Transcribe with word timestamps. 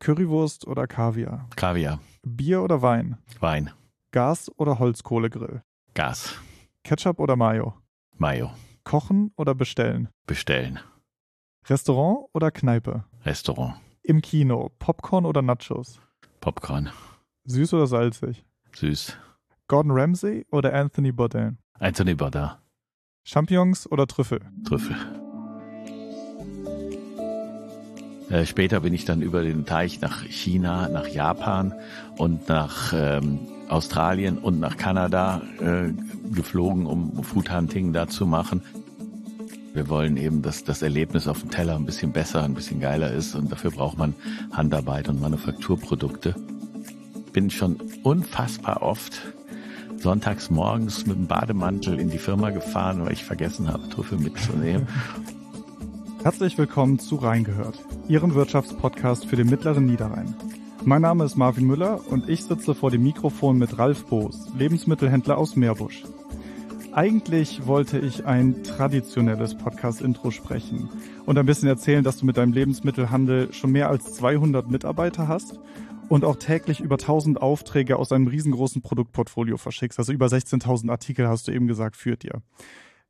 Currywurst 0.00 0.66
oder 0.66 0.86
Kaviar? 0.86 1.48
Kaviar. 1.56 2.00
Bier 2.22 2.62
oder 2.62 2.82
Wein? 2.82 3.16
Wein. 3.40 3.70
Gas 4.12 4.50
oder 4.56 4.78
Holzkohlegrill? 4.78 5.62
Gas. 5.94 6.34
Ketchup 6.84 7.18
oder 7.18 7.36
Mayo? 7.36 7.74
Mayo. 8.16 8.50
Kochen 8.84 9.32
oder 9.36 9.54
bestellen? 9.54 10.08
Bestellen. 10.26 10.78
Restaurant 11.68 12.28
oder 12.32 12.50
Kneipe? 12.50 13.04
Restaurant. 13.24 13.74
Im 14.02 14.20
Kino, 14.22 14.70
Popcorn 14.78 15.24
oder 15.24 15.42
Nachos? 15.42 16.00
Popcorn. 16.40 16.90
Süß 17.44 17.74
oder 17.74 17.86
salzig? 17.86 18.44
Süß. 18.74 19.16
Gordon 19.66 19.90
Ramsay 19.92 20.46
oder 20.52 20.72
Anthony 20.74 21.10
Bourdain? 21.10 21.58
Anthony 21.80 22.14
Bourdain. 22.14 22.52
Champignons 23.24 23.90
oder 23.90 24.06
Trüffel? 24.06 24.40
Trüffel. 24.64 24.96
Äh, 28.30 28.44
später 28.44 28.80
bin 28.80 28.92
ich 28.92 29.04
dann 29.04 29.22
über 29.22 29.42
den 29.42 29.66
Teich 29.66 30.00
nach 30.00 30.24
China, 30.24 30.88
nach 30.88 31.06
Japan 31.06 31.74
und 32.16 32.48
nach 32.48 32.92
ähm, 32.94 33.40
Australien 33.68 34.38
und 34.38 34.60
nach 34.60 34.76
Kanada 34.76 35.42
äh, 35.60 35.92
geflogen, 36.32 36.86
um 36.86 37.22
Food 37.22 37.52
Hunting 37.52 37.92
da 37.92 38.08
zu 38.08 38.26
machen. 38.26 38.62
Wir 39.74 39.88
wollen 39.88 40.16
eben, 40.16 40.40
dass 40.42 40.64
das 40.64 40.82
Erlebnis 40.82 41.28
auf 41.28 41.40
dem 41.40 41.50
Teller 41.50 41.76
ein 41.76 41.84
bisschen 41.84 42.12
besser, 42.12 42.42
ein 42.42 42.54
bisschen 42.54 42.80
geiler 42.80 43.12
ist 43.12 43.34
und 43.34 43.52
dafür 43.52 43.70
braucht 43.70 43.98
man 43.98 44.14
Handarbeit 44.50 45.08
und 45.08 45.20
Manufakturprodukte. 45.20 46.34
Bin 47.32 47.50
schon 47.50 47.76
unfassbar 48.02 48.82
oft 48.82 49.20
sonntags 49.98 50.50
morgens 50.50 51.06
mit 51.06 51.16
dem 51.16 51.26
Bademantel 51.26 52.00
in 52.00 52.10
die 52.10 52.18
Firma 52.18 52.50
gefahren, 52.50 53.04
weil 53.04 53.12
ich 53.12 53.24
vergessen 53.24 53.70
habe, 53.70 53.88
Trüffel 53.88 54.18
mitzunehmen. 54.18 54.86
Herzlich 56.26 56.58
willkommen 56.58 56.98
zu 56.98 57.14
Reingehört, 57.14 57.78
Ihrem 58.08 58.34
Wirtschaftspodcast 58.34 59.26
für 59.26 59.36
den 59.36 59.48
mittleren 59.48 59.86
Niederrhein. 59.86 60.34
Mein 60.84 61.02
Name 61.02 61.22
ist 61.22 61.36
Marvin 61.36 61.68
Müller 61.68 62.00
und 62.10 62.28
ich 62.28 62.42
sitze 62.42 62.74
vor 62.74 62.90
dem 62.90 63.04
Mikrofon 63.04 63.58
mit 63.58 63.78
Ralf 63.78 64.06
Boos, 64.06 64.48
Lebensmittelhändler 64.58 65.38
aus 65.38 65.54
Meerbusch. 65.54 66.02
Eigentlich 66.92 67.68
wollte 67.68 68.00
ich 68.00 68.26
ein 68.26 68.64
traditionelles 68.64 69.56
Podcast-Intro 69.56 70.32
sprechen 70.32 70.88
und 71.26 71.38
ein 71.38 71.46
bisschen 71.46 71.68
erzählen, 71.68 72.02
dass 72.02 72.16
du 72.16 72.26
mit 72.26 72.38
deinem 72.38 72.52
Lebensmittelhandel 72.52 73.52
schon 73.52 73.70
mehr 73.70 73.88
als 73.88 74.14
200 74.14 74.68
Mitarbeiter 74.68 75.28
hast 75.28 75.60
und 76.08 76.24
auch 76.24 76.36
täglich 76.36 76.80
über 76.80 76.96
1000 76.96 77.40
Aufträge 77.40 77.98
aus 77.98 78.10
einem 78.10 78.26
riesengroßen 78.26 78.82
Produktportfolio 78.82 79.58
verschickst. 79.58 80.00
Also 80.00 80.12
über 80.12 80.26
16.000 80.26 80.90
Artikel 80.90 81.28
hast 81.28 81.46
du 81.46 81.52
eben 81.52 81.68
gesagt, 81.68 81.94
führt 81.94 82.24
dir. 82.24 82.42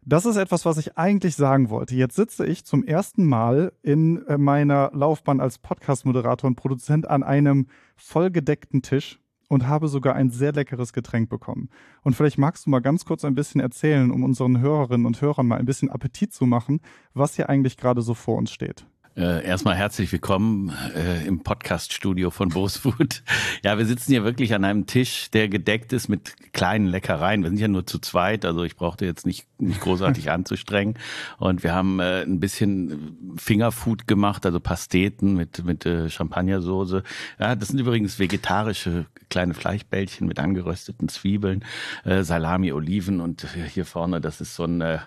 Das 0.09 0.25
ist 0.25 0.37
etwas, 0.37 0.65
was 0.65 0.79
ich 0.79 0.97
eigentlich 0.97 1.35
sagen 1.35 1.69
wollte. 1.69 1.97
Jetzt 1.97 2.15
sitze 2.15 2.47
ich 2.47 2.65
zum 2.65 2.85
ersten 2.85 3.27
Mal 3.27 3.73
in 3.83 4.25
äh, 4.27 4.39
meiner 4.39 4.93
Laufbahn 4.95 5.41
als 5.41 5.59
Podcast-Moderator 5.59 6.47
und 6.47 6.55
Produzent 6.55 7.11
an 7.11 7.25
einem 7.25 7.67
vollgedeckten 7.97 8.83
Tisch 8.83 9.19
und 9.49 9.67
habe 9.67 9.89
sogar 9.89 10.15
ein 10.15 10.31
sehr 10.31 10.53
leckeres 10.53 10.93
Getränk 10.93 11.29
bekommen. 11.29 11.71
Und 12.05 12.15
vielleicht 12.15 12.39
magst 12.39 12.67
du 12.67 12.71
mal 12.71 12.79
ganz 12.79 13.05
kurz 13.05 13.25
ein 13.25 13.35
bisschen 13.35 13.61
erzählen, 13.61 14.13
um 14.13 14.23
unseren 14.23 14.61
Hörerinnen 14.61 15.07
und 15.07 15.21
Hörern 15.21 15.49
mal 15.49 15.59
ein 15.59 15.67
bisschen 15.67 15.91
Appetit 15.91 16.33
zu 16.33 16.47
machen, 16.47 16.81
was 17.13 17.35
hier 17.35 17.49
eigentlich 17.49 17.77
gerade 17.77 18.01
so 18.01 18.15
vor 18.15 18.39
uns 18.39 18.53
steht. 18.53 18.87
Äh, 19.17 19.47
erstmal 19.47 19.77
herzlich 19.77 20.13
willkommen 20.13 20.71
äh, 20.95 21.27
im 21.27 21.43
Podcast-Studio 21.43 22.31
von 22.31 22.51
Bosfood. 22.51 23.23
Ja, 23.65 23.79
wir 23.79 23.87
sitzen 23.87 24.13
hier 24.13 24.23
wirklich 24.23 24.55
an 24.55 24.65
einem 24.65 24.87
Tisch, 24.87 25.31
der 25.31 25.49
gedeckt 25.49 25.93
ist 25.95 26.09
mit 26.09 26.35
kleinen 26.53 26.87
Leckereien. 26.87 27.43
Wir 27.43 27.49
sind 27.49 27.59
ja 27.59 27.67
nur 27.67 27.87
zu 27.87 27.99
zweit, 27.99 28.45
also 28.45 28.63
ich 28.63 28.77
brauchte 28.77 29.07
jetzt 29.07 29.25
nicht, 29.25 29.47
nicht 29.59 29.81
großartig 29.81 30.31
anzustrengen. 30.31 30.99
Und 31.39 31.63
wir 31.63 31.73
haben 31.73 31.99
äh, 31.99 32.23
ein 32.23 32.39
bisschen 32.39 33.35
Fingerfood 33.39 34.07
gemacht, 34.07 34.45
also 34.45 34.61
Pasteten 34.61 35.35
mit, 35.35 35.65
mit 35.65 35.87
äh, 35.87 36.11
Champagnersoße. 36.11 37.03
Ja, 37.41 37.57
das 37.57 37.69
sind 37.69 37.81
übrigens 37.81 38.19
vegetarische 38.19 39.07
kleine 39.31 39.55
Fleischbällchen 39.55 40.29
mit 40.29 40.39
angerösteten 40.39 41.09
Zwiebeln, 41.09 41.65
äh, 42.05 42.23
Salami, 42.23 42.71
Oliven 42.71 43.21
und 43.21 43.47
hier 43.73 43.87
vorne, 43.87 44.21
das 44.21 44.43
ist 44.43 44.55
so 44.55 44.65
ein 44.65 44.83
äh, 44.83 44.99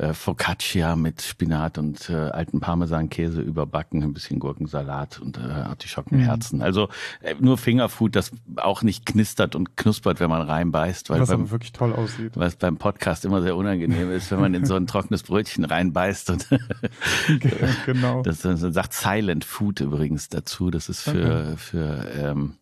äh, 0.00 0.14
Focaccia 0.14 0.96
mit 0.96 1.20
Spinat 1.20 1.76
und 1.76 2.08
äh, 2.08 2.14
alten 2.14 2.60
Parmesankäse 2.60 3.42
überbacken, 3.42 4.02
ein 4.02 4.14
bisschen 4.14 4.38
Gurkensalat 4.38 5.20
und 5.20 5.36
äh, 5.36 5.42
Artischockenherzen. 5.42 6.58
Mhm. 6.58 6.64
Also 6.64 6.88
äh, 7.20 7.34
nur 7.38 7.58
Fingerfood, 7.58 8.16
das 8.16 8.30
auch 8.56 8.82
nicht 8.82 9.04
knistert 9.04 9.54
und 9.54 9.76
knuspert, 9.76 10.18
wenn 10.20 10.30
man 10.30 10.42
reinbeißt. 10.42 11.10
Weil 11.10 11.20
Was 11.20 11.28
beim, 11.28 11.42
aber 11.42 11.50
wirklich 11.50 11.72
toll 11.72 11.92
aussieht. 11.92 12.32
Was 12.34 12.56
beim 12.56 12.78
Podcast 12.78 13.26
immer 13.26 13.42
sehr 13.42 13.56
unangenehm 13.56 14.10
ist, 14.10 14.30
wenn 14.30 14.40
man 14.40 14.54
in 14.54 14.64
so 14.64 14.74
ein 14.74 14.86
trockenes 14.86 15.22
Brötchen 15.22 15.64
reinbeißt. 15.64 16.30
Und 16.30 16.48
genau. 17.86 18.22
Das, 18.22 18.40
das 18.40 18.60
sagt 18.60 18.94
Silent 18.94 19.44
Food 19.44 19.80
übrigens 19.80 20.30
dazu. 20.30 20.70
Das 20.70 20.88
ist 20.88 21.02
für, 21.02 21.52
okay. 21.52 21.56
für 21.56 22.06
ähm, 22.16 22.54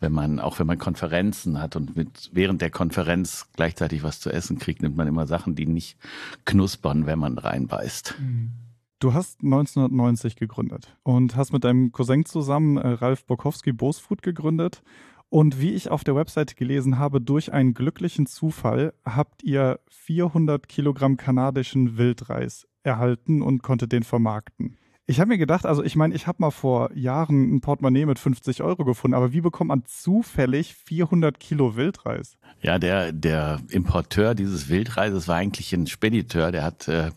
wenn 0.00 0.12
man, 0.12 0.40
auch 0.40 0.58
wenn 0.58 0.66
man 0.66 0.78
Konferenzen 0.78 1.60
hat 1.60 1.76
und 1.76 1.96
mit 1.96 2.30
während 2.32 2.60
der 2.60 2.70
Konferenz 2.70 3.48
gleichzeitig 3.54 4.02
was 4.02 4.20
zu 4.20 4.30
essen 4.30 4.58
kriegt, 4.58 4.82
nimmt 4.82 4.96
man 4.96 5.08
immer 5.08 5.26
Sachen, 5.26 5.54
die 5.54 5.66
nicht 5.66 5.96
knuspern, 6.44 7.06
wenn 7.06 7.18
man 7.18 7.38
reinbeißt. 7.38 8.16
Mhm. 8.18 8.52
Du 9.00 9.12
hast 9.12 9.42
1990 9.42 10.36
gegründet 10.36 10.96
und 11.02 11.36
hast 11.36 11.52
mit 11.52 11.64
deinem 11.64 11.92
Cousin 11.92 12.24
zusammen 12.24 12.78
äh, 12.78 12.88
Ralf 12.88 13.26
Bokowski 13.26 13.72
Bosfood 13.72 14.22
gegründet. 14.22 14.82
Und 15.28 15.60
wie 15.60 15.72
ich 15.72 15.90
auf 15.90 16.04
der 16.04 16.14
Website 16.14 16.56
gelesen 16.56 16.98
habe, 16.98 17.20
durch 17.20 17.52
einen 17.52 17.74
glücklichen 17.74 18.26
Zufall 18.26 18.94
habt 19.04 19.42
ihr 19.42 19.80
400 19.88 20.68
Kilogramm 20.68 21.16
kanadischen 21.16 21.98
Wildreis 21.98 22.68
erhalten 22.82 23.42
und 23.42 23.62
konntet 23.62 23.92
den 23.92 24.04
vermarkten. 24.04 24.76
Ich 25.06 25.20
habe 25.20 25.28
mir 25.28 25.38
gedacht, 25.38 25.66
also 25.66 25.84
ich 25.84 25.96
meine, 25.96 26.14
ich 26.14 26.26
habe 26.26 26.38
mal 26.40 26.50
vor 26.50 26.90
Jahren 26.94 27.54
ein 27.54 27.60
Portemonnaie 27.60 28.06
mit 28.06 28.18
50 28.18 28.62
Euro 28.62 28.86
gefunden, 28.86 29.14
aber 29.14 29.34
wie 29.34 29.42
bekommt 29.42 29.68
man 29.68 29.84
zufällig 29.84 30.74
400 30.86 31.38
Kilo 31.38 31.76
Wildreis? 31.76 32.38
Ja, 32.62 32.78
der, 32.78 33.12
der 33.12 33.60
Importeur 33.68 34.34
dieses 34.34 34.70
Wildreises 34.70 35.28
war 35.28 35.36
eigentlich 35.36 35.74
ein 35.74 35.86
Spediteur, 35.88 36.52
der 36.52 36.62
hat 36.62 36.88
äh, 36.88 37.10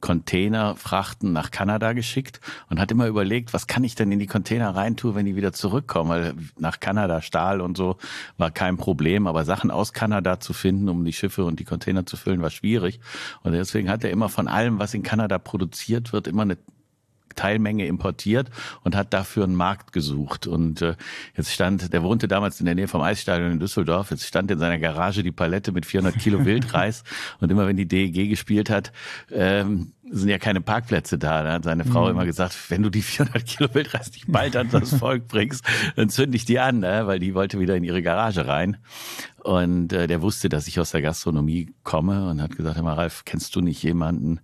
Containerfrachten 0.00 1.32
nach 1.32 1.50
Kanada 1.50 1.94
geschickt 1.94 2.42
und 2.68 2.78
hat 2.78 2.92
immer 2.92 3.06
überlegt, 3.06 3.54
was 3.54 3.66
kann 3.66 3.84
ich 3.84 3.94
denn 3.94 4.12
in 4.12 4.18
die 4.18 4.26
Container 4.26 4.76
reintun, 4.76 5.14
wenn 5.14 5.24
die 5.24 5.34
wieder 5.34 5.54
zurückkommen, 5.54 6.10
weil 6.10 6.34
nach 6.58 6.78
Kanada 6.78 7.22
Stahl 7.22 7.62
und 7.62 7.74
so 7.74 7.96
war 8.36 8.50
kein 8.50 8.76
Problem, 8.76 9.26
aber 9.26 9.46
Sachen 9.46 9.70
aus 9.70 9.94
Kanada 9.94 10.40
zu 10.40 10.52
finden, 10.52 10.90
um 10.90 11.06
die 11.06 11.14
Schiffe 11.14 11.46
und 11.46 11.58
die 11.58 11.64
Container 11.64 12.04
zu 12.04 12.18
füllen, 12.18 12.42
war 12.42 12.50
schwierig 12.50 13.00
und 13.44 13.52
deswegen 13.52 13.88
hat 13.88 14.04
er 14.04 14.10
immer 14.10 14.28
von 14.28 14.46
allem, 14.46 14.78
was 14.78 14.92
in 14.92 15.02
Kanada 15.02 15.38
produziert 15.38 16.12
wird, 16.12 16.28
immer 16.28 16.42
eine 16.42 16.58
Teilmenge 17.36 17.86
importiert 17.86 18.50
und 18.82 18.96
hat 18.96 19.12
dafür 19.12 19.44
einen 19.44 19.54
Markt 19.54 19.92
gesucht. 19.92 20.46
Und 20.46 20.82
äh, 20.82 20.96
jetzt 21.36 21.52
stand, 21.52 21.92
der 21.92 22.02
wohnte 22.02 22.28
damals 22.28 22.60
in 22.60 22.66
der 22.66 22.74
Nähe 22.74 22.88
vom 22.88 23.00
Eisstadion 23.00 23.52
in 23.52 23.60
Düsseldorf, 23.60 24.10
jetzt 24.10 24.26
stand 24.26 24.50
in 24.50 24.58
seiner 24.58 24.78
Garage 24.78 25.22
die 25.22 25.32
Palette 25.32 25.72
mit 25.72 25.86
400 25.86 26.18
Kilo 26.18 26.44
Wildreis 26.44 27.04
und 27.40 27.50
immer 27.50 27.66
wenn 27.66 27.76
die 27.76 27.86
DEG 27.86 28.28
gespielt 28.28 28.70
hat, 28.70 28.92
ähm, 29.30 29.92
sind 30.10 30.28
ja 30.28 30.38
keine 30.38 30.60
Parkplätze 30.60 31.18
da. 31.18 31.42
Da 31.42 31.52
hat 31.52 31.64
seine 31.64 31.84
Frau 31.84 32.04
mhm. 32.04 32.10
immer 32.10 32.24
gesagt, 32.26 32.56
wenn 32.68 32.82
du 32.82 32.90
die 32.90 33.02
400 33.02 33.46
Kilo 33.46 33.74
Wildreis 33.74 34.12
nicht 34.12 34.30
bald 34.30 34.56
an 34.56 34.68
das 34.70 34.94
Volk 34.94 35.28
bringst, 35.28 35.64
dann 35.96 36.08
zünd 36.08 36.34
ich 36.34 36.44
die 36.44 36.58
an, 36.58 36.80
ne? 36.80 37.06
weil 37.06 37.18
die 37.18 37.34
wollte 37.34 37.60
wieder 37.60 37.76
in 37.76 37.84
ihre 37.84 38.02
Garage 38.02 38.46
rein. 38.46 38.76
Und 39.42 39.92
äh, 39.92 40.06
der 40.06 40.20
wusste, 40.20 40.48
dass 40.48 40.66
ich 40.66 40.78
aus 40.80 40.90
der 40.90 41.02
Gastronomie 41.02 41.72
komme 41.82 42.28
und 42.28 42.42
hat 42.42 42.56
gesagt, 42.56 42.76
Herr 42.76 42.84
Ralf, 42.84 43.24
kennst 43.24 43.56
du 43.56 43.60
nicht 43.60 43.82
jemanden, 43.82 44.40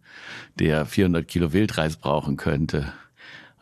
der 0.59 0.87
400 0.87 1.27
Kilo 1.27 1.53
Wildreis 1.53 1.97
brauchen 1.97 2.37
könnte? 2.37 2.93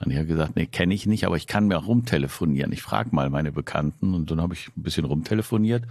Und 0.01 0.11
ich 0.11 0.17
habe 0.17 0.27
gesagt, 0.27 0.57
nee, 0.57 0.67
kenne 0.67 0.93
ich 0.93 1.07
nicht, 1.07 1.25
aber 1.25 1.37
ich 1.37 1.47
kann 1.47 1.69
mir 1.69 1.79
auch 1.79 1.87
rumtelefonieren. 1.87 2.73
Ich 2.73 2.83
frage 2.83 3.11
mal 3.13 3.31
meine 3.31 3.53
Bekannten 3.53 4.13
und 4.13 4.31
dann 4.31 4.41
habe 4.41 4.55
ich 4.55 4.69
ein 4.77 4.83
bisschen 4.83 5.05
rumtelefoniert. 5.05 5.85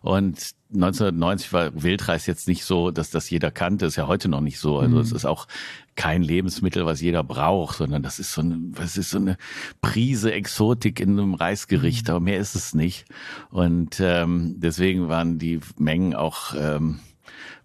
Und 0.00 0.54
1990 0.72 1.52
war 1.52 1.82
Wildreis 1.82 2.26
jetzt 2.26 2.46
nicht 2.46 2.64
so, 2.64 2.90
dass 2.92 3.10
das 3.10 3.28
jeder 3.30 3.50
kannte. 3.50 3.86
Ist 3.86 3.96
ja 3.96 4.06
heute 4.06 4.28
noch 4.28 4.40
nicht 4.40 4.58
so. 4.58 4.78
Also 4.78 4.96
mhm. 4.96 5.00
es 5.00 5.12
ist 5.12 5.24
auch 5.24 5.48
kein 5.96 6.22
Lebensmittel, 6.22 6.86
was 6.86 7.00
jeder 7.00 7.24
braucht, 7.24 7.78
sondern 7.78 8.02
das 8.02 8.20
ist 8.20 8.32
so 8.32 8.42
eine, 8.42 8.58
was 8.74 8.96
ist 8.96 9.10
so 9.10 9.18
eine 9.18 9.36
Prise 9.82 10.32
Exotik 10.32 11.00
in 11.00 11.18
einem 11.18 11.34
Reisgericht, 11.34 12.06
mhm. 12.06 12.10
aber 12.12 12.20
mehr 12.20 12.38
ist 12.38 12.54
es 12.54 12.74
nicht. 12.74 13.06
Und 13.50 13.98
ähm, 14.00 14.54
deswegen 14.58 15.08
waren 15.08 15.38
die 15.38 15.58
Mengen 15.76 16.14
auch 16.14 16.54
ähm, 16.56 17.00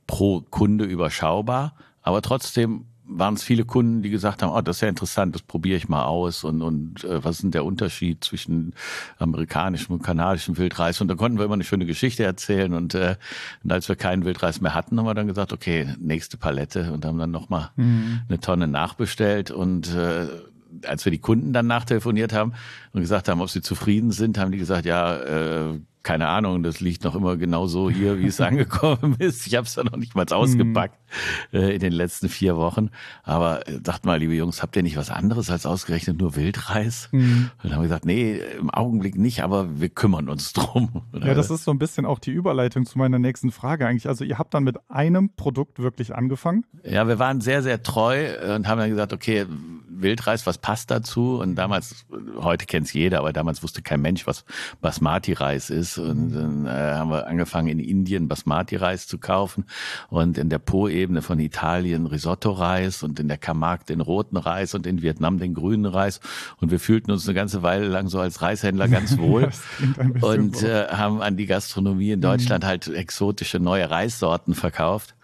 pro 0.08 0.42
Kunde 0.42 0.86
überschaubar. 0.86 1.76
Aber 2.02 2.22
trotzdem 2.22 2.86
waren 3.06 3.34
es 3.34 3.44
viele 3.44 3.66
Kunden, 3.66 4.02
die 4.02 4.10
gesagt 4.10 4.42
haben, 4.42 4.52
oh, 4.52 4.62
das 4.62 4.78
ist 4.78 4.82
ja 4.82 4.88
interessant, 4.88 5.36
das 5.36 5.42
probiere 5.42 5.78
ich 5.78 5.90
mal 5.90 6.06
aus 6.06 6.44
und, 6.44 6.62
und 6.62 7.04
äh, 7.04 7.24
was 7.24 7.38
ist 7.38 7.44
denn 7.44 7.52
der 7.52 7.66
Unterschied 7.66 8.24
zwischen 8.24 8.74
amerikanischem 9.20 9.96
und 9.96 10.04
kanadischem 10.04 10.58
Wildreis? 10.58 11.02
Und 11.02 11.10
da 11.10 11.16
konnten 11.16 11.38
wir 11.38 11.46
immer 11.46 11.56
eine 11.56 11.64
schöne 11.64 11.86
Geschichte 11.86 12.24
erzählen 12.24 12.74
und, 12.74 12.96
äh, 12.96 13.16
und 13.64 13.72
als 13.72 13.90
wir 13.90 13.96
keinen 13.96 14.26
Wildreis 14.26 14.62
mehr 14.62 14.74
hatten, 14.74 14.98
haben 14.98 15.06
wir 15.06 15.14
dann 15.14 15.28
gesagt, 15.28 15.54
okay, 15.54 15.94
nächste 16.00 16.38
Palette 16.38 16.92
und 16.94 17.06
haben 17.06 17.18
dann 17.18 17.32
nochmal 17.32 17.72
mhm. 17.76 18.22
eine 18.30 18.40
Tonne 18.40 18.68
nachbestellt 18.68 19.52
und 19.52 19.94
äh, 19.94 20.28
als 20.88 21.06
wir 21.06 21.12
die 21.12 21.20
Kunden 21.20 21.54
dann 21.54 21.68
nachtelefoniert 21.68 22.34
haben 22.34 22.54
und 22.94 23.02
gesagt 23.02 23.28
haben, 23.30 23.42
ob 23.42 23.50
sie 23.50 23.62
zufrieden 23.62 24.12
sind, 24.12 24.38
haben 24.38 24.52
die 24.52 24.58
gesagt, 24.58 24.86
ja, 24.86 25.18
äh, 25.18 25.80
keine 26.04 26.28
Ahnung, 26.28 26.64
das 26.64 26.82
liegt 26.82 27.06
noch 27.06 27.16
immer 27.16 27.38
genau 27.38 27.66
so 27.66 27.90
hier, 27.90 28.20
wie 28.20 28.28
es 28.28 28.40
angekommen 28.42 29.16
ist. 29.20 29.48
Ich 29.48 29.56
habe 29.56 29.66
es 29.66 29.74
da 29.74 29.84
noch 29.84 29.96
nicht 29.96 30.16
mal 30.16 30.26
ausgepackt 30.30 31.00
mhm. 31.52 31.60
äh, 31.60 31.74
in 31.74 31.80
den 31.80 31.94
letzten 31.94 32.28
vier 32.28 32.58
Wochen. 32.58 32.90
Aber 33.24 33.68
äh, 33.68 33.80
sagt 33.84 34.06
mal, 34.06 34.20
liebe 34.20 34.34
Jungs, 34.34 34.62
habt 34.62 34.76
ihr 34.76 34.84
nicht 34.84 34.98
was 34.98 35.10
anderes 35.10 35.50
als 35.50 35.66
ausgerechnet 35.66 36.20
nur 36.20 36.36
Wildreis? 36.36 37.08
Mhm. 37.12 37.52
Und 37.58 37.64
dann 37.64 37.72
haben 37.74 37.80
wir 37.80 37.88
gesagt, 37.88 38.06
nee, 38.06 38.40
im 38.60 38.70
Augenblick 38.70 39.18
nicht, 39.18 39.44
aber 39.44 39.80
wir 39.80 39.90
kümmern 39.90 40.28
uns 40.28 40.52
drum. 40.54 41.04
Ja, 41.14 41.34
das 41.34 41.50
ist 41.50 41.64
so 41.64 41.72
ein 41.72 41.80
bisschen 41.80 42.06
auch 42.06 42.20
die 42.20 42.32
Überleitung 42.32 42.86
zu 42.86 42.98
meiner 42.98 43.20
nächsten 43.20 43.52
Frage 43.52 43.88
eigentlich. 43.88 44.08
Also 44.08 44.26
ihr 44.26 44.38
habt 44.38 44.54
dann 44.54 44.64
mit 44.64 44.78
einem 44.90 45.30
Produkt 45.36 45.80
wirklich 45.80 46.14
angefangen? 46.14 46.66
Ja, 46.84 47.08
wir 47.08 47.18
waren 47.18 47.40
sehr, 47.40 47.64
sehr 47.64 47.82
treu 47.82 48.28
und 48.56 48.68
haben 48.68 48.80
dann 48.80 48.90
gesagt, 48.90 49.14
okay, 49.14 49.46
Wildreis, 50.04 50.46
was 50.46 50.58
passt 50.58 50.92
dazu? 50.92 51.40
Und 51.40 51.56
damals, 51.56 52.06
heute 52.38 52.66
kennt 52.66 52.88
es 52.88 52.94
jeder, 52.94 53.20
aber 53.20 53.34
damals 53.34 53.64
wusste 53.64 53.82
kein 53.82 54.02
Mensch, 54.02 54.28
was 54.28 54.46
Basmati-Reis 54.82 55.70
ist. 55.70 55.93
Und 55.98 56.32
dann 56.32 56.66
äh, 56.66 56.70
haben 56.70 57.10
wir 57.10 57.28
angefangen, 57.28 57.68
in 57.68 57.80
Indien 57.80 58.28
Basmati-Reis 58.28 59.08
zu 59.08 59.18
kaufen 59.18 59.66
und 60.10 60.38
in 60.38 60.50
der 60.50 60.60
Po-Ebene 60.60 61.22
von 61.22 61.40
Italien 61.40 62.06
Risotto-Reis 62.06 63.04
und 63.04 63.20
in 63.20 63.28
der 63.28 63.38
Camargue 63.38 63.86
den 63.86 64.02
roten 64.02 64.38
Reis 64.38 64.74
und 64.74 64.88
in 64.88 65.02
Vietnam 65.02 65.40
den 65.40 65.54
grünen 65.54 65.86
Reis. 65.86 66.20
Und 66.60 66.72
wir 66.72 66.80
fühlten 66.80 67.12
uns 67.12 67.28
eine 67.28 67.36
ganze 67.36 67.64
Weile 67.64 67.88
lang 67.88 68.08
so 68.08 68.20
als 68.20 68.42
Reishändler 68.42 68.88
ganz 68.88 69.18
wohl 69.18 69.50
und 70.22 70.64
äh, 70.64 70.88
haben 70.88 71.22
an 71.22 71.38
die 71.38 71.46
Gastronomie 71.46 72.12
in 72.12 72.22
Deutschland 72.22 72.64
mhm. 72.64 72.68
halt 72.68 72.88
exotische 72.88 73.60
neue 73.60 73.90
Reissorten 73.90 74.56
verkauft. 74.56 75.16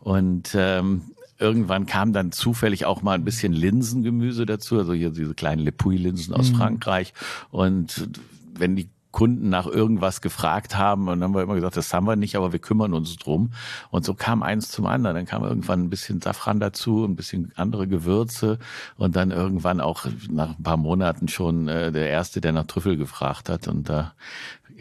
Und 0.00 0.54
ähm, 0.54 1.02
irgendwann 1.38 1.86
kam 1.86 2.12
dann 2.12 2.32
zufällig 2.32 2.84
auch 2.84 3.02
mal 3.02 3.14
ein 3.14 3.24
bisschen 3.24 3.52
Linsengemüse 3.52 4.46
dazu, 4.46 4.78
also 4.78 4.92
hier 4.92 5.10
diese 5.10 5.34
kleinen 5.34 5.62
Le 5.62 5.72
Puy-Linsen 5.72 6.34
aus 6.34 6.50
mhm. 6.50 6.56
Frankreich. 6.56 7.12
Und 7.50 8.08
wenn 8.54 8.76
die 8.76 8.88
Kunden 9.16 9.48
nach 9.48 9.66
irgendwas 9.66 10.20
gefragt 10.20 10.76
haben 10.76 11.08
und 11.08 11.20
dann 11.20 11.30
haben 11.30 11.34
wir 11.34 11.42
immer 11.42 11.54
gesagt, 11.54 11.78
das 11.78 11.94
haben 11.94 12.06
wir 12.06 12.16
nicht, 12.16 12.36
aber 12.36 12.52
wir 12.52 12.58
kümmern 12.58 12.92
uns 12.92 13.16
drum. 13.16 13.50
Und 13.88 14.04
so 14.04 14.12
kam 14.12 14.42
eins 14.42 14.70
zum 14.70 14.84
anderen. 14.84 15.16
Dann 15.16 15.24
kam 15.24 15.42
irgendwann 15.42 15.84
ein 15.84 15.88
bisschen 15.88 16.20
Safran 16.20 16.60
dazu, 16.60 17.02
ein 17.02 17.16
bisschen 17.16 17.50
andere 17.56 17.88
Gewürze 17.88 18.58
und 18.98 19.16
dann 19.16 19.30
irgendwann 19.30 19.80
auch 19.80 20.04
nach 20.28 20.58
ein 20.58 20.62
paar 20.62 20.76
Monaten 20.76 21.28
schon 21.28 21.66
äh, 21.66 21.92
der 21.92 22.10
erste, 22.10 22.42
der 22.42 22.52
nach 22.52 22.66
Trüffel 22.66 22.98
gefragt 22.98 23.48
hat. 23.48 23.68
Und 23.68 23.88
da 23.88 24.12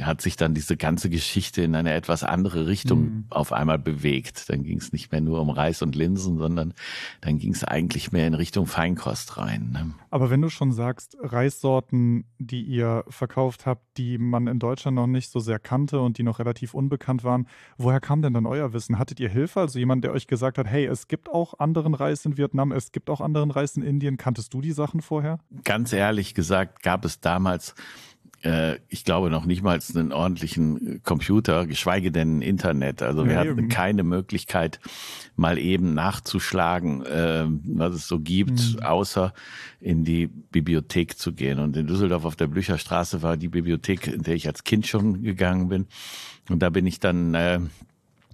hat 0.02 0.22
sich 0.22 0.36
dann 0.36 0.54
diese 0.54 0.78
ganze 0.78 1.10
Geschichte 1.10 1.62
in 1.62 1.76
eine 1.76 1.94
etwas 1.94 2.24
andere 2.24 2.68
Richtung 2.68 3.02
mhm. 3.02 3.26
auf 3.30 3.54
einmal 3.54 3.80
bewegt. 3.80 4.50
Dann 4.50 4.64
ging 4.64 4.78
es 4.78 4.92
nicht 4.92 5.12
mehr 5.12 5.22
nur 5.22 5.42
um 5.42 5.50
Reis 5.50 5.82
und 5.82 5.96
Linsen, 5.96 6.38
sondern 6.38 6.74
dann 7.22 7.38
ging 7.38 7.54
es 7.54 7.64
eigentlich 7.64 8.12
mehr 8.12 8.28
in 8.28 8.34
Richtung 8.34 8.68
Feinkost 8.68 9.38
rein. 9.38 9.72
Ne? 9.72 9.94
Aber 10.10 10.30
wenn 10.30 10.42
du 10.42 10.50
schon 10.50 10.72
sagst, 10.72 11.18
Reissorten, 11.22 12.26
die 12.40 12.62
ihr 12.64 13.06
verkauft 13.10 13.66
habt, 13.66 13.98
die 13.98 14.18
man 14.18 14.48
in 14.48 14.60
Deutschland 14.60 14.96
noch 14.96 15.08
nicht 15.08 15.30
so 15.30 15.40
sehr 15.40 15.60
kannte 15.60 16.00
und 16.00 16.18
die 16.18 16.24
noch 16.24 16.40
relativ 16.40 16.74
unbekannt 16.74 17.24
waren, 17.24 17.48
woher 17.78 18.00
kam 18.00 18.22
denn 18.22 18.34
dann 18.34 18.46
euer 18.46 18.74
Wissen? 18.74 19.00
Hattet 19.00 19.20
ihr 19.20 19.30
Hilfe? 19.30 19.62
Also 19.62 19.80
jemand, 19.80 20.04
der 20.04 20.12
euch 20.12 20.28
gesagt 20.28 20.58
hat, 20.58 20.68
hey, 20.68 20.86
es 20.86 21.08
gibt 21.08 21.30
auch 21.30 21.60
anderen 21.60 21.94
Reis 21.94 22.26
in 22.26 22.38
Vietnam, 22.38 22.72
es 22.72 22.92
gibt 22.92 23.10
auch 23.10 23.22
anderen 23.22 23.52
Reis 23.52 23.78
in 23.78 23.84
Indien. 23.84 24.18
Kanntest 24.18 24.54
du 24.54 24.62
die 24.62 24.72
Sachen 24.72 25.02
vorher? 25.02 25.40
Ganz 25.64 25.94
ehrlich 25.94 26.34
gesagt 26.34 26.84
gab 26.84 27.06
es 27.06 27.20
damals 27.20 27.76
äh, 28.46 28.80
ich 28.88 29.04
glaube 29.04 29.30
noch 29.30 29.46
nicht 29.46 29.64
mal 29.64 29.80
einen 29.96 30.14
ordentlichen 30.14 31.02
Computer, 31.04 31.66
geschweige 31.66 32.12
denn 32.12 32.42
Internet. 32.42 33.02
Also 33.02 33.26
wir 33.26 33.34
ja, 33.34 33.40
hatten 33.40 33.70
keine 33.70 34.04
Möglichkeit, 34.04 34.80
mal 35.36 35.58
eben 35.58 35.94
nachzuschlagen, 35.96 37.04
äh, 37.06 37.46
was 37.48 37.96
es 37.96 38.08
so 38.08 38.20
gibt, 38.20 38.76
mhm. 38.76 38.80
außer 38.84 39.34
in 39.82 40.06
die 40.06 40.28
Bibliothek 40.28 41.18
zu 41.18 41.34
gehen. 41.34 41.60
Und 41.60 41.76
in 41.76 41.88
Düsseldorf 41.88 42.24
auf 42.24 42.36
der 42.36 42.48
Blücherstraße 42.48 43.24
war 43.24 43.36
die 43.36 43.50
Bibliothek, 43.50 44.08
in 44.08 44.22
der 44.22 44.36
ich 44.36 44.48
als 44.48 44.64
Kind 44.64 44.86
schon 44.86 45.24
gegangen 45.24 45.68
bin. 45.68 45.88
Und 46.50 46.60
da 46.60 46.70
bin 46.70 46.86
ich 46.86 47.00
dann 47.00 47.34
äh, 47.34 47.60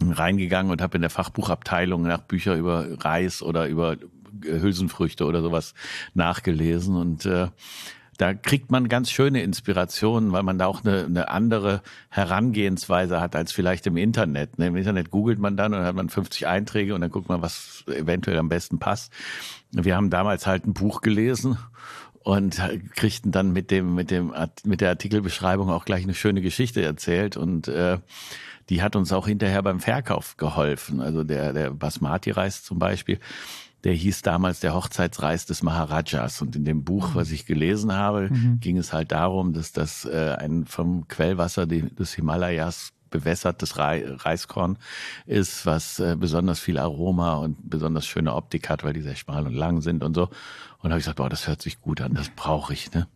reingegangen 0.01 0.71
und 0.71 0.81
habe 0.81 0.97
in 0.97 1.01
der 1.01 1.09
Fachbuchabteilung 1.09 2.03
nach 2.03 2.21
Bücher 2.21 2.55
über 2.55 2.85
Reis 3.03 3.41
oder 3.41 3.67
über 3.67 3.95
Hülsenfrüchte 4.43 5.25
oder 5.25 5.41
sowas 5.41 5.73
nachgelesen 6.13 6.95
und 6.95 7.25
äh, 7.25 7.47
da 8.21 8.35
kriegt 8.35 8.69
man 8.69 8.87
ganz 8.87 9.09
schöne 9.09 9.41
Inspirationen, 9.41 10.31
weil 10.31 10.43
man 10.43 10.59
da 10.59 10.67
auch 10.67 10.85
eine, 10.85 11.05
eine 11.05 11.29
andere 11.29 11.81
Herangehensweise 12.09 13.19
hat 13.19 13.35
als 13.35 13.51
vielleicht 13.51 13.87
im 13.87 13.97
Internet. 13.97 14.59
Ne, 14.59 14.67
Im 14.67 14.75
Internet 14.75 15.09
googelt 15.09 15.39
man 15.39 15.57
dann 15.57 15.73
und 15.73 15.79
dann 15.79 15.87
hat 15.87 15.95
man 15.95 16.07
50 16.07 16.45
Einträge 16.45 16.93
und 16.93 17.01
dann 17.01 17.09
guckt 17.09 17.29
man, 17.29 17.41
was 17.41 17.83
eventuell 17.87 18.37
am 18.37 18.47
besten 18.47 18.77
passt. 18.77 19.11
Wir 19.71 19.95
haben 19.95 20.11
damals 20.11 20.45
halt 20.45 20.67
ein 20.67 20.73
Buch 20.73 21.01
gelesen 21.01 21.57
und 22.19 22.61
kriegten 22.95 23.31
dann 23.31 23.53
mit 23.53 23.71
dem 23.71 23.95
mit 23.95 24.11
dem 24.11 24.35
mit 24.65 24.81
der 24.81 24.89
Artikelbeschreibung 24.89 25.71
auch 25.71 25.85
gleich 25.85 26.03
eine 26.03 26.13
schöne 26.13 26.41
Geschichte 26.41 26.83
erzählt 26.83 27.37
und 27.37 27.69
äh, 27.69 27.97
die 28.69 28.83
hat 28.83 28.95
uns 28.95 29.11
auch 29.11 29.25
hinterher 29.25 29.63
beim 29.63 29.79
Verkauf 29.79 30.37
geholfen. 30.37 31.01
Also 31.01 31.23
der 31.23 31.53
der 31.53 31.71
Basmati 31.71 32.29
Reis 32.29 32.63
zum 32.63 32.77
Beispiel 32.77 33.17
der 33.83 33.93
hieß 33.93 34.21
damals 34.21 34.59
der 34.59 34.73
Hochzeitsreis 34.73 35.45
des 35.45 35.63
Maharajas. 35.63 36.41
Und 36.41 36.55
in 36.55 36.65
dem 36.65 36.83
Buch, 36.83 37.15
was 37.15 37.31
ich 37.31 37.45
gelesen 37.45 37.93
habe, 37.93 38.29
mhm. 38.29 38.59
ging 38.59 38.77
es 38.77 38.93
halt 38.93 39.11
darum, 39.11 39.53
dass 39.53 39.71
das 39.71 40.05
äh, 40.05 40.35
ein 40.37 40.65
vom 40.65 41.07
Quellwasser 41.07 41.65
des 41.65 42.13
Himalayas 42.13 42.93
bewässertes 43.09 43.77
Reiskorn 43.77 44.77
ist, 45.25 45.65
was 45.65 45.99
äh, 45.99 46.15
besonders 46.17 46.59
viel 46.59 46.79
Aroma 46.79 47.35
und 47.35 47.57
besonders 47.69 48.07
schöne 48.07 48.33
Optik 48.33 48.69
hat, 48.69 48.83
weil 48.83 48.93
die 48.93 49.01
sehr 49.01 49.17
schmal 49.17 49.45
und 49.45 49.53
lang 49.53 49.81
sind 49.81 50.03
und 50.03 50.15
so. 50.15 50.23
Und 50.23 50.85
da 50.85 50.91
habe 50.91 50.99
ich 50.99 51.03
gesagt, 51.03 51.17
boah, 51.17 51.29
das 51.29 51.47
hört 51.47 51.61
sich 51.61 51.81
gut 51.81 52.01
an, 52.01 52.13
das 52.13 52.29
brauche 52.29 52.73
ich. 52.73 52.91
Ne? 52.93 53.07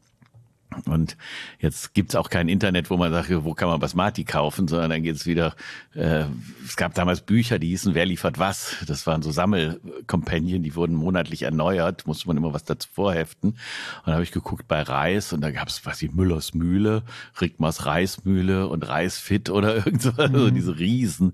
Und 0.85 1.15
jetzt 1.59 1.93
gibt's 1.93 2.15
auch 2.15 2.29
kein 2.29 2.49
Internet, 2.49 2.89
wo 2.89 2.97
man 2.97 3.11
sagt, 3.11 3.29
wo 3.43 3.53
kann 3.53 3.69
man 3.69 3.79
Basmati 3.79 4.23
kaufen, 4.23 4.67
sondern 4.67 4.89
dann 4.89 5.03
geht's 5.03 5.25
wieder, 5.25 5.55
äh, 5.93 6.25
es 6.65 6.75
gab 6.75 6.93
damals 6.93 7.21
Bücher, 7.21 7.59
die 7.59 7.69
hießen 7.69 7.95
Wer 7.95 8.05
liefert 8.05 8.39
was? 8.39 8.75
Das 8.85 9.07
waren 9.07 9.21
so 9.21 9.31
Sammelkompanien, 9.31 10.63
die 10.63 10.75
wurden 10.75 10.95
monatlich 10.95 11.43
erneuert, 11.43 12.05
musste 12.07 12.27
man 12.27 12.37
immer 12.37 12.53
was 12.53 12.65
dazu 12.65 12.89
vorheften. 12.91 13.51
Und 13.51 14.07
da 14.07 14.13
habe 14.13 14.23
ich 14.23 14.31
geguckt 14.31 14.67
bei 14.67 14.81
Reis 14.81 15.33
und 15.33 15.41
da 15.41 15.51
gab's 15.51 15.85
was 15.85 16.01
wie 16.01 16.09
Müllers 16.09 16.53
Mühle, 16.53 17.03
Rigmars 17.39 17.85
Reismühle 17.85 18.67
und 18.67 18.87
Reisfit 18.87 19.49
oder 19.49 19.75
irgendwas, 19.85 20.19
also 20.19 20.33
mhm. 20.33 20.35
also 20.35 20.51
diese 20.51 20.77
riesen 20.77 21.33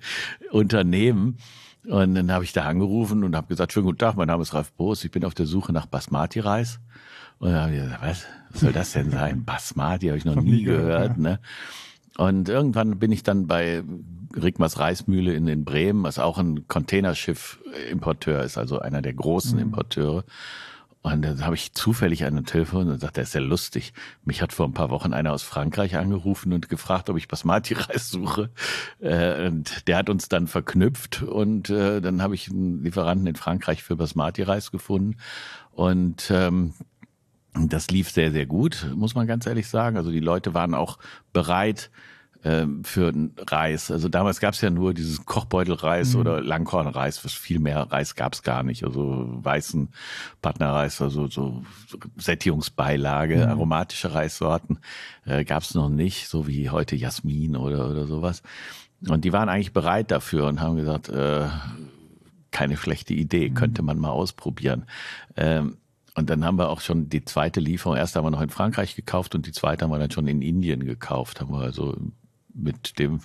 Unternehmen. 0.51 1.37
Und 1.87 2.15
dann 2.15 2.31
habe 2.31 2.43
ich 2.43 2.53
da 2.53 2.65
angerufen 2.65 3.23
und 3.23 3.35
habe 3.35 3.47
gesagt, 3.47 3.73
schönen 3.73 3.87
guten 3.87 3.97
Tag, 3.97 4.15
mein 4.15 4.27
Name 4.27 4.43
ist 4.43 4.53
Ralf 4.53 4.71
Boos, 4.73 5.03
ich 5.03 5.11
bin 5.11 5.25
auf 5.25 5.33
der 5.33 5.47
Suche 5.47 5.73
nach 5.73 5.87
Basmati-Reis. 5.87 6.79
Und 7.39 7.51
dann 7.51 7.61
habe 7.61 7.75
ich 7.75 7.81
gesagt, 7.81 8.01
was, 8.03 8.25
was 8.51 8.61
soll 8.61 8.73
das 8.73 8.91
denn 8.93 9.09
sein? 9.09 9.43
Basmati 9.45 10.07
habe 10.07 10.17
ich 10.17 10.25
noch 10.25 10.35
nie 10.35 10.63
gehört. 10.63 11.17
Ja. 11.17 11.21
Ne? 11.21 11.39
Und 12.17 12.49
irgendwann 12.49 12.99
bin 12.99 13.11
ich 13.11 13.23
dann 13.23 13.47
bei 13.47 13.83
Rigmars 14.35 14.79
Reismühle 14.79 15.33
in 15.33 15.45
den 15.45 15.65
Bremen, 15.65 16.03
was 16.03 16.19
auch 16.19 16.37
ein 16.37 16.67
Containerschiff-Importeur 16.67 18.43
ist, 18.43 18.57
also 18.57 18.79
einer 18.79 19.01
der 19.01 19.13
großen 19.13 19.55
mhm. 19.55 19.63
Und 21.03 21.23
dann 21.23 21.43
habe 21.43 21.55
ich 21.55 21.73
zufällig 21.73 22.25
einen 22.25 22.45
Telefon 22.45 22.87
und 22.87 22.99
sagt, 22.99 23.17
der 23.17 23.23
ist 23.23 23.33
ja 23.33 23.41
lustig. 23.41 23.93
Mich 24.23 24.41
hat 24.41 24.53
vor 24.53 24.67
ein 24.67 24.73
paar 24.73 24.91
Wochen 24.91 25.13
einer 25.13 25.33
aus 25.33 25.41
Frankreich 25.41 25.97
angerufen 25.97 26.53
und 26.53 26.69
gefragt, 26.69 27.09
ob 27.09 27.17
ich 27.17 27.27
Basmati-Reis 27.27 28.09
suche. 28.11 28.51
Äh, 28.99 29.47
und 29.47 29.87
der 29.87 29.97
hat 29.97 30.09
uns 30.09 30.29
dann 30.29 30.47
verknüpft 30.47 31.23
und 31.23 31.71
äh, 31.71 32.01
dann 32.01 32.21
habe 32.21 32.35
ich 32.35 32.49
einen 32.49 32.83
Lieferanten 32.83 33.25
in 33.25 33.35
Frankreich 33.35 33.81
für 33.81 33.95
Basmati-Reis 33.95 34.69
gefunden. 34.71 35.17
Und 35.71 36.29
ähm, 36.29 36.73
das 37.53 37.89
lief 37.89 38.11
sehr, 38.11 38.31
sehr 38.31 38.45
gut, 38.45 38.87
muss 38.95 39.15
man 39.15 39.25
ganz 39.25 39.45
ehrlich 39.45 39.67
sagen. 39.67 39.97
Also 39.97 40.11
die 40.11 40.19
Leute 40.19 40.53
waren 40.53 40.75
auch 40.75 40.99
bereit 41.33 41.89
für 42.83 43.13
Reis. 43.37 43.91
Also 43.91 44.09
damals 44.09 44.39
gab 44.39 44.55
es 44.55 44.61
ja 44.61 44.71
nur 44.71 44.95
dieses 44.95 45.25
Kochbeutelreis 45.25 46.15
mhm. 46.15 46.21
oder 46.21 46.41
Langkornreis, 46.41 47.23
was 47.23 47.33
viel 47.33 47.59
mehr 47.59 47.91
Reis 47.91 48.15
gab 48.15 48.33
es 48.33 48.41
gar 48.41 48.63
nicht. 48.63 48.83
Also 48.83 49.27
weißen 49.43 49.89
Partnerreis, 50.41 51.01
also 51.01 51.27
so 51.27 51.63
Sättigungsbeilage, 52.17 53.35
mhm. 53.35 53.43
aromatische 53.43 54.15
Reissorten 54.15 54.79
äh, 55.25 55.45
gab 55.45 55.61
es 55.61 55.75
noch 55.75 55.89
nicht, 55.89 56.29
so 56.29 56.47
wie 56.47 56.71
heute 56.71 56.95
Jasmin 56.95 57.55
oder, 57.55 57.87
oder 57.89 58.07
sowas. 58.07 58.41
Und 59.07 59.23
die 59.23 59.33
waren 59.33 59.49
eigentlich 59.49 59.73
bereit 59.73 60.09
dafür 60.09 60.47
und 60.47 60.61
haben 60.61 60.77
gesagt, 60.77 61.09
äh, 61.09 61.47
keine 62.49 62.75
schlechte 62.75 63.13
Idee, 63.13 63.49
mhm. 63.49 63.53
könnte 63.53 63.83
man 63.83 63.99
mal 63.99 64.09
ausprobieren. 64.09 64.85
Ähm, 65.37 65.77
und 66.15 66.29
dann 66.29 66.43
haben 66.43 66.57
wir 66.57 66.69
auch 66.69 66.81
schon 66.81 67.07
die 67.07 67.23
zweite 67.23 67.59
Lieferung, 67.59 67.97
erst 67.97 68.15
haben 68.15 68.25
wir 68.25 68.31
noch 68.31 68.41
in 68.41 68.49
Frankreich 68.49 68.95
gekauft 68.95 69.33
und 69.35 69.45
die 69.45 69.53
zweite 69.53 69.85
haben 69.85 69.91
wir 69.91 69.99
dann 69.99 70.11
schon 70.11 70.27
in 70.27 70.41
Indien 70.41 70.85
gekauft. 70.85 71.39
Haben 71.39 71.53
wir 71.53 71.61
also 71.61 71.95
mit 72.53 72.99
dem 72.99 73.21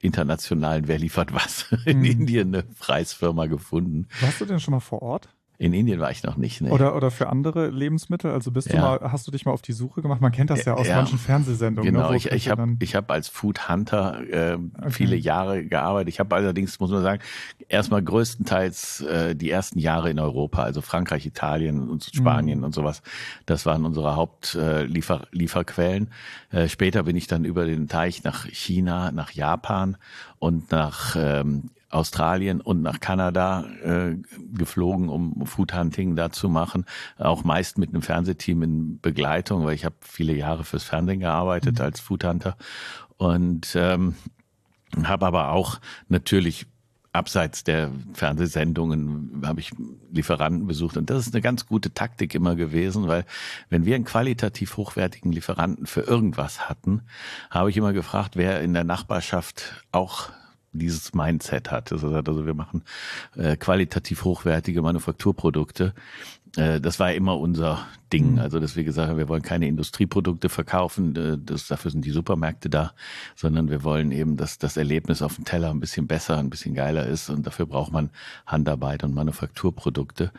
internationalen 0.00 0.88
Wer 0.88 0.98
liefert 0.98 1.32
was 1.32 1.66
in 1.84 1.98
mhm. 1.98 2.04
Indien 2.04 2.54
eine 2.54 2.62
Preisfirma 2.62 3.46
gefunden. 3.46 4.08
Warst 4.20 4.40
du 4.40 4.44
denn 4.44 4.60
schon 4.60 4.72
mal 4.72 4.80
vor 4.80 5.02
Ort? 5.02 5.28
In 5.60 5.74
Indien 5.74 6.00
war 6.00 6.10
ich 6.10 6.22
noch 6.22 6.38
nicht. 6.38 6.62
Nee. 6.62 6.70
Oder, 6.70 6.96
oder 6.96 7.10
für 7.10 7.28
andere 7.28 7.68
Lebensmittel? 7.68 8.30
Also 8.30 8.50
bist 8.50 8.72
ja. 8.72 8.76
du 8.76 8.80
mal, 8.80 9.12
hast 9.12 9.26
du 9.26 9.30
dich 9.30 9.44
mal 9.44 9.52
auf 9.52 9.60
die 9.60 9.74
Suche 9.74 10.00
gemacht? 10.00 10.22
Man 10.22 10.32
kennt 10.32 10.48
das 10.48 10.64
ja 10.64 10.72
aus 10.72 10.88
ja. 10.88 10.96
manchen 10.96 11.18
Fernsehsendungen. 11.18 11.92
Ne, 11.92 11.98
genau, 11.98 12.12
ne, 12.12 12.16
ich, 12.16 12.32
ich 12.32 12.48
habe 12.48 12.78
hab 12.80 13.10
als 13.10 13.28
Food 13.28 13.68
Hunter 13.68 14.22
äh, 14.30 14.54
okay. 14.54 14.90
viele 14.90 15.16
Jahre 15.16 15.62
gearbeitet. 15.66 16.08
Ich 16.08 16.18
habe 16.18 16.34
allerdings, 16.34 16.80
muss 16.80 16.90
man 16.90 17.02
sagen, 17.02 17.20
erstmal 17.68 18.02
größtenteils 18.02 19.02
äh, 19.02 19.36
die 19.36 19.50
ersten 19.50 19.78
Jahre 19.78 20.08
in 20.08 20.18
Europa, 20.18 20.62
also 20.62 20.80
Frankreich, 20.80 21.26
Italien 21.26 21.90
und 21.90 22.04
Spanien 22.04 22.60
mhm. 22.60 22.64
und 22.64 22.74
sowas. 22.74 23.02
Das 23.44 23.66
waren 23.66 23.84
unsere 23.84 24.16
Hauptlieferquellen. 24.16 26.08
Äh, 26.52 26.62
äh, 26.62 26.68
später 26.70 27.02
bin 27.02 27.16
ich 27.16 27.26
dann 27.26 27.44
über 27.44 27.66
den 27.66 27.86
Teich 27.86 28.24
nach 28.24 28.46
China, 28.46 29.12
nach 29.12 29.32
Japan 29.32 29.98
und 30.38 30.72
nach 30.72 31.16
ähm, 31.18 31.68
Australien 31.90 32.60
und 32.60 32.82
nach 32.82 33.00
Kanada 33.00 33.64
äh, 33.82 34.16
geflogen, 34.52 35.08
um 35.08 35.44
Foodhunting 35.44 36.16
da 36.16 36.30
zu 36.30 36.48
machen. 36.48 36.86
Auch 37.18 37.44
meist 37.44 37.78
mit 37.78 37.90
einem 37.90 38.02
Fernsehteam 38.02 38.62
in 38.62 39.00
Begleitung, 39.00 39.64
weil 39.64 39.74
ich 39.74 39.84
habe 39.84 39.96
viele 40.00 40.34
Jahre 40.34 40.64
fürs 40.64 40.84
Fernsehen 40.84 41.20
gearbeitet 41.20 41.78
mhm. 41.78 41.84
als 41.84 42.00
Foodhunter 42.00 42.56
und 43.16 43.74
ähm, 43.74 44.14
habe 45.04 45.26
aber 45.26 45.50
auch 45.50 45.80
natürlich 46.08 46.66
abseits 47.12 47.64
der 47.64 47.90
Fernsehsendungen 48.14 49.42
habe 49.44 49.60
ich 49.60 49.72
Lieferanten 50.12 50.66
besucht 50.66 50.96
und 50.96 51.10
das 51.10 51.26
ist 51.26 51.34
eine 51.34 51.42
ganz 51.42 51.66
gute 51.66 51.92
Taktik 51.92 52.36
immer 52.36 52.54
gewesen, 52.54 53.08
weil 53.08 53.24
wenn 53.68 53.84
wir 53.84 53.96
einen 53.96 54.04
qualitativ 54.04 54.76
hochwertigen 54.76 55.32
Lieferanten 55.32 55.86
für 55.86 56.02
irgendwas 56.02 56.68
hatten, 56.68 57.02
habe 57.50 57.70
ich 57.70 57.76
immer 57.76 57.92
gefragt, 57.92 58.36
wer 58.36 58.60
in 58.60 58.74
der 58.74 58.84
Nachbarschaft 58.84 59.84
auch 59.90 60.30
dieses 60.72 61.14
Mindset 61.14 61.70
hat. 61.70 61.92
Also, 61.92 62.08
also 62.08 62.46
wir 62.46 62.54
machen 62.54 62.82
äh, 63.36 63.56
qualitativ 63.56 64.24
hochwertige 64.24 64.82
Manufakturprodukte. 64.82 65.94
Äh, 66.56 66.80
das 66.80 66.98
war 66.98 67.12
immer 67.12 67.38
unser 67.38 67.86
Ding. 68.12 68.32
Mhm. 68.32 68.38
Also, 68.38 68.60
dass 68.60 68.76
wir 68.76 68.84
gesagt 68.84 69.08
haben, 69.08 69.18
wir 69.18 69.28
wollen 69.28 69.42
keine 69.42 69.68
Industrieprodukte 69.68 70.48
verkaufen, 70.48 71.16
äh, 71.16 71.38
das, 71.38 71.68
dafür 71.68 71.90
sind 71.90 72.04
die 72.04 72.10
Supermärkte 72.10 72.70
da, 72.70 72.92
sondern 73.36 73.70
wir 73.70 73.84
wollen 73.84 74.12
eben, 74.12 74.36
dass 74.36 74.58
das 74.58 74.76
Erlebnis 74.76 75.22
auf 75.22 75.36
dem 75.36 75.44
Teller 75.44 75.70
ein 75.70 75.80
bisschen 75.80 76.06
besser, 76.06 76.38
ein 76.38 76.50
bisschen 76.50 76.74
geiler 76.74 77.06
ist 77.06 77.30
und 77.30 77.46
dafür 77.46 77.66
braucht 77.66 77.92
man 77.92 78.10
Handarbeit 78.46 79.04
und 79.04 79.14
Manufakturprodukte. 79.14 80.32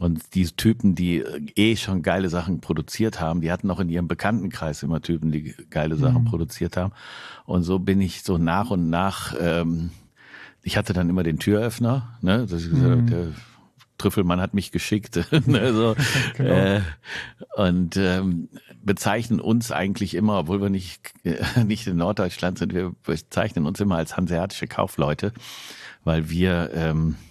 Und 0.00 0.34
diese 0.34 0.54
Typen, 0.54 0.94
die 0.94 1.24
eh 1.56 1.76
schon 1.76 2.02
geile 2.02 2.28
Sachen 2.28 2.60
produziert 2.60 3.20
haben, 3.20 3.40
die 3.40 3.50
hatten 3.50 3.70
auch 3.70 3.80
in 3.80 3.88
ihrem 3.88 4.06
Bekanntenkreis 4.06 4.82
immer 4.82 5.02
Typen, 5.02 5.32
die 5.32 5.54
geile 5.70 5.96
Sachen 5.96 6.22
mhm. 6.22 6.26
produziert 6.26 6.76
haben. 6.76 6.92
Und 7.46 7.64
so 7.64 7.80
bin 7.80 8.00
ich 8.00 8.22
so 8.22 8.38
nach 8.38 8.70
und 8.70 8.90
nach, 8.90 9.34
ähm, 9.40 9.90
ich 10.62 10.76
hatte 10.76 10.92
dann 10.92 11.10
immer 11.10 11.24
den 11.24 11.38
Türöffner, 11.38 12.16
ne? 12.20 12.46
Das 12.48 12.62
ist, 12.62 12.72
mhm. 12.72 13.06
der 13.06 13.26
Trüffelmann 13.98 14.40
hat 14.40 14.54
mich 14.54 14.70
geschickt. 14.70 15.16
ne, 15.46 15.74
so. 15.74 15.96
genau. 16.36 16.54
äh, 16.54 16.80
und 17.56 17.96
ähm, 17.96 18.48
bezeichnen 18.82 19.40
uns 19.40 19.72
eigentlich 19.72 20.14
immer, 20.14 20.38
obwohl 20.38 20.62
wir 20.62 20.70
nicht, 20.70 21.12
äh, 21.24 21.64
nicht 21.64 21.88
in 21.88 21.96
Norddeutschland 21.96 22.58
sind, 22.58 22.72
wir 22.72 22.94
bezeichnen 23.04 23.66
uns 23.66 23.80
immer 23.80 23.96
als 23.96 24.16
hanseatische 24.16 24.68
Kaufleute, 24.68 25.32
weil 26.04 26.30
wir 26.30 26.70
ähm, 26.72 27.16
äh, 27.16 27.27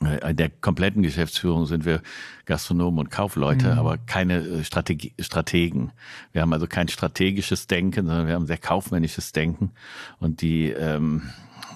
der 0.00 0.48
kompletten 0.48 1.02
Geschäftsführung 1.02 1.66
sind 1.66 1.84
wir 1.84 2.00
Gastronomen 2.46 3.00
und 3.00 3.10
Kaufleute, 3.10 3.72
mhm. 3.72 3.78
aber 3.78 3.98
keine 3.98 4.38
äh, 4.38 4.64
Strategi 4.64 5.12
Strategen. 5.20 5.92
Wir 6.32 6.42
haben 6.42 6.52
also 6.52 6.66
kein 6.66 6.88
strategisches 6.88 7.66
Denken, 7.66 8.06
sondern 8.06 8.26
wir 8.26 8.34
haben 8.34 8.46
sehr 8.46 8.58
kaufmännisches 8.58 9.32
Denken 9.32 9.72
und 10.18 10.40
die 10.40 10.70
ähm, 10.70 11.30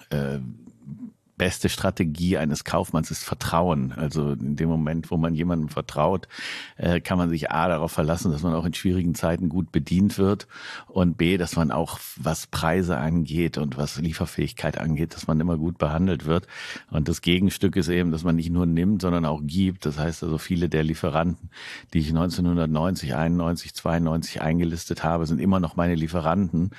äh, 0.09 0.39
beste 1.37 1.69
Strategie 1.69 2.39
eines 2.39 2.65
Kaufmanns 2.65 3.11
ist 3.11 3.25
Vertrauen. 3.25 3.93
Also 3.93 4.33
in 4.33 4.57
dem 4.57 4.69
Moment, 4.69 5.11
wo 5.11 5.17
man 5.17 5.35
jemandem 5.35 5.69
vertraut, 5.69 6.29
äh, 6.77 7.01
kann 7.01 7.19
man 7.19 7.31
sich 7.31 7.51
A 7.51 7.69
darauf 7.69 7.93
verlassen, 7.93 8.31
dass 8.31 8.43
man 8.43 8.55
auch 8.55 8.65
in 8.65 8.75
schwierigen 8.75 9.15
Zeiten 9.15 9.49
gut 9.49 9.73
bedient 9.73 10.19
wird 10.19 10.47
und 10.87 11.17
B, 11.17 11.37
dass 11.37 11.57
man 11.57 11.71
auch, 11.71 11.99
was 12.17 12.47
Preise 12.47 12.99
angeht 12.99 13.59
und 13.59 13.77
was 13.77 13.99
Lieferfähigkeit 13.99 14.79
angeht, 14.79 15.15
dass 15.15 15.27
man 15.27 15.41
immer 15.41 15.57
gut 15.57 15.79
behandelt 15.79 16.25
wird. 16.25 16.47
Und 16.91 17.09
das 17.09 17.21
Gegenstück 17.21 17.77
ist 17.77 17.89
eben, 17.89 18.13
dass 18.13 18.25
man 18.25 18.37
nicht 18.37 18.51
nur 18.51 18.67
nimmt, 18.67 19.03
sondern 19.03 19.25
auch 19.25 19.41
gibt. 19.43 19.87
Das 19.87 19.99
heißt 19.99 20.23
also, 20.23 20.39
viele 20.39 20.69
der 20.69 20.85
Lieferanten, 20.85 21.51
die 21.93 21.99
ich 21.99 22.09
1990, 22.09 23.15
91, 23.15 23.75
92 23.75 24.41
eingelistet 24.41 25.03
habe, 25.03 25.27
sind 25.27 25.41
immer 25.41 25.61
noch 25.61 25.77
meine 25.77 25.95
Lieferanten. 25.95 26.71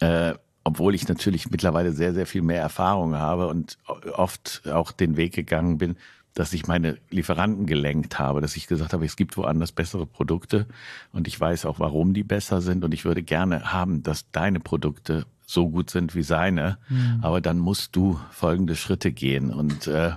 Äh, 0.00 0.34
obwohl 0.70 0.94
ich 0.94 1.08
natürlich 1.08 1.50
mittlerweile 1.50 1.92
sehr, 1.92 2.14
sehr 2.14 2.26
viel 2.26 2.42
mehr 2.42 2.62
Erfahrung 2.62 3.16
habe 3.16 3.48
und 3.48 3.76
oft 4.12 4.62
auch 4.68 4.92
den 4.92 5.16
Weg 5.16 5.34
gegangen 5.34 5.78
bin, 5.78 5.96
dass 6.34 6.52
ich 6.52 6.68
meine 6.68 6.96
Lieferanten 7.10 7.66
gelenkt 7.66 8.20
habe, 8.20 8.40
dass 8.40 8.56
ich 8.56 8.68
gesagt 8.68 8.92
habe, 8.92 9.04
es 9.04 9.16
gibt 9.16 9.36
woanders 9.36 9.72
bessere 9.72 10.06
Produkte 10.06 10.66
und 11.12 11.26
ich 11.26 11.40
weiß 11.40 11.66
auch, 11.66 11.80
warum 11.80 12.14
die 12.14 12.22
besser 12.22 12.60
sind 12.60 12.84
und 12.84 12.94
ich 12.94 13.04
würde 13.04 13.24
gerne 13.24 13.72
haben, 13.72 14.04
dass 14.04 14.30
deine 14.30 14.60
Produkte 14.60 15.26
so 15.44 15.68
gut 15.68 15.90
sind 15.90 16.14
wie 16.14 16.22
seine, 16.22 16.78
mhm. 16.88 17.18
aber 17.20 17.40
dann 17.40 17.58
musst 17.58 17.96
du 17.96 18.20
folgende 18.30 18.76
Schritte 18.76 19.10
gehen 19.10 19.50
und 19.50 19.88
äh, 19.88 20.12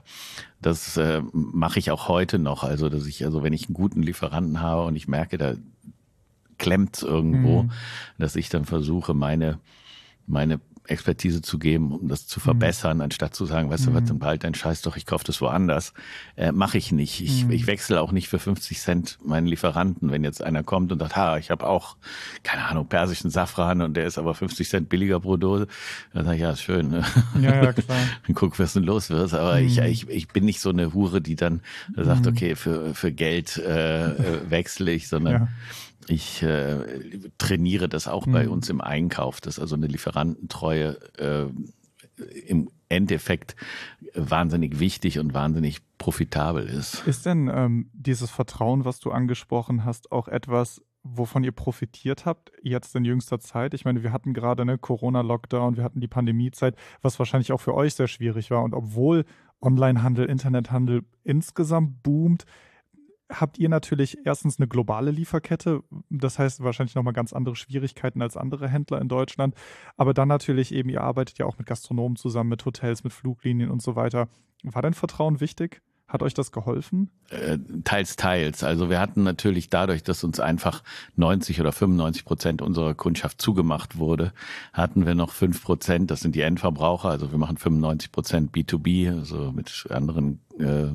das 0.61 0.97
äh, 0.97 1.23
mache 1.31 1.79
ich 1.79 1.89
auch 1.89 2.07
heute 2.07 2.37
noch, 2.37 2.63
also 2.63 2.89
dass 2.89 3.07
ich 3.07 3.25
also 3.25 3.41
wenn 3.41 3.53
ich 3.53 3.65
einen 3.65 3.73
guten 3.73 4.03
Lieferanten 4.03 4.61
habe 4.61 4.83
und 4.83 4.95
ich 4.95 5.07
merke, 5.07 5.39
da 5.39 5.55
klemmt 6.59 7.01
irgendwo, 7.01 7.63
mhm. 7.63 7.71
dass 8.19 8.35
ich 8.35 8.49
dann 8.49 8.65
versuche, 8.65 9.15
meine 9.15 9.57
meine 10.27 10.59
Expertise 10.85 11.41
zu 11.41 11.59
geben, 11.59 11.93
um 11.93 12.09
das 12.09 12.27
zu 12.27 12.39
mhm. 12.39 12.43
verbessern, 12.43 12.97
mhm. 12.97 13.03
anstatt 13.03 13.33
zu 13.35 13.45
sagen, 13.45 13.69
weißt 13.69 13.87
du 13.87 13.93
was, 13.93 14.03
dann 14.03 14.19
behalt 14.19 14.43
deinen 14.43 14.53
Scheiß 14.53 14.81
doch, 14.81 14.97
ich 14.97 15.05
kaufe 15.05 15.23
das 15.23 15.39
woanders. 15.39 15.93
Äh, 16.35 16.51
Mache 16.51 16.77
ich 16.77 16.91
nicht. 16.91 17.21
Ich, 17.21 17.45
mhm. 17.45 17.51
ich 17.51 17.67
wechsle 17.67 18.01
auch 18.01 18.11
nicht 18.11 18.27
für 18.27 18.39
50 18.39 18.79
Cent 18.79 19.17
meinen 19.23 19.47
Lieferanten, 19.47 20.11
wenn 20.11 20.23
jetzt 20.23 20.43
einer 20.43 20.63
kommt 20.63 20.91
und 20.91 20.99
sagt, 20.99 21.15
ha, 21.15 21.37
ich 21.37 21.51
habe 21.51 21.67
auch, 21.67 21.95
keine 22.43 22.65
Ahnung, 22.65 22.87
persischen 22.87 23.29
Safran 23.29 23.81
und 23.81 23.95
der 23.95 24.05
ist 24.05 24.17
aber 24.17 24.33
50 24.33 24.67
Cent 24.67 24.89
billiger 24.89 25.21
pro 25.21 25.37
Dose. 25.37 25.67
Dann 26.13 26.25
sage 26.25 26.35
ich, 26.35 26.41
ja, 26.41 26.51
ist 26.51 26.61
schön. 26.61 26.89
Ne? 26.89 27.05
Ja, 27.39 27.63
ja, 27.63 27.73
klar. 27.73 27.97
dann 28.27 28.35
guck, 28.35 28.59
was 28.59 28.73
denn 28.73 28.83
los 28.83 29.09
wird. 29.09 29.33
Aber 29.33 29.59
mhm. 29.59 29.67
ich, 29.67 29.77
ich, 29.77 30.09
ich 30.09 30.27
bin 30.27 30.43
nicht 30.43 30.59
so 30.59 30.69
eine 30.69 30.93
Hure, 30.93 31.21
die 31.21 31.37
dann 31.37 31.61
sagt, 31.95 32.25
mhm. 32.25 32.31
okay, 32.31 32.55
für, 32.55 32.93
für 32.93 33.11
Geld 33.13 33.57
äh, 33.57 34.11
äh 34.11 34.49
wechsle 34.49 34.91
ich, 34.91 35.07
sondern 35.07 35.33
ja 35.33 35.47
ich 36.07 36.43
äh, 36.43 36.79
trainiere 37.37 37.89
das 37.89 38.07
auch 38.07 38.25
mhm. 38.25 38.31
bei 38.31 38.49
uns 38.49 38.69
im 38.69 38.81
Einkauf, 38.81 39.41
dass 39.41 39.59
also 39.59 39.75
eine 39.75 39.87
Lieferantentreue 39.87 40.97
äh, 41.17 41.45
im 42.47 42.69
Endeffekt 42.89 43.55
wahnsinnig 44.13 44.79
wichtig 44.79 45.19
und 45.19 45.33
wahnsinnig 45.33 45.79
profitabel 45.97 46.65
ist. 46.65 47.05
Ist 47.07 47.25
denn 47.25 47.49
ähm, 47.53 47.89
dieses 47.93 48.29
Vertrauen, 48.29 48.85
was 48.85 48.99
du 48.99 49.11
angesprochen 49.11 49.83
hast, 49.83 50.11
auch 50.11 50.27
etwas, 50.27 50.81
wovon 51.03 51.43
ihr 51.43 51.51
profitiert 51.51 52.25
habt 52.25 52.51
jetzt 52.61 52.95
in 52.95 53.03
jüngster 53.05 53.39
Zeit? 53.39 53.73
Ich 53.73 53.85
meine, 53.85 54.03
wir 54.03 54.11
hatten 54.11 54.33
gerade 54.33 54.61
eine 54.61 54.77
Corona-Lockdown, 54.77 55.75
wir 55.75 55.83
hatten 55.83 56.01
die 56.01 56.07
Pandemiezeit, 56.07 56.75
was 57.01 57.19
wahrscheinlich 57.19 57.51
auch 57.51 57.61
für 57.61 57.73
euch 57.73 57.95
sehr 57.95 58.07
schwierig 58.07 58.51
war. 58.51 58.63
Und 58.63 58.73
obwohl 58.73 59.25
Onlinehandel, 59.59 60.25
Internethandel 60.25 61.03
insgesamt 61.23 62.03
boomt, 62.03 62.45
habt 63.39 63.57
ihr 63.57 63.69
natürlich 63.69 64.17
erstens 64.25 64.59
eine 64.59 64.67
globale 64.67 65.11
Lieferkette, 65.11 65.83
das 66.09 66.39
heißt 66.39 66.63
wahrscheinlich 66.63 66.95
nochmal 66.95 67.13
ganz 67.13 67.33
andere 67.33 67.55
Schwierigkeiten 67.55 68.21
als 68.21 68.37
andere 68.37 68.67
Händler 68.67 69.01
in 69.01 69.07
Deutschland, 69.07 69.55
aber 69.97 70.13
dann 70.13 70.27
natürlich 70.27 70.73
eben, 70.73 70.89
ihr 70.89 71.01
arbeitet 71.01 71.37
ja 71.39 71.45
auch 71.45 71.57
mit 71.57 71.67
Gastronomen 71.67 72.15
zusammen, 72.15 72.49
mit 72.49 72.65
Hotels, 72.65 73.03
mit 73.03 73.13
Fluglinien 73.13 73.69
und 73.69 73.81
so 73.81 73.95
weiter. 73.95 74.27
War 74.63 74.81
dein 74.81 74.93
Vertrauen 74.93 75.41
wichtig? 75.41 75.81
Hat 76.07 76.21
euch 76.21 76.33
das 76.35 76.51
geholfen? 76.51 77.09
Äh, 77.29 77.57
teils, 77.85 78.17
teils. 78.17 78.63
Also 78.63 78.89
wir 78.89 78.99
hatten 78.99 79.23
natürlich 79.23 79.69
dadurch, 79.69 80.03
dass 80.03 80.23
uns 80.23 80.39
einfach 80.39 80.83
90 81.15 81.59
oder 81.59 81.71
95 81.71 82.23
Prozent 82.23 82.61
unserer 82.61 82.93
Kundschaft 82.93 83.41
zugemacht 83.41 83.97
wurde, 83.97 84.31
hatten 84.73 85.05
wir 85.07 85.15
noch 85.15 85.31
fünf 85.31 85.63
Prozent, 85.63 86.11
das 86.11 86.19
sind 86.19 86.35
die 86.35 86.41
Endverbraucher, 86.41 87.09
also 87.09 87.31
wir 87.31 87.39
machen 87.39 87.57
95 87.57 88.11
Prozent 88.11 88.55
B2B, 88.55 89.17
also 89.17 89.51
mit 89.51 89.87
anderen 89.89 90.41
äh, 90.59 90.91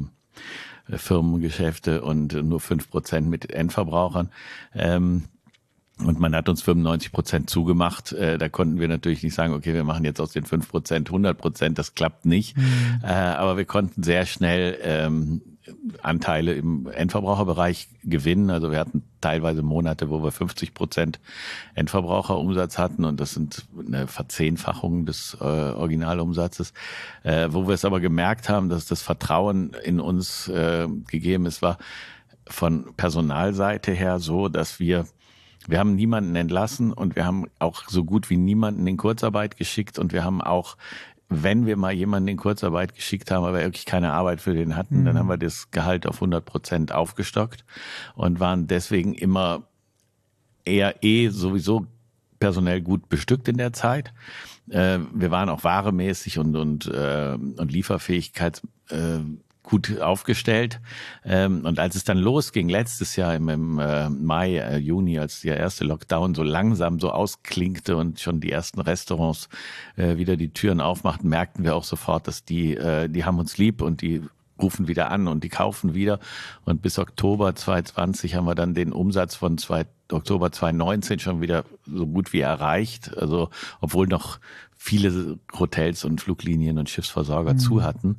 Firmengeschäfte 0.92 2.02
und 2.02 2.33
nur 2.33 2.61
fünf 2.61 2.90
Prozent 2.90 3.28
mit 3.28 3.50
Endverbrauchern. 3.52 4.30
Ähm, 4.75 5.25
und 6.04 6.21
man 6.21 6.35
hat 6.35 6.49
uns 6.49 6.62
95 6.62 7.11
Prozent 7.11 7.50
zugemacht. 7.50 8.12
Äh, 8.12 8.38
da 8.38 8.49
konnten 8.49 8.78
wir 8.78 8.87
natürlich 8.87 9.23
nicht 9.23 9.35
sagen, 9.35 9.52
okay, 9.52 9.75
wir 9.75 9.85
machen 9.85 10.04
jetzt 10.04 10.21
aus 10.21 10.33
den 10.33 10.45
5 10.45 10.68
Prozent 10.68 11.09
100 11.09 11.37
Prozent. 11.37 11.78
Das 11.78 11.95
klappt 11.95 12.25
nicht. 12.25 12.57
Mhm. 12.57 13.00
Äh, 13.02 13.09
aber 13.09 13.57
wir 13.57 13.64
konnten 13.64 14.02
sehr 14.04 14.25
schnell 14.25 14.78
ähm, 14.83 15.57
Anteile 16.02 16.54
im 16.54 16.88
Endverbraucherbereich 16.88 17.88
gewinnen. 18.04 18.50
Also 18.50 18.70
wir 18.70 18.78
hatten 18.78 19.02
teilweise 19.20 19.62
Monate, 19.62 20.10
wo 20.10 20.22
wir 20.22 20.30
50 20.30 20.75
Prozent 20.75 21.20
Endverbraucherumsatz 21.75 22.78
hatten 22.78 23.04
und 23.04 23.20
das 23.20 23.32
sind 23.32 23.66
eine 23.78 24.06
Verzehnfachung 24.06 25.06
des 25.06 25.37
äh, 25.40 25.44
Originalumsatzes. 25.44 26.72
Äh, 27.22 27.48
wo 27.50 27.66
wir 27.66 27.75
es 27.75 27.84
aber 27.84 28.00
gemerkt 28.00 28.48
haben, 28.48 28.68
dass 28.68 28.87
das 28.87 29.02
Vertrauen 29.02 29.72
in 29.84 30.00
uns 30.00 30.48
äh, 30.48 30.87
gegeben 31.08 31.46
ist, 31.46 31.62
war 31.62 31.78
von 32.46 32.94
Personalseite 32.96 33.92
her 33.92 34.18
so, 34.18 34.48
dass 34.48 34.80
wir 34.80 35.06
wir 35.66 35.80
haben 35.80 35.96
niemanden 35.96 36.34
entlassen 36.34 36.94
und 36.94 37.14
wir 37.14 37.26
haben 37.26 37.44
auch 37.58 37.82
so 37.88 38.02
gut 38.02 38.30
wie 38.30 38.38
niemanden 38.38 38.87
in 38.87 38.96
Kurzarbeit 38.96 39.58
geschickt 39.58 39.98
und 39.98 40.14
wir 40.14 40.25
haben 40.25 40.40
auch 40.40 40.78
wenn 41.28 41.66
wir 41.66 41.76
mal 41.76 41.92
jemanden 41.92 42.28
in 42.28 42.37
Kurzarbeit 42.37 42.94
geschickt 42.94 43.30
haben, 43.30 43.44
aber 43.44 43.61
wirklich 43.61 43.85
keine 43.85 44.12
Arbeit 44.12 44.40
für 44.40 44.54
den 44.54 44.76
hatten, 44.76 45.00
mhm. 45.00 45.04
dann 45.04 45.18
haben 45.18 45.28
wir 45.28 45.37
das 45.37 45.70
Gehalt 45.70 46.06
auf 46.06 46.16
100 46.16 46.44
Prozent 46.44 46.92
aufgestockt 46.92 47.64
und 48.14 48.40
waren 48.40 48.66
deswegen 48.66 49.14
immer 49.14 49.64
eher 50.64 51.02
eh 51.02 51.28
sowieso 51.28 51.87
personell 52.40 52.80
gut 52.80 53.08
bestückt 53.08 53.49
in 53.49 53.56
der 53.56 53.73
Zeit. 53.73 54.12
Äh, 54.70 55.00
wir 55.12 55.30
waren 55.30 55.49
auch 55.49 55.64
waremäßig 55.64 56.38
und, 56.38 56.56
und, 56.56 56.87
äh, 56.87 57.35
und 57.35 57.73
Lieferfähigkeit 57.73 58.62
äh, 58.90 59.18
gut 59.68 60.00
aufgestellt. 60.00 60.80
Ähm, 61.25 61.64
und 61.64 61.78
als 61.78 61.94
es 61.94 62.04
dann 62.04 62.18
losging, 62.18 62.68
letztes 62.68 63.16
Jahr 63.16 63.34
im, 63.34 63.48
im 63.48 63.78
äh, 63.78 64.08
Mai, 64.08 64.56
äh, 64.56 64.78
Juni, 64.78 65.18
als 65.18 65.42
der 65.42 65.58
erste 65.58 65.84
Lockdown 65.84 66.34
so 66.34 66.42
langsam 66.42 66.98
so 66.98 67.10
ausklingte 67.10 67.96
und 67.96 68.18
schon 68.18 68.40
die 68.40 68.50
ersten 68.50 68.80
Restaurants 68.80 69.48
äh, 69.96 70.16
wieder 70.16 70.37
die 70.37 70.52
Türen 70.52 70.80
aufmachten, 70.80 71.28
merkten 71.28 71.64
wir 71.64 71.76
auch 71.76 71.84
sofort, 71.84 72.26
dass 72.26 72.44
die, 72.44 72.76
äh, 72.76 73.08
die 73.08 73.25
haben 73.25 73.38
uns 73.38 73.58
lieb 73.58 73.82
und 73.82 74.00
die 74.00 74.22
rufen 74.60 74.88
wieder 74.88 75.10
an 75.10 75.28
und 75.28 75.44
die 75.44 75.50
kaufen 75.50 75.94
wieder. 75.94 76.18
Und 76.64 76.80
bis 76.82 76.98
Oktober 76.98 77.54
2020 77.54 78.34
haben 78.34 78.46
wir 78.46 78.54
dann 78.54 78.75
den 78.75 78.92
Umsatz 78.92 79.34
von 79.37 79.58
zwei, 79.58 79.87
Oktober 80.10 80.50
2019 80.50 81.18
schon 81.18 81.40
wieder 81.42 81.64
so 81.87 82.06
gut 82.06 82.32
wie 82.32 82.40
erreicht. 82.40 83.16
Also 83.16 83.50
obwohl 83.80 84.06
noch 84.06 84.40
viele 84.76 85.38
Hotels 85.58 86.04
und 86.04 86.20
Fluglinien 86.20 86.78
und 86.78 86.88
Schiffsversorger 86.88 87.52
mhm. 87.52 87.58
zu 87.58 87.82
hatten. 87.82 88.18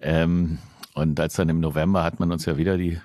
Ähm, 0.00 0.58
und 0.94 1.20
als 1.20 1.34
dann 1.34 1.48
im 1.48 1.60
November 1.60 2.02
hat 2.02 2.20
man 2.20 2.32
uns 2.32 2.46
ja 2.46 2.56
wieder 2.56 2.78
die 2.78 2.98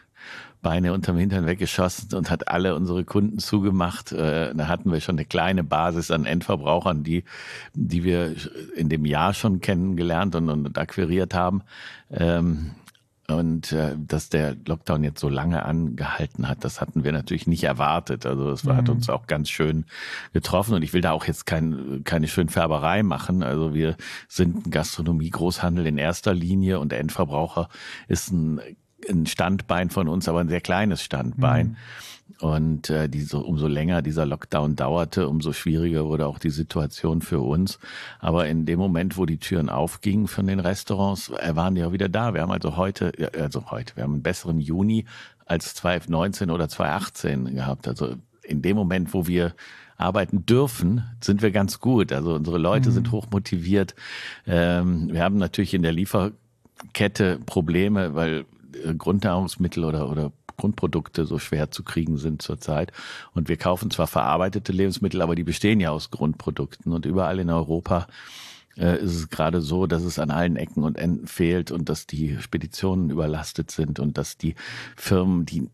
Beine 0.62 0.94
unterm 0.94 1.18
Hintern 1.18 1.46
weggeschossen 1.46 2.14
und 2.16 2.30
hat 2.30 2.50
alle 2.50 2.76
unsere 2.76 3.06
Kunden 3.06 3.40
zugemacht. 3.40 4.12
Äh, 4.12 4.54
da 4.54 4.68
hatten 4.68 4.92
wir 4.92 5.00
schon 5.00 5.16
eine 5.16 5.26
kleine 5.26 5.64
Basis 5.64 6.12
an 6.12 6.26
Endverbrauchern, 6.26 7.04
die, 7.04 7.24
die 7.74 8.04
wir 8.04 8.36
in 8.76 8.90
dem 8.90 9.06
Jahr 9.06 9.34
schon 9.34 9.62
kennengelernt 9.62 10.36
und, 10.36 10.50
und 10.50 10.78
akquiriert 10.78 11.34
haben. 11.34 11.64
Und 13.30 13.72
äh, 13.72 13.96
dass 13.98 14.30
der 14.30 14.56
Lockdown 14.66 15.04
jetzt 15.04 15.20
so 15.20 15.30
lange 15.30 15.64
angehalten 15.64 16.48
hat, 16.48 16.64
das 16.64 16.82
hatten 16.82 17.04
wir 17.04 17.12
natürlich 17.12 17.48
nicht 17.48 17.64
erwartet. 17.64 18.26
Also 18.26 18.50
das 18.50 18.64
mhm. 18.64 18.76
hat 18.76 18.90
uns 18.90 19.10
auch 19.10 19.28
ganz 19.28 19.50
schön 19.50 19.86
getroffen. 20.34 20.74
Und 20.74 20.84
ich 20.84 20.94
will 20.94 21.02
da 21.02 21.12
auch 21.12 21.26
jetzt 21.26 21.46
kein, 21.46 22.02
keine 22.04 22.28
Schönfärberei 22.28 23.04
machen. 23.04 23.44
Also 23.44 23.74
wir 23.74 23.96
sind 24.28 24.66
ein 24.66 24.72
Gastronomie-Großhandel 24.72 25.86
in 25.86 25.98
erster 25.98 26.34
Linie 26.34 26.80
und 26.80 26.92
der 26.92 27.00
Endverbraucher 27.00 27.70
ist 28.08 28.32
ein, 28.32 28.60
ein 29.08 29.26
Standbein 29.26 29.90
von 29.90 30.08
uns, 30.08 30.28
aber 30.28 30.40
ein 30.40 30.50
sehr 30.50 30.62
kleines 30.62 31.04
Standbein. 31.04 31.68
Mhm. 31.68 31.76
Und 32.42 32.90
äh, 32.90 33.10
die 33.10 33.22
so, 33.22 33.42
umso 33.42 33.68
länger 33.68 34.02
dieser 34.02 34.26
Lockdown 34.26 34.78
dauerte, 34.78 35.28
umso 35.28 35.52
schwieriger 35.52 36.06
wurde 36.06 36.26
auch 36.26 36.40
die 36.40 36.52
Situation 36.52 37.22
für 37.22 37.42
uns. 37.42 37.80
Aber 38.20 38.48
in 38.48 38.66
dem 38.66 38.80
Moment, 38.80 39.18
wo 39.18 39.26
die 39.26 39.38
Türen 39.38 39.70
aufgingen 39.70 40.28
von 40.28 40.48
den 40.48 40.62
Restaurants, 40.62 41.30
äh, 41.30 41.56
waren 41.56 41.76
die 41.76 41.84
auch 41.84 41.92
wieder 41.92 42.08
da. 42.08 42.34
Wir 42.34 42.42
haben 42.42 42.52
also 42.52 42.78
heute, 42.78 43.12
also 43.38 43.72
heute, 43.72 43.96
wir 43.98 44.04
haben 44.04 44.14
einen 44.14 44.24
besseren 44.24 44.62
Juni 44.62 45.06
als 45.46 45.76
2019 45.76 46.50
oder 46.50 46.70
2018 46.70 47.56
gehabt. 47.56 47.88
Also 47.88 48.16
in 48.44 48.62
dem 48.62 48.78
Moment, 48.78 49.14
wo 49.14 49.28
wir 49.28 49.54
arbeiten 49.98 50.46
dürfen, 50.46 51.04
sind 51.22 51.42
wir 51.42 51.52
ganz 51.52 51.80
gut. 51.82 52.14
Also 52.14 52.36
unsere 52.36 52.58
Leute 52.58 52.90
mhm. 52.90 52.94
sind 52.94 53.12
hochmotiviert. 53.12 53.96
Ähm, 54.48 55.10
wir 55.12 55.22
haben 55.24 55.38
natürlich 55.38 55.74
in 55.74 55.82
der 55.82 55.92
Lieferkette 55.92 57.40
Probleme, 57.46 58.16
weil 58.16 58.46
äh, 58.86 58.94
Grundnahrungsmittel 58.94 59.84
oder, 59.84 60.10
oder 60.10 60.32
Grundprodukte 60.60 61.26
so 61.26 61.40
schwer 61.40 61.72
zu 61.72 61.84
kriegen 61.84 62.18
sind 62.18 62.42
zurzeit. 62.42 62.92
Und 63.34 63.50
wir 63.50 63.58
kaufen 63.58 63.90
zwar 63.90 64.08
verarbeitete 64.08 64.72
Lebensmittel, 64.72 65.22
aber 65.22 65.36
die 65.36 65.44
bestehen 65.44 65.80
ja 65.80 65.92
aus 65.92 66.12
Grundprodukten. 66.12 66.92
Und 66.92 67.06
überall 67.06 67.40
in 67.40 67.50
Europa 67.50 68.08
äh, 68.78 69.02
ist 69.02 69.16
es 69.16 69.30
gerade 69.30 69.62
so, 69.62 69.88
dass 69.88 70.04
es 70.04 70.20
an 70.20 70.32
allen 70.32 70.56
Ecken 70.56 70.84
und 70.84 70.98
Enden 70.98 71.28
fehlt 71.28 71.72
und 71.72 71.90
dass 71.90 72.06
die 72.08 72.38
Speditionen 72.40 73.10
überlastet 73.10 73.72
sind 73.72 74.00
und 74.00 74.18
dass 74.18 74.38
die 74.38 74.56
Firmen, 74.96 75.46
die 75.46 75.70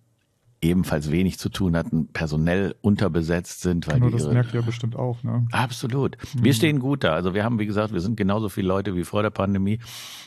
ebenfalls 0.62 1.12
wenig 1.12 1.38
zu 1.38 1.50
tun 1.50 1.76
hatten, 1.76 2.08
personell 2.08 2.76
unterbesetzt 2.82 3.62
sind. 3.62 3.88
Weil 3.88 4.00
genau, 4.00 4.10
das 4.10 4.28
merkt 4.28 4.54
ihr 4.54 4.62
bestimmt 4.62 4.96
auch. 4.96 5.24
Ne? 5.24 5.46
Absolut. 5.52 6.18
Mhm. 6.34 6.44
Wir 6.44 6.54
stehen 6.54 6.80
gut 6.80 7.04
da. 7.04 7.14
Also 7.14 7.34
wir 7.34 7.44
haben, 7.44 7.60
wie 7.60 7.66
gesagt, 7.66 7.94
wir 7.94 8.02
sind 8.02 8.18
genauso 8.18 8.50
viele 8.50 8.68
Leute 8.68 8.96
wie 8.96 9.04
vor 9.04 9.22
der 9.22 9.30
Pandemie 9.30 9.80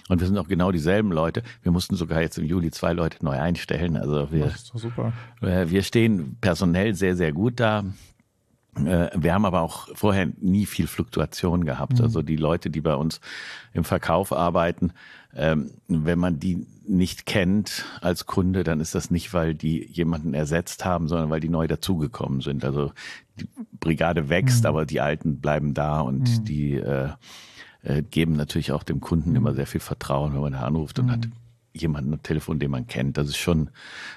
und 0.08 0.20
wir 0.20 0.26
sind 0.26 0.38
auch 0.38 0.48
genau 0.48 0.72
dieselben 0.72 1.12
Leute. 1.12 1.42
Wir 1.62 1.72
mussten 1.72 1.96
sogar 1.96 2.20
jetzt 2.20 2.38
im 2.38 2.44
Juli 2.44 2.70
zwei 2.70 2.92
Leute 2.92 3.24
neu 3.24 3.38
einstellen. 3.38 3.96
Also 3.96 4.30
wir, 4.30 4.46
das 4.46 4.56
ist 4.56 4.74
doch 4.74 4.78
super. 4.78 5.12
Äh, 5.40 5.68
wir 5.68 5.82
stehen 5.82 6.36
personell 6.40 6.94
sehr, 6.94 7.16
sehr 7.16 7.32
gut 7.32 7.60
da. 7.60 7.84
Äh, 8.76 9.10
wir 9.14 9.34
haben 9.34 9.44
aber 9.44 9.62
auch 9.62 9.88
vorher 9.94 10.28
nie 10.40 10.66
viel 10.66 10.86
Fluktuation 10.86 11.64
gehabt. 11.64 11.98
Mhm. 11.98 12.04
Also 12.04 12.22
die 12.22 12.36
Leute, 12.36 12.70
die 12.70 12.80
bei 12.80 12.94
uns 12.94 13.20
im 13.72 13.84
Verkauf 13.84 14.32
arbeiten, 14.32 14.92
ähm, 15.34 15.72
wenn 15.88 16.18
man 16.18 16.38
die 16.38 16.66
nicht 16.86 17.26
kennt 17.26 17.84
als 18.00 18.26
Kunde, 18.26 18.64
dann 18.64 18.80
ist 18.80 18.94
das 18.94 19.10
nicht, 19.10 19.34
weil 19.34 19.54
die 19.54 19.86
jemanden 19.86 20.34
ersetzt 20.34 20.84
haben, 20.84 21.08
sondern 21.08 21.30
weil 21.30 21.40
die 21.40 21.50
neu 21.50 21.66
dazugekommen 21.66 22.40
sind. 22.40 22.64
Also 22.64 22.92
die 23.38 23.48
Brigade 23.78 24.28
wächst, 24.28 24.62
mhm. 24.62 24.68
aber 24.68 24.86
die 24.86 25.00
Alten 25.00 25.40
bleiben 25.40 25.74
da 25.74 26.00
und 26.00 26.40
mhm. 26.40 26.44
die 26.44 26.74
äh, 26.74 27.10
äh, 27.82 28.02
geben 28.02 28.34
natürlich 28.34 28.72
auch 28.72 28.82
dem 28.82 29.00
Kunden 29.00 29.36
immer 29.36 29.54
sehr 29.54 29.66
viel 29.66 29.80
Vertrauen, 29.80 30.34
wenn 30.34 30.40
man 30.40 30.52
da 30.52 30.60
anruft 30.60 30.98
und 30.98 31.10
hat 31.10 31.26
mhm 31.26 31.32
jemanden 31.80 32.12
am 32.12 32.22
Telefon, 32.22 32.58
den 32.58 32.70
man 32.70 32.86
kennt. 32.86 33.16
Das 33.16 33.28
ist 33.28 33.38
schon 33.38 33.70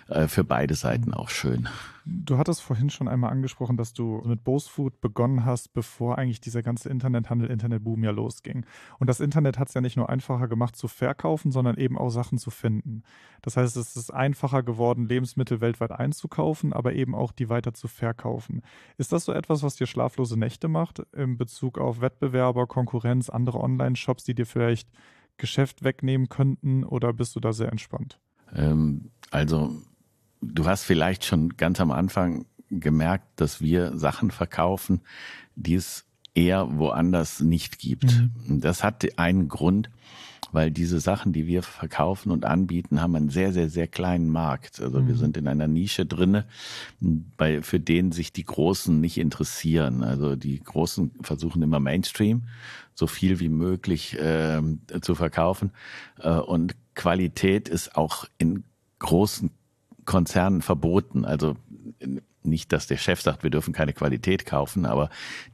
äh, 0.10 0.28
für 0.28 0.43
beide 0.43 0.76
Seiten 0.76 1.13
auch 1.13 1.30
schön. 1.30 1.67
Du 2.04 2.38
hattest 2.39 2.63
vorhin 2.63 2.89
schon 2.89 3.08
einmal 3.08 3.32
angesprochen, 3.32 3.78
dass 3.78 3.93
du 3.93 4.24
mit 4.26 4.43
Bose 4.43 4.67
Food 4.67 5.02
begonnen 5.02 5.45
hast, 5.45 5.74
bevor 5.74 6.17
eigentlich 6.17 6.41
dieser 6.41 6.63
ganze 6.63 6.89
Internethandel, 6.89 7.50
Internetboom 7.50 8.04
ja 8.04 8.10
losging. 8.10 8.65
Und 8.97 9.08
das 9.08 9.19
Internet 9.19 9.60
hat 9.60 9.67
es 9.67 9.76
ja 9.76 9.82
nicht 9.82 9.97
nur 9.97 10.10
einfacher 10.10 10.47
gemacht 10.47 10.76
zu 10.76 10.88
verkaufen, 10.88 11.52
sondern 11.52 11.78
eben 11.78 12.00
auch 12.00 12.10
Sachen 12.10 12.39
zu 12.39 12.50
finden. 12.50 13.04
Das 13.43 13.56
heißt, 13.56 13.78
es 13.78 13.95
ist 13.95 14.12
einfacher 14.12 14.63
geworden, 14.63 15.08
Lebensmittel 15.08 15.62
weltweit 15.62 15.91
einzukaufen, 15.91 16.74
aber 16.74 16.93
eben 16.93 17.13
auch 17.13 17.32
die 17.32 17.50
weiter 17.50 17.74
zu 17.74 17.88
verkaufen. 17.88 18.63
Ist 18.97 19.12
das 19.12 19.26
so 19.26 19.32
etwas, 19.32 19.62
was 19.62 19.76
dir 19.76 19.86
schlaflose 19.86 20.39
Nächte 20.39 20.67
macht 20.69 21.04
in 21.13 21.38
Bezug 21.38 21.78
auf 21.78 22.02
Wettbewerber, 22.02 22.65
Konkurrenz, 22.65 23.30
andere 23.30 23.60
Online-Shops, 23.60 24.24
die 24.24 24.34
dir 24.34 24.47
vielleicht 24.47 24.89
Geschäft 25.41 25.84
wegnehmen 25.84 26.30
könnten 26.30 26.84
oder 26.84 27.12
bist 27.13 27.36
du 27.36 27.39
da 27.39 27.51
sehr 27.51 27.71
entspannt? 27.71 28.19
Ähm, 28.56 29.10
also 29.32 29.75
du 30.39 30.65
hast 30.65 30.84
vielleicht 30.84 31.25
schon 31.25 31.58
ganz 31.58 31.82
am 31.82 31.91
Anfang 31.91 32.45
gemerkt, 32.69 33.25
dass 33.41 33.60
wir 33.60 33.97
Sachen 33.97 34.30
verkaufen, 34.30 35.01
die 35.56 35.73
es 35.73 36.06
eher 36.36 36.77
woanders 36.77 37.41
nicht 37.41 37.80
gibt. 37.80 38.21
Mhm. 38.47 38.62
Das 38.62 38.84
hat 38.84 39.17
einen 39.17 39.49
Grund, 39.49 39.89
weil 40.51 40.69
diese 40.69 40.99
Sachen, 40.99 41.34
die 41.34 41.47
wir 41.47 41.63
verkaufen 41.63 42.32
und 42.32 42.45
anbieten, 42.45 43.01
haben 43.01 43.15
einen 43.15 43.30
sehr, 43.30 43.51
sehr, 43.51 43.69
sehr 43.69 43.88
kleinen 43.88 44.30
Markt. 44.30 44.80
Also 44.80 44.99
mhm. 44.99 45.08
wir 45.08 45.15
sind 45.15 45.38
in 45.38 45.47
einer 45.47 45.67
Nische 45.67 46.06
drinne, 46.06 46.45
bei, 46.99 47.63
für 47.63 47.80
den 47.80 48.12
sich 48.12 48.32
die 48.32 48.45
Großen 48.45 49.01
nicht 49.01 49.17
interessieren. 49.17 50.04
Also 50.04 50.36
die 50.36 50.60
Großen 50.60 51.12
versuchen 51.21 51.63
immer 51.63 51.80
Mainstream, 51.80 52.43
so 52.93 53.08
viel 53.08 53.39
wie 53.39 53.49
möglich 53.49 54.17
äh, 54.19 54.62
zu 55.01 55.15
verkaufen. 55.15 55.71
Äh, 56.19 56.32
und 56.32 56.75
Qualität 56.95 57.69
ist 57.69 57.95
auch 57.95 58.25
in 58.38 58.63
großen 58.99 59.51
Konzernen 60.06 60.62
verboten. 60.62 61.25
Also 61.25 61.56
nicht, 62.43 62.71
dass 62.73 62.88
der 62.88 62.97
Chef 62.97 63.21
sagt, 63.21 63.43
wir 63.43 63.49
dürfen 63.49 63.73
keine 63.73 63.93
Qualität 63.93 64.45
kaufen, 64.45 64.86
aber 64.86 65.10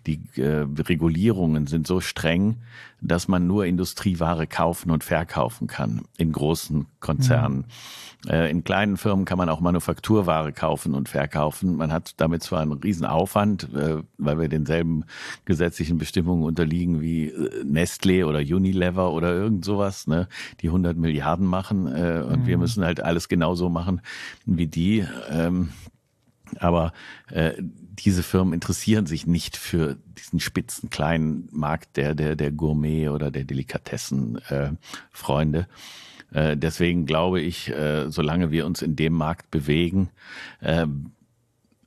die 0.05 0.21
äh, 0.35 0.65
Regulierungen 0.87 1.67
sind 1.67 1.87
so 1.87 1.99
streng, 1.99 2.57
dass 3.01 3.27
man 3.27 3.45
nur 3.45 3.65
Industrieware 3.65 4.47
kaufen 4.47 4.91
und 4.91 5.03
verkaufen 5.03 5.67
kann 5.67 6.01
in 6.17 6.31
großen 6.31 6.87
Konzernen. 6.99 7.65
Mhm. 8.25 8.31
Äh, 8.31 8.49
in 8.49 8.63
kleinen 8.63 8.97
Firmen 8.97 9.25
kann 9.25 9.37
man 9.37 9.49
auch 9.49 9.59
Manufakturware 9.59 10.51
kaufen 10.51 10.95
und 10.95 11.07
verkaufen. 11.07 11.75
Man 11.75 11.91
hat 11.91 12.15
damit 12.17 12.41
zwar 12.41 12.61
einen 12.61 12.73
riesen 12.73 13.05
Aufwand, 13.05 13.71
äh, 13.75 14.01
weil 14.17 14.39
wir 14.39 14.47
denselben 14.47 15.05
gesetzlichen 15.45 15.99
Bestimmungen 15.99 16.43
unterliegen 16.43 17.01
wie 17.01 17.27
äh, 17.27 17.63
Nestle 17.63 18.25
oder 18.25 18.39
Unilever 18.39 19.13
oder 19.13 19.33
irgend 19.33 19.63
sowas, 19.63 20.07
ne, 20.07 20.27
die 20.61 20.67
100 20.67 20.97
Milliarden 20.97 21.45
machen 21.45 21.87
äh, 21.87 22.23
und 22.27 22.41
mhm. 22.41 22.47
wir 22.47 22.57
müssen 22.57 22.83
halt 22.83 23.01
alles 23.01 23.29
genauso 23.29 23.69
machen 23.69 24.01
wie 24.45 24.67
die. 24.67 25.05
Ähm, 25.29 25.69
aber 26.59 26.93
äh, 27.29 27.53
diese 27.59 28.23
Firmen 28.23 28.53
interessieren 28.53 29.05
sich 29.05 29.27
nicht 29.27 29.57
für 29.57 29.97
diesen 30.17 30.39
spitzen 30.39 30.89
kleinen 30.89 31.49
Markt 31.51 31.97
der 31.97 32.15
der 32.15 32.35
der 32.35 32.51
Gourmet 32.51 33.09
oder 33.09 33.31
der 33.31 33.43
Delikatessen 33.43 34.37
äh. 34.49 34.71
Äh, 36.31 36.57
deswegen 36.57 37.05
glaube 37.05 37.41
ich, 37.41 37.69
äh, 37.69 38.09
solange 38.09 38.51
wir 38.51 38.65
uns 38.65 38.81
in 38.81 38.95
dem 38.95 39.13
Markt 39.13 39.49
bewegen, 39.51 40.09
äh, 40.61 40.85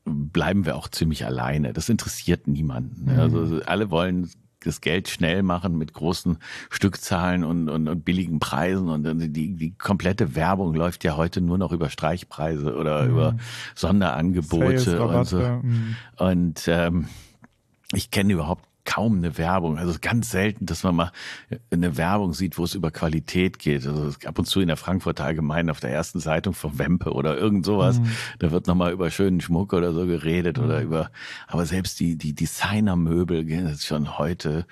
bleiben 0.04 0.64
wir 0.66 0.76
auch 0.76 0.88
ziemlich 0.88 1.26
alleine. 1.26 1.72
Das 1.72 1.88
interessiert 1.88 2.48
niemanden. 2.48 3.12
Mhm. 3.12 3.18
Also 3.18 3.62
alle 3.64 3.90
wollen 3.90 4.30
das 4.60 4.80
Geld 4.80 5.08
schnell 5.08 5.42
machen 5.42 5.76
mit 5.76 5.92
großen 5.92 6.38
Stückzahlen 6.70 7.44
und, 7.44 7.68
und, 7.68 7.88
und 7.88 8.04
billigen 8.04 8.40
Preisen 8.40 8.88
und 8.88 9.04
die, 9.34 9.54
die 9.54 9.74
komplette 9.76 10.34
Werbung 10.34 10.74
läuft 10.74 11.04
ja 11.04 11.16
heute 11.16 11.40
nur 11.40 11.58
noch 11.58 11.72
über 11.72 11.88
Streichpreise 11.88 12.74
oder 12.74 13.04
mhm. 13.04 13.10
über 13.10 13.36
Sonderangebote 13.74 15.02
und 15.02 15.24
so. 15.26 15.38
Mhm. 15.38 15.96
Und 16.16 16.68
ähm, 16.68 17.08
ich 17.92 18.10
kenne 18.10 18.34
überhaupt 18.34 18.69
kaum 18.90 19.18
eine 19.18 19.38
Werbung. 19.38 19.78
Also 19.78 19.96
ganz 20.00 20.32
selten, 20.32 20.66
dass 20.66 20.82
man 20.82 20.96
mal 20.96 21.12
eine 21.70 21.96
Werbung 21.96 22.34
sieht, 22.34 22.58
wo 22.58 22.64
es 22.64 22.74
über 22.74 22.90
Qualität 22.90 23.60
geht. 23.60 23.86
Also 23.86 24.10
ab 24.26 24.36
und 24.36 24.46
zu 24.46 24.60
in 24.60 24.66
der 24.66 24.76
Frankfurter 24.76 25.24
Allgemeinen 25.24 25.70
auf 25.70 25.78
der 25.78 25.90
ersten 25.90 26.18
Zeitung 26.18 26.54
von 26.54 26.76
Wempe 26.76 27.12
oder 27.12 27.38
irgend 27.38 27.64
sowas. 27.64 28.00
Mhm. 28.00 28.10
Da 28.40 28.50
wird 28.50 28.66
nochmal 28.66 28.90
über 28.92 29.08
schönen 29.12 29.40
Schmuck 29.40 29.74
oder 29.74 29.92
so 29.92 30.06
geredet 30.06 30.58
mhm. 30.58 30.64
oder 30.64 30.82
über, 30.82 31.10
aber 31.46 31.66
selbst 31.66 32.00
die, 32.00 32.16
die 32.16 32.34
Designermöbel, 32.34 33.44
das 33.62 33.74
ist 33.74 33.86
schon 33.86 34.18
heute 34.18 34.66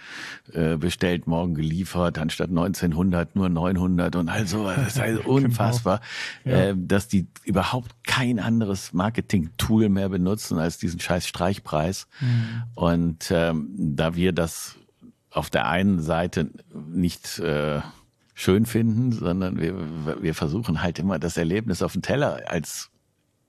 äh, 0.53 0.77
bestellt, 0.77 1.29
morgen 1.29 1.55
geliefert, 1.55 2.19
anstatt 2.19 2.49
1900 2.49 3.37
nur 3.37 3.49
900 3.49 4.17
und 4.17 4.29
all 4.29 4.49
sowas. 4.49 4.79
Das 4.79 4.97
ist 4.97 5.01
halt 5.01 5.27
unfassbar, 5.27 6.01
genau. 6.43 6.57
ja. 6.57 6.63
äh, 6.71 6.75
dass 6.77 7.07
die 7.07 7.29
überhaupt 7.45 7.95
kein 8.05 8.41
anderes 8.41 8.93
Marketing-Tool 8.93 9.89
mehr 9.89 10.09
benutzen 10.09 10.59
als 10.59 10.79
diesen 10.79 10.99
scheiß 10.99 11.29
Streichpreis. 11.29 12.09
Mhm. 12.21 12.63
Und 12.75 13.31
ähm, 13.31 13.69
da 13.77 14.08
wir 14.15 14.33
das 14.33 14.77
auf 15.31 15.51
der 15.51 15.69
einen 15.69 16.01
Seite 16.01 16.51
nicht 16.75 17.39
äh, 17.39 17.81
schön 18.35 18.67
finden, 18.67 19.13
sondern 19.13 19.59
wir, 19.61 20.23
wir 20.23 20.35
versuchen 20.35 20.83
halt 20.83 20.99
immer 20.99 21.19
das 21.19 21.37
Erlebnis 21.37 21.83
auf 21.83 21.93
dem 21.93 22.03
Teller 22.03 22.43
als 22.47 22.91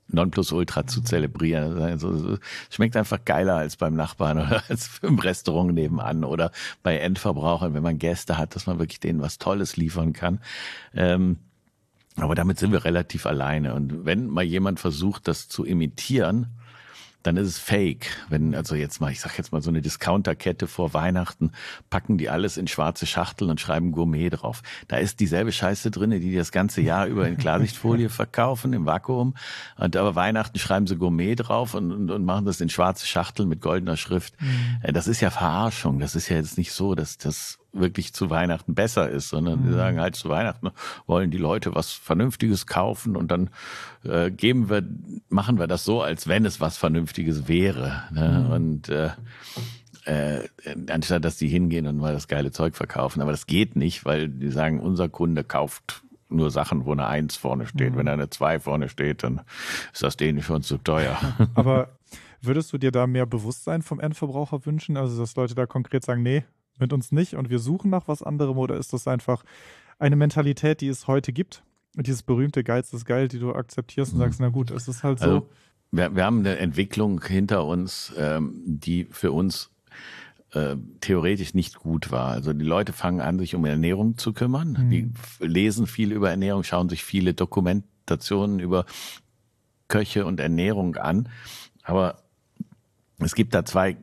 Nonplusultra 0.08 0.88
zu 0.88 1.02
zelebrieren. 1.02 1.82
Also, 1.82 2.38
schmeckt 2.69 2.98
einfach 2.98 3.24
geiler 3.24 3.56
als 3.56 3.78
beim 3.78 3.95
Nachbarn 3.95 4.39
oder 4.39 4.63
als 4.69 5.00
im 5.02 5.19
Restaurant 5.19 5.74
nebenan 5.74 6.24
oder 6.24 6.52
bei 6.84 6.98
Endverbrauchern, 6.98 7.74
wenn 7.74 7.84
man 7.84 8.00
Gäste 8.00 8.38
hat, 8.38 8.56
dass 8.56 8.65
man 8.65 8.80
wirklich 8.80 9.00
denen 9.00 9.22
was 9.22 9.38
Tolles 9.38 9.78
liefern 9.78 10.13
kann. 10.13 10.39
Ähm, 10.93 11.38
aber 12.15 12.36
damit 12.36 12.60
sind 12.60 12.72
wir 12.72 12.84
relativ 12.84 13.26
alleine. 13.26 13.76
Und 13.76 14.06
wenn 14.06 14.28
mal 14.28 14.43
jemand 14.43 14.80
versucht, 14.80 15.28
das 15.28 15.48
zu 15.48 15.63
imitieren, 15.63 16.48
dann 17.23 17.38
ist 17.38 17.47
es 17.47 17.60
fake. 17.60 18.08
Wenn 18.29 18.55
also 18.55 18.75
jetzt 18.75 19.01
mal, 19.01 19.12
ich 19.12 19.19
sag 19.19 19.38
jetzt 19.38 19.51
mal 19.51 19.62
so 19.62 19.69
eine 19.69 19.82
Discounterkette 19.82 20.67
vor 20.67 20.93
Weihnachten, 20.93 21.51
packen 21.89 22.17
die 22.17 22.29
alles 22.29 22.58
in 22.58 22.67
schwarze 22.67 23.05
Schachteln 23.05 23.49
und 23.49 23.60
schreiben 23.60 23.91
Gourmet 23.91 24.29
drauf. 24.29 24.62
Da 24.88 24.97
ist 24.97 25.19
dieselbe 25.19 25.51
Scheiße 25.51 25.91
drinne, 25.91 26.19
die, 26.19 26.29
die 26.29 26.38
das 26.38 26.51
ganze 26.51 26.82
Jahr 26.82 27.08
über 27.08 27.27
in 27.27 27.38
Klarsichtfolie 27.38 28.10
verkaufen 28.10 28.73
im 28.73 28.86
Vakuum. 28.86 29.36
Und 29.77 29.95
aber 29.95 30.15
Weihnachten 30.15 30.58
schreiben 30.60 30.88
sie 30.88 30.95
Gourmet 30.95 31.36
drauf 31.36 31.73
und, 31.73 31.91
und, 31.91 32.10
und 32.10 32.25
machen 32.25 32.45
das 32.45 32.62
in 32.62 32.69
schwarze 32.69 33.05
Schachteln 33.05 33.49
mit 33.49 33.62
goldener 33.62 33.97
Schrift. 33.97 34.36
Mhm. 34.41 34.93
Das 34.93 35.08
ist 35.08 35.21
ja 35.21 35.29
Verarschung. 35.29 35.99
Das 35.99 36.15
ist 36.15 36.29
ja 36.29 36.38
jetzt 36.38 36.58
nicht 36.58 36.71
so, 36.71 36.95
dass 36.95 37.17
das 37.17 37.59
wirklich 37.71 38.13
zu 38.13 38.29
Weihnachten 38.29 38.73
besser 38.73 39.10
ist, 39.10 39.29
sondern 39.29 39.62
mhm. 39.62 39.67
wir 39.67 39.73
sagen 39.73 39.99
halt 39.99 40.15
zu 40.15 40.29
Weihnachten 40.29 40.69
wollen 41.05 41.32
die 41.32 41.38
Leute 41.38 41.75
was 41.75 41.91
Vernünftiges 41.91 42.67
kaufen 42.67 43.15
und 43.15 43.29
dann 43.32 43.49
äh, 44.03 44.32
geben 44.32 44.69
wir, 44.69 44.84
machen 45.29 45.60
wir 45.60 45.67
das 45.67 45.86
so, 45.86 46.01
als 46.01 46.27
wenn 46.27 46.45
es 46.45 46.60
was 46.60 46.77
Vernünftiges 46.77 47.47
wäre. 47.47 48.03
Ne? 48.12 48.45
Mhm. 48.45 48.51
Und 48.51 48.89
äh, 48.89 49.12
äh, 50.05 50.47
anstatt 50.89 51.23
dass 51.25 51.38
die 51.38 51.47
hingehen 51.47 51.86
und 51.86 51.97
mal 51.97 52.13
das 52.13 52.27
geile 52.27 52.51
Zeug 52.51 52.75
verkaufen. 52.75 53.21
Aber 53.21 53.32
das 53.32 53.45
geht 53.45 53.75
nicht, 53.75 54.05
weil 54.05 54.29
die 54.29 54.49
sagen, 54.49 54.79
unser 54.79 55.10
Kunde 55.10 55.43
kauft 55.43 56.03
nur 56.29 56.51
Sachen, 56.51 56.86
wo 56.86 56.91
eine 56.91 57.08
Eins 57.08 57.36
vorne 57.36 57.67
steht. 57.67 57.93
Mhm. 57.93 57.97
Wenn 57.97 58.05
da 58.05 58.13
eine 58.13 58.29
Zwei 58.29 58.60
vorne 58.60 58.89
steht, 58.89 59.23
dann 59.23 59.41
ist 59.93 60.03
das 60.03 60.17
denen 60.17 60.41
schon 60.41 60.63
zu 60.63 60.77
teuer. 60.77 61.17
Aber 61.55 61.89
würdest 62.41 62.71
du 62.71 62.77
dir 62.77 62.91
da 62.91 63.08
mehr 63.08 63.25
Bewusstsein 63.25 63.82
vom 63.82 63.99
Endverbraucher 63.99 64.65
wünschen? 64.65 64.97
Also, 64.97 65.19
dass 65.19 65.36
Leute 65.36 65.55
da 65.55 65.65
konkret 65.65 66.05
sagen, 66.05 66.23
nee, 66.23 66.43
mit 66.80 66.94
uns 66.94 67.12
nicht 67.12 67.36
und 67.36 67.50
wir 67.50 67.60
suchen 67.60 67.89
nach 67.89 68.08
was 68.08 68.24
anderem 68.24 68.58
oder 68.58 68.76
ist 68.76 68.94
das 68.94 69.08
einfach 69.08 69.44
eine 69.98 70.15
Mentalität, 70.15 70.82
die 70.82 70.88
es 70.88 71.08
heute 71.08 71.34
gibt? 71.34 71.63
Dieses 71.96 72.24
berühmte 72.24 72.63
Geiz 72.63 72.94
ist 72.94 73.06
geil, 73.06 73.28
die 73.28 73.39
du 73.39 73.54
akzeptierst 73.54 74.13
und 74.13 74.20
sagst, 74.20 74.39
na 74.39 74.50
gut, 74.50 74.72
es 74.72 74.88
ist 74.88 75.04
halt 75.04 75.20
so. 75.20 75.26
Also, 75.26 75.50
wir, 75.92 76.15
wir 76.15 76.24
haben 76.24 76.39
eine 76.39 76.58
Entwicklung 76.58 77.22
hinter 77.24 77.65
uns, 77.65 78.13
ähm, 78.18 78.54
die 78.65 79.06
für 79.06 79.32
uns 79.32 79.72
äh, 80.52 80.76
theoretisch 81.02 81.54
nicht 81.54 81.80
gut 81.80 82.12
war. 82.12 82.30
Also 82.32 82.54
die 82.54 82.65
Leute 82.65 82.94
fangen 82.94 83.22
an, 83.22 83.39
sich 83.39 83.56
um 83.56 83.65
Ernährung 83.65 84.18
zu 84.18 84.34
kümmern. 84.34 84.78
Mhm. 84.80 84.89
Die 84.89 85.12
lesen 85.39 85.88
viel 85.88 86.12
über 86.12 86.30
Ernährung, 86.30 86.63
schauen 86.63 86.89
sich 86.89 87.04
viele 87.04 87.34
Dokumentationen 87.34 88.60
über 88.60 88.86
Köche 89.88 90.26
und 90.26 90.39
Ernährung 90.39 90.96
an. 90.96 91.30
Aber 91.84 92.24
es 93.20 93.36
gibt 93.36 93.54
da 93.54 93.65
zwei 93.65 93.98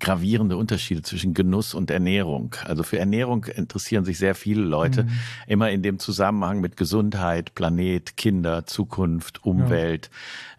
gravierende 0.00 0.56
Unterschiede 0.56 1.02
zwischen 1.02 1.34
Genuss 1.34 1.74
und 1.74 1.90
Ernährung. 1.90 2.56
Also 2.64 2.82
für 2.82 2.98
Ernährung 2.98 3.44
interessieren 3.44 4.04
sich 4.04 4.18
sehr 4.18 4.34
viele 4.34 4.62
Leute, 4.62 5.04
mhm. 5.04 5.10
immer 5.46 5.70
in 5.70 5.82
dem 5.82 5.98
Zusammenhang 5.98 6.60
mit 6.60 6.76
Gesundheit, 6.76 7.54
Planet, 7.54 8.16
Kinder, 8.16 8.66
Zukunft, 8.66 9.44
Umwelt. 9.44 10.10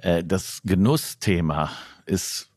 Ja. 0.04 0.10
Äh, 0.18 0.24
das 0.24 0.62
Genussthema 0.64 1.72
ist 2.06 2.52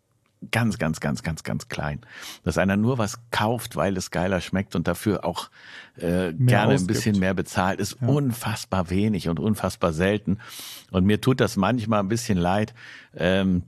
ganz, 0.50 0.78
ganz, 0.78 1.00
ganz, 1.00 1.22
ganz, 1.22 1.42
ganz 1.42 1.68
klein. 1.68 2.00
Dass 2.42 2.58
einer 2.58 2.76
nur 2.76 2.98
was 2.98 3.18
kauft, 3.30 3.76
weil 3.76 3.96
es 3.96 4.10
geiler 4.10 4.40
schmeckt 4.40 4.76
und 4.76 4.88
dafür 4.88 5.24
auch 5.24 5.50
äh, 5.96 6.32
gerne 6.32 6.74
ausgibt. 6.74 6.82
ein 6.82 6.86
bisschen 6.86 7.18
mehr 7.18 7.34
bezahlt, 7.34 7.80
ist 7.80 7.96
ja. 8.00 8.08
unfassbar 8.08 8.90
wenig 8.90 9.28
und 9.28 9.40
unfassbar 9.40 9.92
selten. 9.92 10.38
Und 10.90 11.04
mir 11.04 11.20
tut 11.20 11.40
das 11.40 11.56
manchmal 11.56 12.00
ein 12.00 12.08
bisschen 12.08 12.38
leid. 12.38 12.74
Ähm, 13.16 13.62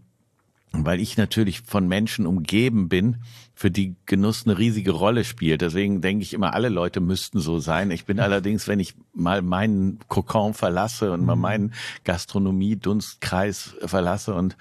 weil 0.73 1.01
ich 1.01 1.17
natürlich 1.17 1.63
von 1.63 1.89
Menschen 1.89 2.27
umgeben 2.27 2.89
bin, 2.89 3.19
für 3.55 3.71
die 3.71 3.97
Genuss 4.05 4.47
eine 4.47 4.59
riesige 4.59 4.93
Rolle 4.93 5.25
spielt. 5.25 5.63
Deswegen 5.63 6.01
denke 6.03 6.23
ich 6.23 6.35
immer, 6.35 6.53
alle 6.53 6.69
Leute 6.69 7.01
müssten 7.01 7.41
so 7.41 7.59
sein. 7.59 7.91
Ich 7.91 8.05
bin 8.05 8.21
allerdings, 8.21 8.69
wenn 8.69 8.81
ich 8.81 8.95
mal 9.15 9.43
meinen 9.43 9.99
Kokon 10.09 10.55
verlasse 10.55 11.13
und 11.13 11.25
mal 11.25 11.37
mhm. 11.37 11.43
meinen 11.43 11.75
Gastronomie-Dunstkreis 12.05 13.77
verlasse 13.87 14.35
und 14.35 14.57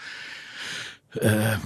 äh, 1.16 1.58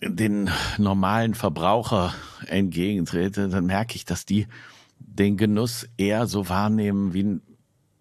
den 0.00 0.50
normalen 0.78 1.34
Verbraucher 1.34 2.14
entgegentrete, 2.46 3.48
dann 3.48 3.66
merke 3.66 3.96
ich, 3.96 4.04
dass 4.04 4.24
die 4.24 4.46
den 5.00 5.36
Genuss 5.36 5.88
eher 5.96 6.26
so 6.26 6.48
wahrnehmen 6.48 7.14
wie 7.14 7.24
ein 7.24 7.42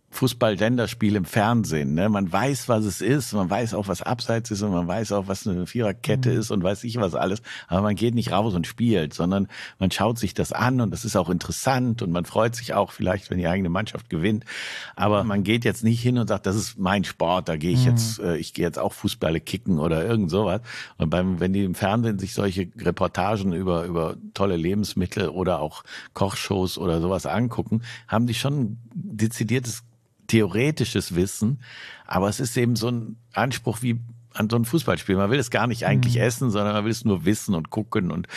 Fußball-Länderspiel 0.09 1.15
im 1.15 1.25
Fernsehen. 1.25 1.93
Ne? 1.93 2.09
Man 2.09 2.31
weiß, 2.31 2.69
was 2.69 2.85
es 2.85 3.01
ist, 3.01 3.33
man 3.33 3.49
weiß 3.49 3.73
auch, 3.73 3.87
was 3.87 4.01
Abseits 4.01 4.49
ist 4.51 4.61
und 4.61 4.71
man 4.71 4.87
weiß 4.87 5.11
auch, 5.11 5.27
was 5.27 5.45
eine 5.45 5.67
Viererkette 5.67 6.31
mhm. 6.31 6.39
ist 6.39 6.51
und 6.51 6.63
weiß 6.63 6.85
ich 6.85 6.97
was 6.97 7.13
alles. 7.13 7.41
Aber 7.67 7.81
man 7.81 7.95
geht 7.95 8.15
nicht 8.15 8.31
raus 8.31 8.55
und 8.55 8.65
spielt, 8.65 9.13
sondern 9.13 9.47
man 9.79 9.91
schaut 9.91 10.17
sich 10.17 10.33
das 10.33 10.53
an 10.53 10.81
und 10.81 10.91
das 10.91 11.05
ist 11.05 11.15
auch 11.17 11.29
interessant 11.29 12.01
und 12.01 12.11
man 12.11 12.25
freut 12.25 12.55
sich 12.55 12.73
auch 12.73 12.91
vielleicht, 12.91 13.29
wenn 13.29 13.37
die 13.37 13.47
eigene 13.47 13.69
Mannschaft 13.69 14.09
gewinnt. 14.09 14.45
Aber 14.95 15.23
man 15.23 15.43
geht 15.43 15.65
jetzt 15.65 15.83
nicht 15.83 16.01
hin 16.01 16.17
und 16.17 16.27
sagt, 16.27 16.45
das 16.45 16.55
ist 16.55 16.79
mein 16.79 17.03
Sport, 17.03 17.49
da 17.49 17.57
gehe 17.57 17.71
ich 17.71 17.85
mhm. 17.85 17.91
jetzt, 17.91 18.19
äh, 18.19 18.37
ich 18.37 18.53
gehe 18.53 18.65
jetzt 18.65 18.79
auch 18.79 18.93
Fußballe 18.93 19.41
kicken 19.41 19.77
oder 19.77 20.05
irgend 20.05 20.31
sowas. 20.31 20.61
Und 20.97 21.09
beim, 21.09 21.39
wenn 21.39 21.53
die 21.53 21.63
im 21.63 21.75
Fernsehen 21.75 22.17
sich 22.17 22.33
solche 22.33 22.69
Reportagen 22.77 23.51
über, 23.53 23.83
über 23.83 24.15
tolle 24.33 24.55
Lebensmittel 24.55 25.29
oder 25.29 25.59
auch 25.59 25.83
Kochshows 26.13 26.77
oder 26.77 27.01
sowas 27.01 27.25
angucken, 27.25 27.81
haben 28.07 28.25
die 28.25 28.33
schon 28.33 28.77
dezidiertes 28.93 29.83
theoretisches 30.27 31.15
Wissen, 31.15 31.61
aber 32.05 32.29
es 32.29 32.39
ist 32.39 32.55
eben 32.57 32.75
so 32.75 32.89
ein 32.89 33.17
Anspruch 33.33 33.81
wie 33.81 33.99
an 34.33 34.49
so 34.49 34.55
ein 34.55 34.65
Fußballspiel. 34.65 35.15
Man 35.15 35.31
will 35.31 35.39
es 35.39 35.49
gar 35.49 35.67
nicht 35.67 35.85
eigentlich 35.85 36.15
mhm. 36.15 36.21
essen, 36.21 36.51
sondern 36.51 36.73
man 36.73 36.85
will 36.85 36.91
es 36.91 37.05
nur 37.05 37.25
wissen 37.25 37.55
und 37.55 37.69
gucken 37.69 38.11
und 38.11 38.27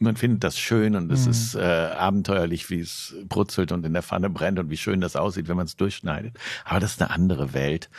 man 0.00 0.16
findet 0.16 0.44
das 0.44 0.58
schön 0.58 0.94
und 0.94 1.10
es 1.10 1.24
mhm. 1.24 1.30
ist 1.30 1.54
äh, 1.56 1.60
abenteuerlich, 1.60 2.70
wie 2.70 2.80
es 2.80 3.16
brutzelt 3.28 3.72
und 3.72 3.84
in 3.84 3.92
der 3.92 4.02
Pfanne 4.02 4.30
brennt 4.30 4.58
und 4.58 4.70
wie 4.70 4.76
schön 4.76 5.00
das 5.00 5.16
aussieht, 5.16 5.48
wenn 5.48 5.56
man 5.56 5.66
es 5.66 5.76
durchschneidet. 5.76 6.36
Aber 6.64 6.78
das 6.78 6.92
ist 6.92 7.02
eine 7.02 7.10
andere 7.10 7.52
Welt. 7.52 7.90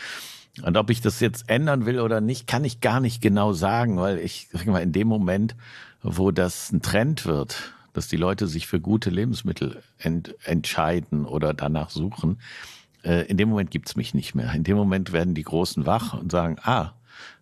Und 0.64 0.78
ob 0.78 0.90
ich 0.90 1.02
das 1.02 1.20
jetzt 1.20 1.50
ändern 1.50 1.86
will 1.86 2.00
oder 2.00 2.22
nicht, 2.22 2.48
kann 2.48 2.64
ich 2.64 2.82
gar 2.82 3.00
nicht 3.00 3.22
genau 3.22 3.54
sagen, 3.54 3.98
weil 3.98 4.18
ich 4.20 4.50
sag 4.52 4.66
mal, 4.68 4.82
in 4.82 4.92
dem 4.92 5.08
Moment, 5.08 5.56
wo 6.02 6.32
das 6.32 6.72
ein 6.72 6.82
Trend 6.82 7.26
wird, 7.26 7.74
dass 7.94 8.08
die 8.08 8.18
Leute 8.18 8.48
sich 8.48 8.68
für 8.68 8.80
gute 8.80 9.10
Lebensmittel 9.10 9.82
ent 9.98 10.36
entscheiden 10.44 11.26
oder 11.26 11.54
danach 11.54 11.90
suchen, 11.90 12.40
äh, 13.04 13.26
in 13.26 13.38
dem 13.38 13.50
Moment 13.50 13.72
gibt's 13.72 13.96
mich 13.96 14.14
nicht 14.14 14.36
mehr. 14.36 14.54
In 14.54 14.64
dem 14.64 14.78
Moment 14.78 15.12
werden 15.12 15.36
die 15.36 15.44
Großen 15.44 15.86
wach 15.86 16.14
und 16.14 16.32
sagen, 16.32 16.58
ah, 16.64 16.94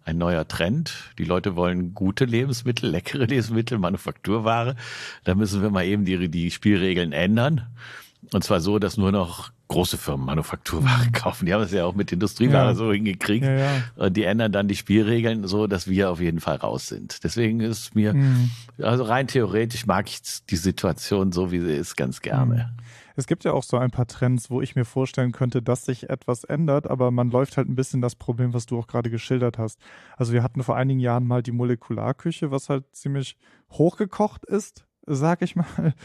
ein 0.07 0.17
neuer 0.17 0.47
Trend. 0.47 0.93
Die 1.17 1.25
Leute 1.25 1.55
wollen 1.55 1.93
gute 1.93 2.25
Lebensmittel, 2.25 2.89
leckere 2.89 3.25
Lebensmittel, 3.25 3.77
Manufakturware. 3.77 4.75
Da 5.23 5.35
müssen 5.35 5.61
wir 5.61 5.69
mal 5.69 5.85
eben 5.85 6.05
die, 6.05 6.29
die 6.29 6.51
Spielregeln 6.51 7.11
ändern. 7.11 7.67
Und 8.33 8.43
zwar 8.43 8.61
so, 8.61 8.79
dass 8.79 8.97
nur 8.97 9.11
noch 9.11 9.51
große 9.67 9.97
Firmen 9.97 10.25
Manufakturware 10.25 11.11
kaufen. 11.13 11.45
Die 11.45 11.53
haben 11.53 11.61
es 11.61 11.71
ja 11.71 11.85
auch 11.85 11.93
mit 11.93 12.11
Industrieware 12.11 12.69
ja. 12.69 12.75
so 12.75 12.91
hingekriegt. 12.91 13.45
Ja, 13.45 13.57
ja. 13.57 13.83
Und 13.95 14.15
die 14.15 14.23
ändern 14.23 14.51
dann 14.51 14.67
die 14.67 14.75
Spielregeln 14.75 15.47
so, 15.47 15.67
dass 15.67 15.87
wir 15.87 16.09
auf 16.09 16.21
jeden 16.21 16.39
Fall 16.39 16.55
raus 16.55 16.87
sind. 16.87 17.23
Deswegen 17.23 17.59
ist 17.59 17.95
mir, 17.95 18.13
mhm. 18.13 18.49
also 18.81 19.03
rein 19.03 19.27
theoretisch 19.27 19.85
mag 19.85 20.07
ich 20.07 20.19
die 20.49 20.55
Situation 20.55 21.31
so, 21.31 21.51
wie 21.51 21.59
sie 21.59 21.73
ist, 21.73 21.95
ganz 21.95 22.21
gerne. 22.21 22.71
Mhm. 22.75 22.83
Es 23.17 23.25
gibt 23.25 23.43
ja 23.43 23.51
auch 23.51 23.63
so 23.63 23.77
ein 23.77 23.89
paar 23.89 24.05
Trends, 24.05 24.51
wo 24.51 24.61
ich 24.61 24.75
mir 24.75 24.85
vorstellen 24.85 25.31
könnte, 25.31 25.63
dass 25.63 25.85
sich 25.85 26.07
etwas 26.07 26.43
ändert, 26.43 26.87
aber 26.87 27.09
man 27.09 27.31
läuft 27.31 27.57
halt 27.57 27.67
ein 27.67 27.75
bisschen 27.75 27.99
das 27.99 28.15
Problem, 28.15 28.53
was 28.53 28.67
du 28.67 28.77
auch 28.77 28.85
gerade 28.85 29.09
geschildert 29.09 29.57
hast. 29.57 29.79
Also 30.17 30.33
wir 30.33 30.43
hatten 30.43 30.61
vor 30.61 30.75
einigen 30.75 30.99
Jahren 30.99 31.25
mal 31.25 31.41
die 31.41 31.51
Molekularküche, 31.51 32.51
was 32.51 32.69
halt 32.69 32.95
ziemlich 32.95 33.35
hochgekocht 33.71 34.45
ist, 34.45 34.85
sag 35.07 35.41
ich 35.41 35.55
mal. 35.55 35.95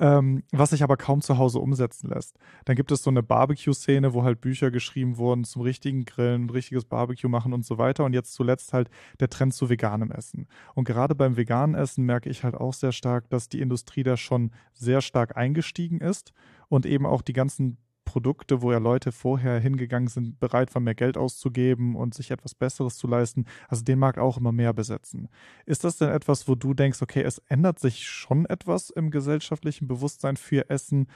Ähm, 0.00 0.42
was 0.52 0.70
sich 0.70 0.82
aber 0.82 0.96
kaum 0.96 1.20
zu 1.20 1.38
Hause 1.38 1.58
umsetzen 1.58 2.08
lässt. 2.08 2.38
Dann 2.64 2.76
gibt 2.76 2.92
es 2.92 3.02
so 3.02 3.10
eine 3.10 3.22
Barbecue-Szene, 3.22 4.14
wo 4.14 4.22
halt 4.22 4.40
Bücher 4.40 4.70
geschrieben 4.70 5.16
wurden 5.16 5.44
zum 5.44 5.62
richtigen 5.62 6.04
Grillen, 6.04 6.50
richtiges 6.50 6.84
Barbecue 6.84 7.28
machen 7.28 7.52
und 7.52 7.64
so 7.64 7.78
weiter. 7.78 8.04
Und 8.04 8.12
jetzt 8.12 8.34
zuletzt 8.34 8.72
halt 8.72 8.90
der 9.20 9.28
Trend 9.28 9.54
zu 9.54 9.68
veganem 9.68 10.10
Essen. 10.10 10.46
Und 10.74 10.84
gerade 10.84 11.14
beim 11.14 11.36
veganen 11.36 11.74
Essen 11.74 12.04
merke 12.04 12.30
ich 12.30 12.44
halt 12.44 12.54
auch 12.54 12.72
sehr 12.72 12.92
stark, 12.92 13.28
dass 13.30 13.48
die 13.48 13.60
Industrie 13.60 14.02
da 14.02 14.16
schon 14.16 14.52
sehr 14.72 15.00
stark 15.00 15.36
eingestiegen 15.36 16.00
ist 16.00 16.32
und 16.68 16.86
eben 16.86 17.06
auch 17.06 17.22
die 17.22 17.32
ganzen 17.32 17.78
Produkte, 18.08 18.62
wo 18.62 18.72
ja 18.72 18.78
Leute 18.78 19.12
vorher 19.12 19.60
hingegangen 19.60 20.08
sind, 20.08 20.40
bereit 20.40 20.74
waren, 20.74 20.84
mehr 20.84 20.94
Geld 20.94 21.18
auszugeben 21.18 21.94
und 21.94 22.14
sich 22.14 22.30
etwas 22.30 22.54
Besseres 22.54 22.96
zu 22.96 23.06
leisten, 23.06 23.44
also 23.68 23.84
den 23.84 23.98
Markt 23.98 24.18
auch 24.18 24.38
immer 24.38 24.50
mehr 24.50 24.72
besetzen. 24.72 25.28
Ist 25.66 25.84
das 25.84 25.98
denn 25.98 26.08
etwas, 26.08 26.48
wo 26.48 26.54
du 26.54 26.72
denkst, 26.72 27.02
okay, 27.02 27.22
es 27.22 27.36
ändert 27.48 27.78
sich 27.78 28.08
schon 28.08 28.46
etwas 28.46 28.88
im 28.88 29.10
gesellschaftlichen 29.10 29.88
Bewusstsein 29.88 30.38
für 30.38 30.70
Essen 30.70 31.08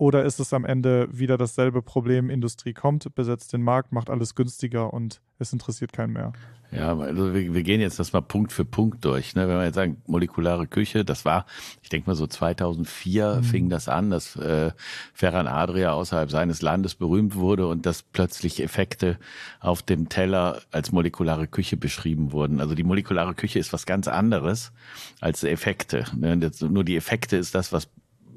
oder 0.00 0.24
ist 0.24 0.40
es 0.40 0.54
am 0.54 0.64
Ende 0.64 1.08
wieder 1.12 1.36
dasselbe 1.36 1.82
Problem, 1.82 2.30
Industrie 2.30 2.72
kommt, 2.72 3.14
besetzt 3.14 3.52
den 3.52 3.62
Markt, 3.62 3.92
macht 3.92 4.08
alles 4.08 4.34
günstiger 4.34 4.94
und 4.94 5.20
es 5.38 5.52
interessiert 5.52 5.92
keinen 5.92 6.14
mehr? 6.14 6.32
Ja, 6.72 6.96
also 6.96 7.34
wir, 7.34 7.52
wir 7.52 7.62
gehen 7.62 7.82
jetzt 7.82 7.98
das 7.98 8.14
mal 8.14 8.22
Punkt 8.22 8.50
für 8.50 8.64
Punkt 8.64 9.04
durch. 9.04 9.34
Ne? 9.34 9.46
Wenn 9.46 9.58
wir 9.58 9.64
jetzt 9.64 9.74
sagen, 9.74 10.00
molekulare 10.06 10.66
Küche, 10.66 11.04
das 11.04 11.26
war, 11.26 11.44
ich 11.82 11.90
denke 11.90 12.08
mal 12.08 12.14
so 12.14 12.26
2004 12.26 13.36
mhm. 13.36 13.44
fing 13.44 13.68
das 13.68 13.88
an, 13.88 14.08
dass 14.08 14.36
äh, 14.36 14.70
Ferran 15.12 15.46
Adria 15.46 15.92
außerhalb 15.92 16.30
seines 16.30 16.62
Landes 16.62 16.94
berühmt 16.94 17.34
wurde 17.34 17.66
und 17.66 17.84
dass 17.84 18.02
plötzlich 18.02 18.62
Effekte 18.62 19.18
auf 19.58 19.82
dem 19.82 20.08
Teller 20.08 20.62
als 20.70 20.92
molekulare 20.92 21.46
Küche 21.46 21.76
beschrieben 21.76 22.32
wurden. 22.32 22.60
Also 22.60 22.74
die 22.74 22.84
molekulare 22.84 23.34
Küche 23.34 23.58
ist 23.58 23.74
was 23.74 23.84
ganz 23.84 24.08
anderes 24.08 24.72
als 25.20 25.44
Effekte. 25.44 26.04
Ne? 26.16 26.50
Nur 26.60 26.84
die 26.84 26.96
Effekte 26.96 27.36
ist 27.36 27.54
das, 27.54 27.70
was 27.72 27.90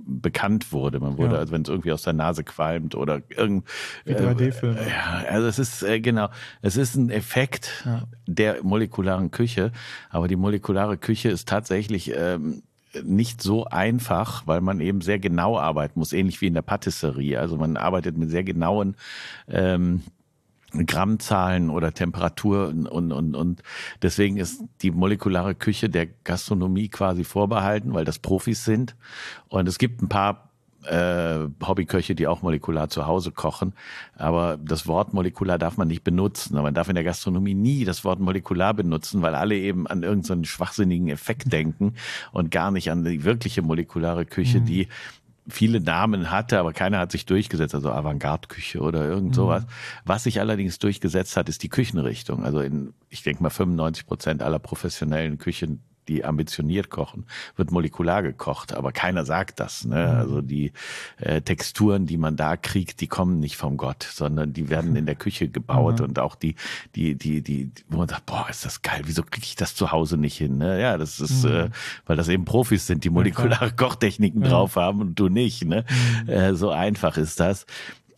bekannt 0.05 0.71
wurde. 0.71 0.99
Man 0.99 1.17
wurde, 1.17 1.33
ja. 1.33 1.39
also 1.39 1.53
wenn 1.53 1.61
es 1.61 1.69
irgendwie 1.69 1.91
aus 1.91 2.03
der 2.03 2.13
Nase 2.13 2.43
qualmt 2.43 2.95
oder 2.95 3.21
irgend 3.29 3.65
Wie 4.05 4.13
3D-Film. 4.13 4.77
Äh, 4.77 4.89
ja, 4.89 5.23
also 5.29 5.47
es 5.47 5.59
ist 5.59 5.83
äh, 5.83 5.99
genau, 5.99 6.29
es 6.61 6.77
ist 6.77 6.95
ein 6.95 7.09
Effekt 7.09 7.83
ja. 7.85 8.03
der 8.27 8.63
molekularen 8.63 9.31
Küche, 9.31 9.71
aber 10.09 10.27
die 10.27 10.35
molekulare 10.35 10.97
Küche 10.97 11.29
ist 11.29 11.47
tatsächlich 11.47 12.13
ähm, 12.15 12.63
nicht 13.03 13.41
so 13.41 13.65
einfach, 13.65 14.45
weil 14.45 14.61
man 14.61 14.79
eben 14.79 15.01
sehr 15.01 15.19
genau 15.19 15.57
arbeiten 15.57 15.99
muss, 15.99 16.13
ähnlich 16.13 16.41
wie 16.41 16.47
in 16.47 16.53
der 16.53 16.61
Patisserie. 16.61 17.39
Also 17.39 17.57
man 17.57 17.77
arbeitet 17.77 18.17
mit 18.17 18.29
sehr 18.29 18.43
genauen 18.43 18.95
ähm, 19.47 20.03
Grammzahlen 20.73 21.69
oder 21.69 21.93
Temperatur 21.93 22.69
und, 22.69 23.11
und, 23.11 23.35
und 23.35 23.63
deswegen 24.01 24.37
ist 24.37 24.63
die 24.81 24.91
molekulare 24.91 25.55
Küche 25.55 25.89
der 25.89 26.07
Gastronomie 26.23 26.89
quasi 26.89 27.23
vorbehalten, 27.23 27.93
weil 27.93 28.05
das 28.05 28.19
Profis 28.19 28.65
sind. 28.65 28.95
Und 29.49 29.67
es 29.67 29.77
gibt 29.77 30.01
ein 30.01 30.09
paar 30.09 30.49
äh, 30.85 31.47
Hobbyköche, 31.65 32.15
die 32.15 32.27
auch 32.27 32.41
molekular 32.41 32.89
zu 32.89 33.05
Hause 33.05 33.31
kochen. 33.31 33.73
Aber 34.15 34.57
das 34.57 34.87
Wort 34.87 35.13
molekular 35.13 35.57
darf 35.57 35.77
man 35.77 35.87
nicht 35.87 36.03
benutzen. 36.03 36.55
Man 36.55 36.73
darf 36.73 36.89
in 36.89 36.95
der 36.95 37.03
Gastronomie 37.03 37.53
nie 37.53 37.85
das 37.85 38.03
Wort 38.03 38.19
molekular 38.19 38.73
benutzen, 38.73 39.21
weil 39.21 39.35
alle 39.35 39.55
eben 39.55 39.87
an 39.87 40.03
irgendeinen 40.03 40.45
schwachsinnigen 40.45 41.09
Effekt 41.09 41.51
denken 41.51 41.93
und 42.31 42.51
gar 42.51 42.71
nicht 42.71 42.91
an 42.91 43.03
die 43.03 43.23
wirkliche 43.23 43.61
molekulare 43.61 44.25
Küche, 44.25 44.59
mhm. 44.59 44.65
die 44.65 44.87
viele 45.47 45.79
Namen 45.81 46.31
hatte, 46.31 46.59
aber 46.59 46.73
keiner 46.73 46.99
hat 46.99 47.11
sich 47.11 47.25
durchgesetzt, 47.25 47.75
also 47.75 47.91
Avantgarde-Küche 47.91 48.79
oder 48.79 49.05
irgend 49.05 49.29
mhm. 49.29 49.33
sowas. 49.33 49.63
Mhm. 49.63 49.67
Was 50.05 50.23
sich 50.23 50.39
allerdings 50.39 50.79
durchgesetzt 50.79 51.35
hat, 51.37 51.49
ist 51.49 51.63
die 51.63 51.69
Küchenrichtung. 51.69 52.43
Also 52.43 52.61
in, 52.61 52.93
ich 53.09 53.23
denke 53.23 53.43
mal, 53.43 53.49
95 53.49 54.05
Prozent 54.05 54.41
aller 54.41 54.59
professionellen 54.59 55.37
Küchen 55.37 55.81
die 56.07 56.25
ambitioniert 56.25 56.89
kochen, 56.89 57.25
wird 57.55 57.71
molekular 57.71 58.23
gekocht, 58.23 58.73
aber 58.73 58.91
keiner 58.91 59.25
sagt 59.25 59.59
das. 59.59 59.85
Ne? 59.85 59.95
Mhm. 59.95 60.19
Also 60.19 60.41
die 60.41 60.71
äh, 61.17 61.41
Texturen, 61.41 62.05
die 62.05 62.17
man 62.17 62.35
da 62.35 62.57
kriegt, 62.57 63.01
die 63.01 63.07
kommen 63.07 63.39
nicht 63.39 63.57
vom 63.57 63.77
Gott, 63.77 64.03
sondern 64.03 64.53
die 64.53 64.69
werden 64.69 64.95
in 64.95 65.05
der 65.05 65.15
Küche 65.15 65.49
gebaut 65.49 65.99
mhm. 65.99 66.05
und 66.05 66.19
auch 66.19 66.35
die, 66.35 66.55
die, 66.95 67.15
die, 67.15 67.41
die, 67.41 67.71
wo 67.89 67.97
man 67.97 68.07
sagt, 68.07 68.25
boah, 68.25 68.47
ist 68.49 68.65
das 68.65 68.81
geil, 68.81 69.01
wieso 69.05 69.23
kriege 69.23 69.45
ich 69.45 69.55
das 69.55 69.75
zu 69.75 69.91
Hause 69.91 70.17
nicht 70.17 70.37
hin? 70.37 70.57
Ne? 70.57 70.81
Ja, 70.81 70.97
das 70.97 71.19
ist, 71.19 71.43
mhm. 71.43 71.51
äh, 71.51 71.69
weil 72.05 72.17
das 72.17 72.27
eben 72.27 72.45
Profis 72.45 72.87
sind, 72.87 73.03
die 73.03 73.09
molekulare 73.09 73.71
Kochtechniken 73.71 74.43
ja. 74.43 74.49
drauf 74.49 74.75
haben 74.75 75.01
und 75.01 75.19
du 75.19 75.29
nicht. 75.29 75.65
Ne? 75.65 75.85
Mhm. 76.23 76.29
Äh, 76.29 76.55
so 76.55 76.69
einfach 76.69 77.17
ist 77.17 77.39
das. 77.39 77.65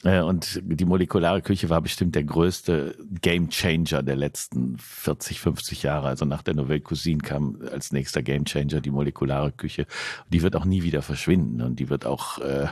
Äh, 0.05 0.21
und 0.21 0.61
die 0.63 0.85
molekulare 0.85 1.41
Küche 1.41 1.69
war 1.69 1.81
bestimmt 1.81 2.15
der 2.15 2.23
größte 2.23 2.95
Game 3.21 3.49
Changer 3.49 4.03
der 4.03 4.15
letzten 4.15 4.77
40, 4.77 5.41
50 5.41 5.83
Jahre. 5.83 6.07
Also 6.07 6.25
nach 6.25 6.43
der 6.43 6.53
Nouvelle 6.53 6.79
Cuisine 6.79 7.17
kam 7.17 7.57
als 7.71 7.91
nächster 7.91 8.21
Game 8.21 8.45
Changer 8.45 8.79
die 8.81 8.91
molekulare 8.91 9.51
Küche. 9.51 9.87
Die 10.29 10.43
wird 10.43 10.55
auch 10.55 10.65
nie 10.65 10.83
wieder 10.83 11.01
verschwinden. 11.01 11.61
Und 11.61 11.79
die 11.79 11.89
wird 11.89 12.05
auch 12.05 12.37
äh, 12.37 12.67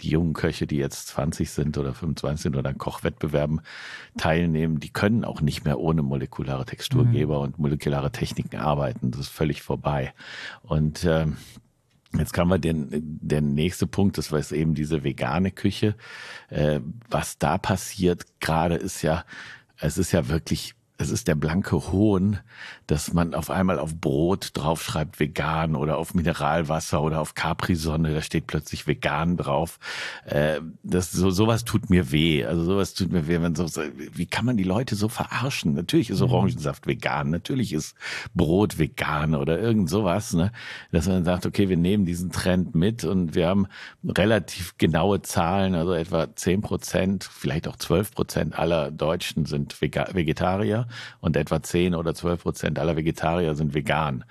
die 0.00 0.08
jungen 0.08 0.32
Köche, 0.32 0.66
die 0.66 0.78
jetzt 0.78 1.08
20 1.08 1.50
sind 1.50 1.78
oder 1.78 1.92
25 1.92 2.42
sind 2.42 2.56
oder 2.56 2.70
an 2.70 2.78
Kochwettbewerben 2.78 3.60
teilnehmen, 4.16 4.80
die 4.80 4.90
können 4.90 5.24
auch 5.24 5.40
nicht 5.42 5.64
mehr 5.64 5.78
ohne 5.78 6.02
molekulare 6.02 6.64
Texturgeber 6.64 7.38
mhm. 7.38 7.44
und 7.44 7.58
molekulare 7.58 8.10
Techniken 8.10 8.56
arbeiten. 8.56 9.10
Das 9.10 9.20
ist 9.20 9.28
völlig 9.28 9.62
vorbei. 9.62 10.14
Und 10.62 11.04
äh, 11.04 11.26
Jetzt 12.16 12.32
kann 12.32 12.48
man 12.48 12.60
den, 12.60 12.88
der 12.90 13.42
nächste 13.42 13.86
Punkt, 13.86 14.16
das 14.16 14.32
war 14.32 14.40
eben 14.52 14.74
diese 14.74 15.04
vegane 15.04 15.50
Küche. 15.50 15.94
Äh, 16.48 16.80
was 17.10 17.38
da 17.38 17.58
passiert 17.58 18.40
gerade 18.40 18.76
ist 18.76 19.02
ja, 19.02 19.24
es 19.76 19.98
ist 19.98 20.12
ja 20.12 20.28
wirklich 20.28 20.74
es 21.00 21.10
ist 21.10 21.28
der 21.28 21.36
blanke 21.36 21.92
Hohn, 21.92 22.40
dass 22.88 23.12
man 23.12 23.32
auf 23.32 23.50
einmal 23.50 23.78
auf 23.78 23.94
Brot 23.94 24.50
draufschreibt 24.54 25.20
vegan 25.20 25.76
oder 25.76 25.96
auf 25.96 26.12
Mineralwasser 26.12 27.00
oder 27.00 27.20
auf 27.20 27.34
Capri-Sonne, 27.34 28.12
da 28.12 28.20
steht 28.20 28.48
plötzlich 28.48 28.88
vegan 28.88 29.36
drauf. 29.36 29.78
Äh, 30.24 30.60
das 30.82 31.12
so 31.12 31.30
sowas 31.30 31.64
tut 31.64 31.88
mir 31.88 32.10
weh. 32.10 32.44
Also 32.44 32.64
sowas 32.64 32.94
tut 32.94 33.12
mir 33.12 33.28
weh, 33.28 33.40
wenn 33.40 33.54
so 33.54 33.66
wie 33.94 34.26
kann 34.26 34.44
man 34.44 34.56
die 34.56 34.64
Leute 34.64 34.96
so 34.96 35.08
verarschen? 35.08 35.74
Natürlich 35.74 36.10
ist 36.10 36.20
mhm. 36.20 36.32
Orangensaft 36.32 36.88
vegan, 36.88 37.30
natürlich 37.30 37.72
ist 37.72 37.94
Brot 38.34 38.78
vegan 38.78 39.36
oder 39.36 39.56
irgend 39.60 39.88
sowas, 39.88 40.32
ne? 40.32 40.50
Dass 40.90 41.06
man 41.06 41.24
sagt, 41.24 41.46
okay, 41.46 41.68
wir 41.68 41.76
nehmen 41.76 42.06
diesen 42.06 42.32
Trend 42.32 42.74
mit 42.74 43.04
und 43.04 43.36
wir 43.36 43.46
haben 43.46 43.68
relativ 44.04 44.76
genaue 44.78 45.22
Zahlen, 45.22 45.76
also 45.76 45.92
etwa 45.92 46.34
zehn 46.34 46.60
Prozent, 46.60 47.22
vielleicht 47.22 47.68
auch 47.68 47.76
zwölf 47.76 48.10
Prozent 48.10 48.58
aller 48.58 48.90
Deutschen 48.90 49.46
sind 49.46 49.80
Vegetarier 49.80 50.87
und 51.20 51.36
etwa 51.36 51.62
10 51.62 51.94
oder 51.94 52.14
12 52.14 52.42
Prozent 52.42 52.78
aller 52.78 52.96
Vegetarier 52.96 53.54
sind 53.54 53.74
vegan. 53.74 54.24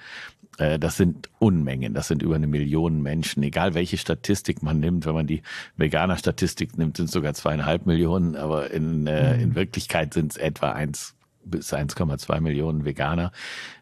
Äh, 0.57 0.79
das 0.79 0.97
sind 0.97 1.29
Unmengen, 1.39 1.93
das 1.93 2.07
sind 2.07 2.21
über 2.21 2.35
eine 2.35 2.47
Million 2.47 3.01
Menschen. 3.01 3.43
Egal 3.43 3.73
welche 3.73 3.97
Statistik 3.97 4.63
man 4.63 4.79
nimmt, 4.79 5.05
wenn 5.05 5.13
man 5.13 5.27
die 5.27 5.41
Veganer-Statistik 5.77 6.77
nimmt, 6.77 6.97
sind 6.97 7.05
es 7.05 7.11
sogar 7.11 7.33
zweieinhalb 7.33 7.85
Millionen, 7.85 8.35
aber 8.35 8.71
in, 8.71 9.07
äh, 9.07 9.35
mhm. 9.35 9.43
in 9.43 9.55
Wirklichkeit 9.55 10.13
sind 10.13 10.31
es 10.31 10.37
etwa 10.37 10.71
eins 10.71 11.16
bis 11.49 11.73
1,2 11.73 12.41
Millionen 12.41 12.85
Veganer, 12.85 13.31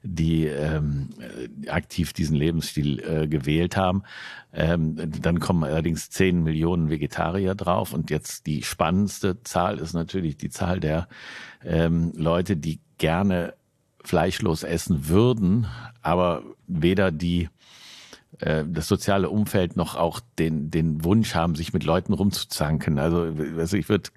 die 0.04 0.46
ähm, 0.46 1.10
aktiv 1.68 2.14
diesen 2.14 2.36
Lebensstil 2.36 3.00
äh, 3.00 3.28
gewählt 3.28 3.78
haben. 3.78 4.04
Ähm, 4.54 4.96
dann 5.22 5.40
kommen 5.40 5.64
allerdings 5.64 6.10
10 6.10 6.44
Millionen 6.44 6.90
Vegetarier 6.90 7.56
drauf. 7.56 7.94
Und 7.94 8.10
jetzt 8.10 8.46
die 8.46 8.64
spannendste 8.64 9.44
Zahl 9.44 9.80
ist 9.80 9.94
natürlich 9.94 10.38
die 10.38 10.50
Zahl 10.50 10.80
der 10.80 11.08
ähm, 11.64 12.14
Leute, 12.16 12.56
die 12.58 12.80
gerne 12.98 13.54
fleischlos 14.04 14.64
essen 14.64 15.10
würden, 15.10 15.68
aber 16.02 16.44
weder 16.68 17.12
die 17.12 17.50
äh, 18.40 18.64
das 18.68 18.88
soziale 18.88 19.30
Umfeld 19.30 19.76
noch 19.76 19.96
auch 19.96 20.20
den, 20.40 20.70
den 20.72 21.04
Wunsch 21.04 21.36
haben, 21.36 21.56
sich 21.56 21.74
mit 21.74 21.84
Leuten 21.84 22.14
rumzuzanken. 22.14 23.00
Also, 23.00 23.34
also 23.58 23.78
ich 23.78 23.90
würde 23.90 24.10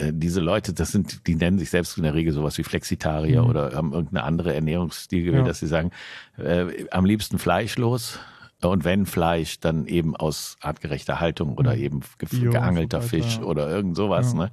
äh, 0.00 0.12
diese 0.14 0.40
Leute, 0.40 0.72
das 0.72 0.92
sind, 0.92 1.26
die 1.26 1.34
nennen 1.34 1.58
sich 1.58 1.70
selbst 1.70 1.96
in 1.96 2.04
der 2.04 2.14
Regel 2.14 2.32
sowas 2.32 2.56
wie 2.58 2.64
Flexitarier 2.64 3.42
mhm. 3.42 3.48
oder 3.48 3.72
haben 3.74 3.92
irgendeine 3.92 4.24
andere 4.24 4.54
Ernährungsstil 4.54 5.24
gewählt, 5.24 5.42
ja. 5.42 5.48
dass 5.48 5.60
sie 5.60 5.66
sagen, 5.66 5.90
äh, 6.38 6.86
am 6.90 7.04
liebsten 7.04 7.38
fleischlos. 7.38 8.18
Und 8.62 8.84
wenn 8.84 9.06
Fleisch, 9.06 9.58
dann 9.60 9.86
eben 9.86 10.14
aus 10.14 10.58
artgerechter 10.60 11.18
Haltung 11.18 11.56
oder 11.56 11.74
mhm. 11.74 11.82
eben 11.82 12.00
ge 12.18 12.50
geangelter 12.50 13.00
Fisch 13.00 13.38
oder 13.38 13.70
irgend 13.70 13.96
sowas. 13.96 14.34
Ja. 14.34 14.38
Ne? 14.38 14.50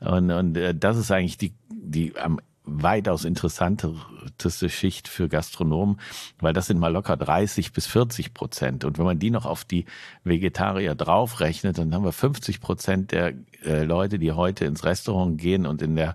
Und, 0.00 0.30
und 0.30 0.56
äh, 0.56 0.72
das 0.72 0.96
ist 0.96 1.10
eigentlich 1.10 1.36
die, 1.36 1.54
die 1.68 2.16
am 2.16 2.38
weitaus 2.70 3.24
interessanteste 3.24 4.70
Schicht 4.70 5.08
für 5.08 5.28
Gastronomen, 5.28 6.00
weil 6.38 6.52
das 6.52 6.66
sind 6.66 6.78
mal 6.78 6.92
locker 6.92 7.16
30 7.16 7.72
bis 7.72 7.86
40 7.86 8.34
Prozent. 8.34 8.84
Und 8.84 8.98
wenn 8.98 9.04
man 9.04 9.18
die 9.18 9.30
noch 9.30 9.46
auf 9.46 9.64
die 9.64 9.86
Vegetarier 10.24 10.94
draufrechnet, 10.94 11.78
dann 11.78 11.94
haben 11.94 12.04
wir 12.04 12.12
50 12.12 12.60
Prozent 12.60 13.12
der 13.12 13.34
äh, 13.64 13.84
Leute, 13.84 14.18
die 14.18 14.32
heute 14.32 14.64
ins 14.64 14.84
Restaurant 14.84 15.38
gehen 15.38 15.66
und 15.66 15.82
in 15.82 15.96
der 15.96 16.14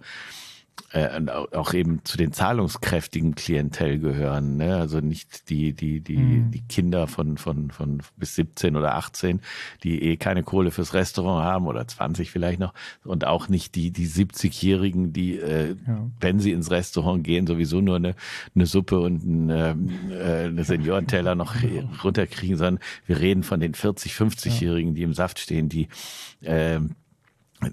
äh, 0.92 1.22
auch 1.30 1.74
eben 1.74 2.06
zu 2.06 2.18
den 2.18 2.32
zahlungskräftigen 2.32 3.36
Klientel 3.36 4.00
gehören. 4.00 4.58
Ne? 4.58 4.78
Also 4.78 5.00
nicht 5.00 5.50
die, 5.50 5.74
die, 5.74 6.00
die, 6.00 6.18
mhm. 6.18 6.52
die 6.52 6.62
Kinder 6.62 7.08
von, 7.08 7.38
von, 7.38 7.70
von 7.72 8.02
bis 8.16 8.36
17 8.36 8.76
oder 8.76 8.96
18, 8.96 9.42
die 9.84 10.02
eh 10.02 10.18
keine 10.18 10.44
Kohle 10.44 10.72
fürs 10.72 10.94
Restaurant 10.94 11.44
haben 11.44 11.68
oder 11.68 11.86
20 11.86 12.32
vielleicht 12.32 12.60
noch. 12.60 12.74
Und 13.04 13.26
auch 13.26 13.50
nicht 13.50 13.76
die, 13.76 13.92
die 13.92 14.08
70-Jährigen, 14.08 15.12
die, 15.12 15.38
äh, 15.38 15.76
ja. 15.86 16.10
wenn 16.20 16.40
sie 16.40 16.52
ins 16.52 16.72
Restaurant 16.72 17.24
gehen, 17.24 17.46
sowieso 17.46 17.82
nur 17.82 17.98
eine, 17.98 18.16
eine 18.56 18.66
Suppe 18.66 19.00
und 19.00 19.26
ein, 19.26 19.50
äh, 19.50 19.76
eine 20.46 20.64
Seniorenteller 20.64 21.36
noch 21.36 21.56
runterkriegen, 22.04 22.58
sondern 22.58 22.80
wir 23.06 23.20
reden 23.20 23.44
von 23.44 23.60
den 23.60 23.74
40, 23.74 24.14
50-Jährigen, 24.14 24.96
die 24.96 25.04
im 25.04 25.14
Saft 25.14 25.40
stehen, 25.40 25.68
die 25.68 25.90
äh, 26.42 26.80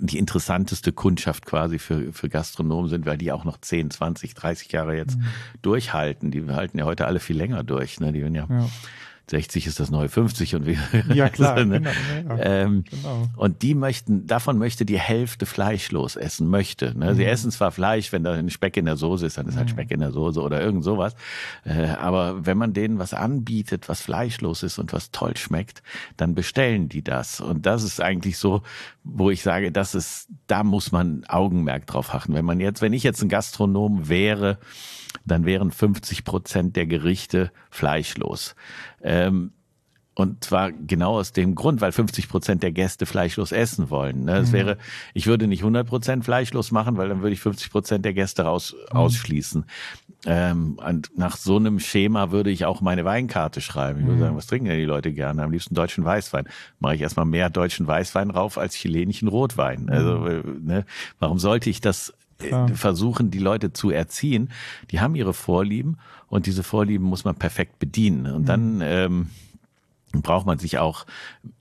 die 0.00 0.18
interessanteste 0.18 0.92
Kundschaft 0.92 1.46
quasi 1.46 1.78
für, 1.78 2.12
für 2.12 2.28
Gastronomen 2.28 2.88
sind, 2.88 3.07
weil 3.07 3.18
die 3.18 3.33
auch 3.33 3.44
noch 3.44 3.61
10, 3.61 3.90
20, 3.90 4.35
30 4.35 4.72
Jahre 4.72 4.96
jetzt 4.96 5.18
mhm. 5.18 5.24
durchhalten. 5.62 6.31
Die 6.31 6.46
halten 6.46 6.78
ja 6.78 6.85
heute 6.85 7.07
alle 7.07 7.20
viel 7.20 7.37
länger 7.37 7.64
durch. 7.64 8.00
Ne? 8.00 8.12
Die 8.12 8.20
werden 8.20 8.35
ja, 8.35 8.46
ja 8.48 8.68
60 9.33 9.66
ist 9.66 9.81
das 9.81 9.90
neue 9.90 10.11
50 10.11 10.57
und 10.57 10.66
wie. 10.66 10.79
Ja, 11.14 11.31
klar. 11.31 11.59
so, 11.59 11.64
ne? 11.64 11.81
genau, 11.81 12.37
ja, 12.37 12.42
ähm, 12.42 12.85
genau. 12.85 13.29
Und 13.37 13.62
die 13.62 13.75
möchten, 13.75 14.27
davon 14.27 14.59
möchte 14.59 14.85
die 14.85 14.99
Hälfte 14.99 15.47
fleischlos 15.47 16.16
essen, 16.16 16.49
möchte. 16.49 16.97
Ne? 16.97 17.14
Sie 17.14 17.23
mhm. 17.23 17.29
essen 17.29 17.51
zwar 17.51 17.73
Fleisch, 17.73 18.12
wenn 18.12 18.25
da 18.25 18.35
ein 18.35 18.51
Speck 18.51 18.77
in 18.77 18.85
der 18.85 18.99
Soße 18.99 19.25
ist, 19.25 19.38
dann 19.38 19.49
ist 19.49 19.57
halt 19.57 19.68
mhm. 19.68 19.73
Speck 19.73 19.90
in 19.90 20.01
der 20.01 20.12
Soße 20.12 20.38
oder 20.38 20.61
irgend 20.61 20.85
sowas. 20.85 21.16
Äh, 21.64 21.87
aber 21.88 22.45
wenn 22.45 22.59
man 22.59 22.75
denen 22.75 22.99
was 22.99 23.14
anbietet, 23.14 23.88
was 23.88 24.03
fleischlos 24.03 24.62
ist 24.62 24.79
und 24.79 24.92
was 24.92 25.11
toll 25.12 25.35
schmeckt, 25.38 25.83
dann 26.18 26.35
bestellen 26.35 26.90
die 26.90 27.03
das. 27.03 27.40
Und 27.40 27.64
das 27.64 27.85
ist 27.85 28.03
eigentlich 28.03 28.37
so, 28.37 28.62
wo 29.03 29.31
ich 29.31 29.40
sage, 29.40 29.73
das 29.73 29.95
ist, 29.95 30.29
da 30.47 30.62
muss 30.62 30.92
man 30.92 31.25
Augenmerk 31.27 31.87
drauf 31.87 32.14
achten. 32.14 32.35
Wenn 32.35 32.45
man 32.45 32.61
jetzt, 32.61 32.83
wenn 32.83 32.92
ich 32.92 33.03
jetzt 33.03 33.23
ein 33.23 33.31
Gastronom 33.31 34.11
wäre, 34.11 34.59
dann 35.25 35.45
wären 35.45 35.71
50 35.71 36.25
Prozent 36.25 36.77
der 36.77 36.87
Gerichte 36.87 37.53
fleischlos. 37.71 38.55
Ähm, 39.03 39.53
und 40.15 40.45
zwar 40.45 40.73
genau 40.73 41.19
aus 41.19 41.33
dem 41.33 41.55
Grund, 41.55 41.81
weil 41.81 41.91
50 41.91 42.29
Prozent 42.29 42.63
der 42.63 42.73
Gäste 42.73 43.07
fleischlos 43.07 43.51
essen 43.51 43.89
wollen. 43.89 44.25
Ne? 44.25 44.39
Es 44.39 44.51
mhm. 44.51 44.53
wäre, 44.53 44.79
ich 45.15 45.27
würde 45.27 45.47
nicht 45.47 45.61
100 45.61 45.87
Prozent 45.87 46.25
fleischlos 46.25 46.71
machen, 46.71 46.99
weil 46.99 47.09
dann 47.09 47.23
würde 47.23 47.33
ich 47.33 47.41
50 47.41 47.71
Prozent 47.71 48.05
der 48.05 48.13
Gäste 48.13 48.43
raus, 48.43 48.75
mhm. 48.91 48.97
ausschließen. 48.97 49.65
Ähm, 50.27 50.79
und 50.87 51.17
nach 51.17 51.37
so 51.37 51.57
einem 51.57 51.81
Schema 51.81 52.31
würde 52.31 52.51
ich 52.51 52.67
auch 52.67 52.83
meine 52.83 53.07
Weinkarte 53.07 53.63
schreiben. 53.63 54.01
Ich 54.01 54.07
würde 54.07 54.17
mhm. 54.17 54.21
sagen, 54.21 54.37
was 54.37 54.47
trinken 54.47 54.67
denn 54.67 54.79
die 54.79 54.85
Leute 54.85 55.13
gerne? 55.13 55.43
Am 55.43 55.51
liebsten 55.51 55.75
deutschen 55.75 56.05
Weißwein. 56.05 56.47
Mache 56.79 56.97
ich 56.97 57.01
erstmal 57.01 57.27
mehr 57.27 57.49
deutschen 57.49 57.87
Weißwein 57.87 58.31
rauf 58.31 58.59
als 58.59 58.75
chilenischen 58.75 59.29
Rotwein. 59.29 59.89
Also, 59.89 60.19
mhm. 60.19 60.27
äh, 60.27 60.43
ne, 60.61 60.85
warum 61.21 61.39
sollte 61.39 61.71
ich 61.71 61.81
das 61.81 62.13
Klar. 62.38 62.68
versuchen, 62.68 63.31
die 63.31 63.38
Leute 63.38 63.73
zu 63.73 63.90
erziehen. 63.90 64.51
Die 64.90 65.01
haben 65.01 65.14
ihre 65.14 65.35
Vorlieben 65.35 65.99
und 66.29 66.47
diese 66.47 66.62
Vorlieben 66.62 67.07
muss 67.07 67.25
man 67.25 67.35
perfekt 67.35 67.79
bedienen. 67.79 68.27
Und 68.27 68.49
dann 68.49 68.77
mhm. 68.77 68.83
ähm, 68.83 69.31
braucht 70.12 70.47
man 70.47 70.59
sich 70.59 70.79
auch, 70.79 71.07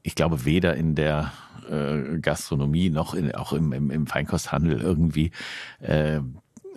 ich 0.02 0.16
glaube, 0.16 0.46
weder 0.46 0.76
in 0.76 0.96
der 0.96 1.32
äh, 1.70 2.20
Gastronomie 2.20 2.90
noch 2.90 3.14
in, 3.14 3.34
auch 3.34 3.54
im, 3.54 3.72
im, 3.74 3.92
im 3.92 4.08
Feinkosthandel 4.08 4.82
irgendwie 4.82 5.32
äh, 5.80 6.20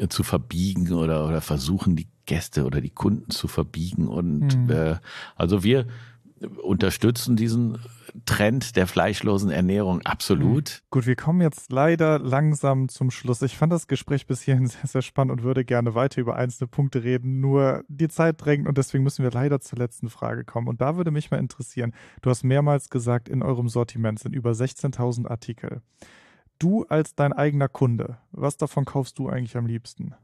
zu 0.08 0.22
verbiegen 0.22 0.92
oder, 0.92 1.26
oder 1.26 1.40
versuchen, 1.40 1.96
die 1.96 2.08
Gäste 2.26 2.64
oder 2.64 2.80
die 2.80 2.90
Kunden 2.90 3.30
zu 3.30 3.48
verbiegen. 3.48 4.08
Und 4.08 4.66
mhm. 4.66 4.70
äh, 4.70 4.96
also 5.36 5.62
wir 5.62 5.86
unterstützen 6.48 7.36
diesen 7.36 7.78
Trend 8.26 8.76
der 8.76 8.86
fleischlosen 8.86 9.50
Ernährung 9.50 10.02
absolut. 10.02 10.82
Mhm. 10.82 10.86
Gut, 10.90 11.06
wir 11.06 11.16
kommen 11.16 11.40
jetzt 11.40 11.72
leider 11.72 12.18
langsam 12.18 12.88
zum 12.88 13.10
Schluss. 13.10 13.42
Ich 13.42 13.56
fand 13.56 13.72
das 13.72 13.88
Gespräch 13.88 14.26
bis 14.26 14.42
hierhin 14.42 14.66
sehr, 14.68 14.86
sehr 14.86 15.02
spannend 15.02 15.32
und 15.32 15.42
würde 15.42 15.64
gerne 15.64 15.94
weiter 15.94 16.20
über 16.20 16.36
einzelne 16.36 16.68
Punkte 16.68 17.02
reden. 17.02 17.40
Nur 17.40 17.84
die 17.88 18.08
Zeit 18.08 18.44
drängt 18.44 18.68
und 18.68 18.78
deswegen 18.78 19.04
müssen 19.04 19.24
wir 19.24 19.30
leider 19.30 19.60
zur 19.60 19.78
letzten 19.78 20.08
Frage 20.08 20.44
kommen. 20.44 20.68
Und 20.68 20.80
da 20.80 20.96
würde 20.96 21.10
mich 21.10 21.30
mal 21.30 21.38
interessieren, 21.38 21.92
du 22.22 22.30
hast 22.30 22.44
mehrmals 22.44 22.88
gesagt, 22.88 23.28
in 23.28 23.42
eurem 23.42 23.68
Sortiment 23.68 24.18
sind 24.18 24.34
über 24.34 24.52
16.000 24.52 25.28
Artikel. 25.28 25.82
Du 26.58 26.84
als 26.84 27.14
dein 27.16 27.32
eigener 27.32 27.68
Kunde, 27.68 28.18
was 28.30 28.56
davon 28.56 28.84
kaufst 28.84 29.18
du 29.18 29.28
eigentlich 29.28 29.56
am 29.56 29.66
liebsten? 29.66 30.14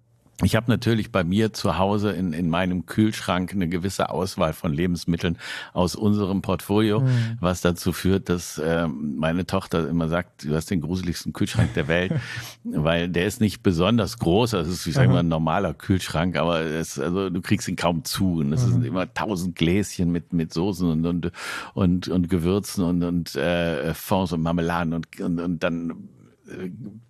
Ich 0.43 0.57
habe 0.57 0.71
natürlich 0.71 1.13
bei 1.13 1.25
mir 1.25 1.53
zu 1.53 1.79
Hause 1.79 2.13
in, 2.13 2.33
in 2.33 2.49
meinem 2.49 2.87
Kühlschrank 2.87 3.53
eine 3.53 3.69
gewisse 3.69 4.11
Auswahl 4.11 4.53
von 4.53 4.73
Lebensmitteln 4.73 5.39
aus 5.73 5.95
unserem 5.95 6.43
Portfolio, 6.43 7.01
mhm. 7.01 7.39
was 7.41 7.61
dazu 7.61 7.93
führt, 7.93 8.29
dass 8.29 8.59
äh, 8.59 8.89
meine 8.89 9.47
Tochter 9.47 9.89
immer 9.89 10.09
sagt, 10.09 10.45
du 10.45 10.55
hast 10.55 10.71
den 10.71 10.81
gruseligsten 10.81 11.33
Kühlschrank 11.33 11.75
der 11.75 11.89
Welt, 11.89 12.13
weil 12.65 13.09
der 13.09 13.27
ist 13.27 13.41
nicht 13.41 13.63
besonders 13.63 14.19
groß, 14.19 14.53
das 14.53 14.69
ist, 14.69 14.87
ich 14.87 14.95
sage 14.95 15.09
mal, 15.09 15.21
ein 15.21 15.29
normaler 15.29 15.75
Kühlschrank, 15.75 16.37
aber 16.37 16.61
es, 16.61 16.99
also 16.99 17.31
du 17.31 17.41
kriegst 17.41 17.69
ihn 17.69 17.77
kaum 17.77 18.05
zu 18.05 18.39
und 18.39 18.53
es 18.53 18.65
mhm. 18.67 18.73
sind 18.73 18.85
immer 18.85 19.13
tausend 19.13 19.57
Gläschen 19.57 20.11
mit 20.11 20.33
mit 20.33 20.53
Soßen 20.53 20.89
und 20.89 21.07
und 21.07 21.33
und, 21.75 22.09
und 22.09 22.29
Gewürzen 22.29 22.85
und 22.85 23.03
und 23.03 23.35
äh, 23.37 23.95
Fonds 23.95 24.33
und 24.33 24.43
Marmeladen 24.43 24.93
und, 24.93 25.21
und, 25.21 25.41
und 25.41 25.63
dann 25.63 26.09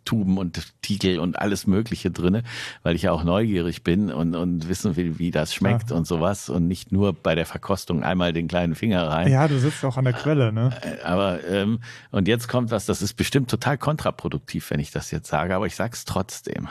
Tuben 0.04 0.38
und 0.38 0.72
Titel 0.82 1.18
und 1.18 1.38
alles 1.38 1.66
Mögliche 1.66 2.10
drinne, 2.10 2.42
weil 2.82 2.96
ich 2.96 3.02
ja 3.02 3.12
auch 3.12 3.24
neugierig 3.24 3.84
bin 3.84 4.10
und, 4.10 4.34
und 4.34 4.68
wissen 4.68 4.96
will, 4.96 5.18
wie 5.18 5.30
das 5.30 5.54
schmeckt 5.54 5.90
ja. 5.90 5.96
und 5.96 6.06
sowas 6.06 6.48
und 6.48 6.66
nicht 6.66 6.92
nur 6.92 7.12
bei 7.12 7.34
der 7.34 7.46
Verkostung 7.46 8.02
einmal 8.02 8.32
den 8.32 8.48
kleinen 8.48 8.74
Finger 8.74 9.08
rein. 9.08 9.30
Ja, 9.30 9.48
du 9.48 9.58
sitzt 9.58 9.84
auch 9.84 9.96
an 9.96 10.04
der 10.04 10.14
Quelle, 10.14 10.52
ne? 10.52 10.70
Äh, 10.82 11.02
aber 11.02 11.44
ähm, 11.44 11.80
und 12.10 12.28
jetzt 12.28 12.48
kommt 12.48 12.70
was, 12.70 12.86
das 12.86 13.02
ist 13.02 13.14
bestimmt 13.14 13.50
total 13.50 13.78
kontraproduktiv, 13.78 14.70
wenn 14.70 14.80
ich 14.80 14.90
das 14.90 15.10
jetzt 15.10 15.28
sage, 15.28 15.54
aber 15.54 15.66
ich 15.66 15.76
sag's 15.76 16.04
trotzdem. 16.04 16.68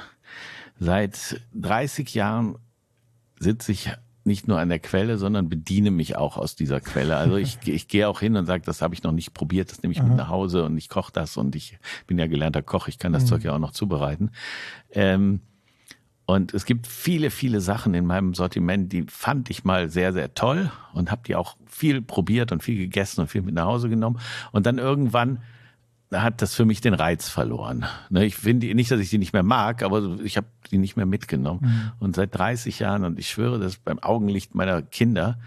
Seit 0.80 1.42
30 1.56 2.14
Jahren 2.14 2.56
sitze 3.40 3.72
ich 3.72 3.92
nicht 4.30 4.48
nur 4.48 4.60
an 4.60 4.70
der 4.70 4.80
Quelle, 4.80 5.18
sondern 5.18 5.50
bediene 5.50 5.92
mich 5.92 6.16
auch 6.16 6.38
aus 6.38 6.56
dieser 6.56 6.80
Quelle. 6.80 7.18
Also 7.18 7.36
ich, 7.36 7.58
ich 7.66 7.90
gehe 7.90 8.08
auch 8.08 8.22
hin 8.22 8.38
und 8.38 8.46
sage, 8.46 8.64
das 8.66 8.82
habe 8.82 8.94
ich 8.94 9.04
noch 9.04 9.12
nicht 9.12 9.34
probiert, 9.34 9.72
das 9.72 9.82
nehme 9.82 9.92
ich 9.92 10.00
Aha. 10.00 10.08
mit 10.08 10.18
nach 10.18 10.30
Hause 10.30 10.64
und 10.64 10.78
ich 10.78 10.88
koche 10.88 11.12
das 11.12 11.36
und 11.36 11.56
ich 11.56 11.78
bin 12.08 12.18
ja 12.18 12.28
gelernter 12.28 12.62
Koch, 12.62 12.88
ich 12.88 12.98
kann 12.98 13.12
das 13.12 13.24
mhm. 13.24 13.28
Zeug 13.28 13.44
ja 13.44 13.54
auch 13.54 13.60
noch 13.60 13.72
zubereiten. 13.72 14.32
Ähm, 14.92 15.42
und 16.26 16.54
es 16.54 16.66
gibt 16.66 16.86
viele, 16.86 17.32
viele 17.32 17.60
Sachen 17.60 17.96
in 17.96 18.06
meinem 18.06 18.36
Sortiment, 18.36 18.94
die 18.94 19.06
fand 19.10 19.50
ich 19.50 19.64
mal 19.64 19.90
sehr, 19.90 20.14
sehr 20.14 20.36
toll 20.36 20.72
und 20.94 21.10
habe 21.10 21.24
die 21.26 21.36
auch 21.36 21.58
viel 21.66 22.04
probiert 22.04 22.52
und 22.52 22.62
viel 22.62 22.78
gegessen 22.78 23.22
und 23.22 23.28
viel 23.28 23.42
mit 23.42 23.56
nach 23.56 23.66
Hause 23.66 23.90
genommen. 23.90 24.20
Und 24.52 24.68
dann 24.68 24.78
irgendwann 24.78 25.42
hat 26.12 26.42
das 26.42 26.56
für 26.56 26.66
mich 26.66 26.82
den 26.82 26.94
Reiz 26.94 27.30
verloren. 27.30 27.86
Ne, 28.10 28.26
ich 28.26 28.36
finde 28.36 28.74
nicht, 28.74 28.90
dass 28.90 29.00
ich 29.00 29.10
die 29.10 29.18
nicht 29.18 29.34
mehr 29.34 29.44
mag, 29.44 29.84
aber 29.84 30.18
ich 30.24 30.38
habe 30.38 30.48
die 30.72 30.78
nicht 30.78 30.96
mehr 30.96 31.06
mitgenommen. 31.06 31.62
Mhm. 31.62 31.92
Und 32.00 32.16
seit 32.16 32.36
30 32.36 32.80
Jahren, 32.80 33.04
und 33.04 33.20
ich 33.20 33.30
schwöre 33.30 33.60
das 33.60 33.78
beim 33.78 34.00
Augenlicht 34.00 34.56
meiner 34.56 34.82
Kinder, 34.82 35.38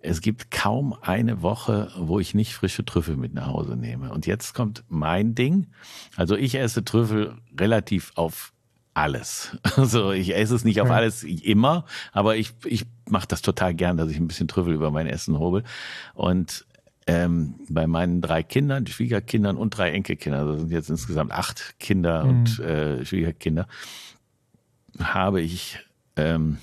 es 0.00 0.20
gibt 0.20 0.50
kaum 0.50 0.94
eine 1.00 1.40
Woche, 1.40 1.90
wo 1.96 2.20
ich 2.20 2.34
nicht 2.34 2.52
frische 2.52 2.84
Trüffel 2.84 3.16
mit 3.16 3.32
nach 3.32 3.46
Hause 3.46 3.74
nehme. 3.76 4.12
Und 4.12 4.26
jetzt 4.26 4.52
kommt 4.52 4.84
mein 4.88 5.34
Ding. 5.34 5.68
Also 6.14 6.36
ich 6.36 6.56
esse 6.56 6.84
Trüffel 6.84 7.38
relativ 7.58 8.12
auf 8.14 8.52
alles. 8.92 9.56
Also 9.76 10.12
ich 10.12 10.36
esse 10.36 10.54
es 10.54 10.64
nicht 10.64 10.80
auf 10.82 10.90
alles 10.90 11.24
immer, 11.24 11.86
aber 12.12 12.36
ich, 12.36 12.52
ich 12.64 12.86
mache 13.08 13.26
das 13.26 13.42
total 13.42 13.74
gern, 13.74 13.96
dass 13.96 14.10
ich 14.10 14.18
ein 14.18 14.28
bisschen 14.28 14.46
Trüffel 14.46 14.74
über 14.74 14.90
mein 14.90 15.06
Essen 15.06 15.38
hobel. 15.38 15.64
Und 16.12 16.66
ähm, 17.06 17.54
bei 17.68 17.86
meinen 17.86 18.20
drei 18.20 18.42
Kindern, 18.42 18.86
Schwiegerkindern 18.86 19.56
und 19.56 19.76
drei 19.76 19.90
Enkelkindern, 19.90 20.40
also 20.40 20.58
sind 20.58 20.70
jetzt 20.70 20.90
insgesamt 20.90 21.32
acht 21.32 21.78
Kinder 21.78 22.24
mhm. 22.24 22.30
und 22.30 22.58
äh, 22.60 23.04
Schwiegerkinder, 23.04 23.66
habe 24.98 25.40
ich 25.40 25.78
ähm, 26.16 26.58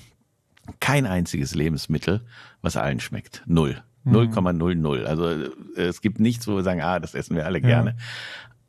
kein 0.79 1.05
einziges 1.05 1.53
Lebensmittel, 1.53 2.21
was 2.61 2.77
allen 2.77 2.99
schmeckt. 2.99 3.43
Null. 3.45 3.83
0,00. 4.05 4.75
Mhm. 4.75 5.05
Also 5.05 5.29
äh, 5.29 5.49
es 5.75 6.01
gibt 6.01 6.19
nichts, 6.19 6.47
wo 6.47 6.55
wir 6.55 6.63
sagen, 6.63 6.81
ah, 6.81 6.99
das 6.99 7.13
essen 7.13 7.35
wir 7.35 7.45
alle 7.45 7.61
gerne, 7.61 7.91
ja. 7.91 7.95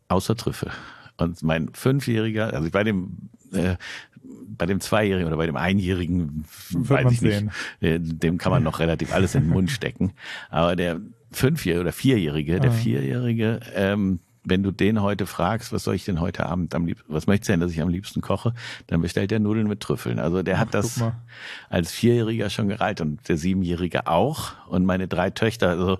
außer 0.09 0.37
Trüffel. 0.37 0.71
Und 1.17 1.43
mein 1.43 1.71
Fünfjähriger, 1.73 2.53
also 2.53 2.71
bei 2.71 2.85
dem 2.85 3.31
äh, 3.53 3.77
bei 4.25 4.67
dem 4.67 4.81
Zweijährigen 4.81 5.27
oder 5.27 5.37
bei 5.37 5.47
dem 5.47 5.57
Einjährigen, 5.57 6.45
Wird 6.71 6.91
weiß 6.91 7.13
ich 7.13 7.21
sehen. 7.21 7.51
nicht, 7.81 7.93
äh, 7.93 7.99
dem 7.99 8.39
kann 8.39 8.53
man 8.53 8.63
noch 8.63 8.79
relativ 8.79 9.13
alles 9.13 9.35
in 9.35 9.45
den 9.45 9.51
Mund 9.51 9.71
stecken. 9.71 10.13
Aber 10.51 10.77
der 10.77 11.01
Fünfjährige 11.33 11.81
oder 11.83 11.93
Vierjährige, 11.93 12.61
der 12.61 12.71
ah. 12.71 12.75
Vierjährige, 12.75 13.61
ähm, 13.75 14.21
wenn 14.45 14.63
du 14.63 14.73
den 14.73 15.03
heute 15.03 15.27
fragst, 15.27 15.73
was 15.73 15.85
soll 15.85 15.95
ich 15.95 16.05
denn 16.05 16.21
heute 16.21 16.47
Abend 16.47 16.75
am 16.75 16.87
liebsten, 16.87 17.13
was 17.13 17.27
möchtest 17.27 17.49
du 17.49 17.53
denn, 17.53 17.61
dass 17.61 17.71
ich 17.71 17.81
am 17.81 17.89
liebsten 17.89 18.21
koche, 18.21 18.55
dann 18.89 19.01
bestellt 19.01 19.31
er 19.31 19.39
Nudeln 19.39 19.69
mit 19.69 19.81
Trüffeln. 19.81 20.19
Also 20.19 20.43
der 20.43 20.57
Ach, 20.57 20.61
hat 20.61 20.75
das 20.75 21.03
als 21.69 21.93
Vierjähriger 21.93 22.51
schon 22.51 22.69
gereilt 22.69 23.01
und 23.01 23.29
der 23.29 23.37
Siebenjährige 23.37 24.09
auch. 24.09 24.53
Und 24.67 24.85
meine 24.85 25.07
drei 25.07 25.31
Töchter, 25.31 25.69
also 25.71 25.99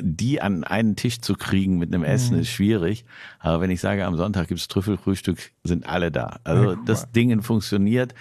die 0.00 0.40
an 0.40 0.64
einen 0.64 0.96
Tisch 0.96 1.20
zu 1.20 1.34
kriegen 1.34 1.78
mit 1.78 1.94
einem 1.94 2.04
Essen 2.04 2.34
mhm. 2.34 2.42
ist 2.42 2.50
schwierig. 2.50 3.04
Aber 3.38 3.60
wenn 3.60 3.70
ich 3.70 3.80
sage, 3.80 4.04
am 4.04 4.16
Sonntag 4.16 4.48
gibt's 4.48 4.68
Trüffelfrühstück, 4.68 5.38
sind 5.62 5.86
alle 5.86 6.10
da. 6.10 6.40
Also 6.44 6.74
das 6.74 7.12
Ding 7.12 7.42
funktioniert 7.42 8.14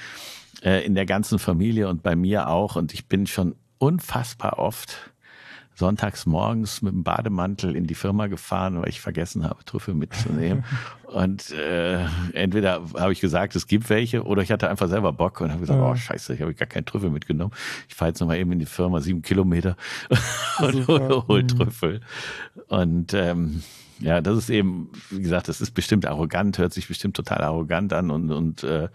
äh, 0.64 0.86
in 0.86 0.94
der 0.94 1.06
ganzen 1.06 1.40
Familie 1.40 1.90
und 1.90 2.04
bei 2.04 2.16
mir 2.16 2.48
auch. 2.48 2.76
Und 2.76 2.94
ich 2.94 3.08
bin 3.08 3.26
schon 3.26 3.56
unfassbar 3.80 4.60
oft 4.60 5.11
sonntags 5.82 6.28
morgens 6.28 6.84
mit 6.84 6.94
dem 6.94 7.04
Bademantel 7.04 7.76
in 7.76 7.88
die 7.88 7.96
Firma 7.96 8.28
gefahren, 8.28 8.80
weil 8.80 8.90
ich 8.90 9.02
vergessen 9.02 9.44
habe, 9.44 9.66
Trüffel 9.66 9.96
mitzunehmen. 9.96 10.64
und 11.08 11.50
äh, 11.50 12.06
entweder 12.34 12.84
habe 13.00 13.12
ich 13.12 13.20
gesagt, 13.20 13.56
es 13.56 13.66
gibt 13.66 13.90
welche, 13.90 14.24
oder 14.24 14.44
ich 14.44 14.52
hatte 14.52 14.70
einfach 14.70 14.88
selber 14.88 15.12
Bock 15.12 15.42
und 15.42 15.50
habe 15.50 15.62
gesagt, 15.62 15.80
ja. 15.80 15.92
oh 15.92 15.96
scheiße, 15.96 16.36
ich 16.36 16.42
habe 16.42 16.54
gar 16.54 16.68
keinen 16.68 16.86
Trüffel 16.86 17.10
mitgenommen. 17.10 17.52
Ich 17.90 17.96
fahre 17.96 18.10
jetzt 18.10 18.20
nochmal 18.20 18.38
eben 18.38 18.52
in 18.52 18.60
die 18.60 18.68
Firma, 18.68 19.02
sieben 19.02 19.24
Kilometer 19.24 19.76
und 20.60 20.88
hol 20.88 21.42
mhm. 21.42 21.48
Trüffel. 21.48 22.02
Und 22.68 23.16
ähm, 23.16 23.64
ja, 24.02 24.22
das 24.22 24.38
ist 24.38 24.50
eben, 24.52 24.92
wie 25.10 25.22
gesagt, 25.22 25.48
das 25.48 25.62
ist 25.62 25.72
bestimmt 25.72 26.06
arrogant, 26.06 26.60
hört 26.60 26.74
sich 26.74 26.88
bestimmt 26.88 27.16
total 27.16 27.42
arrogant 27.42 27.92
an 27.92 28.12
und, 28.12 28.32
und 28.32 28.64
äh, 28.64 28.90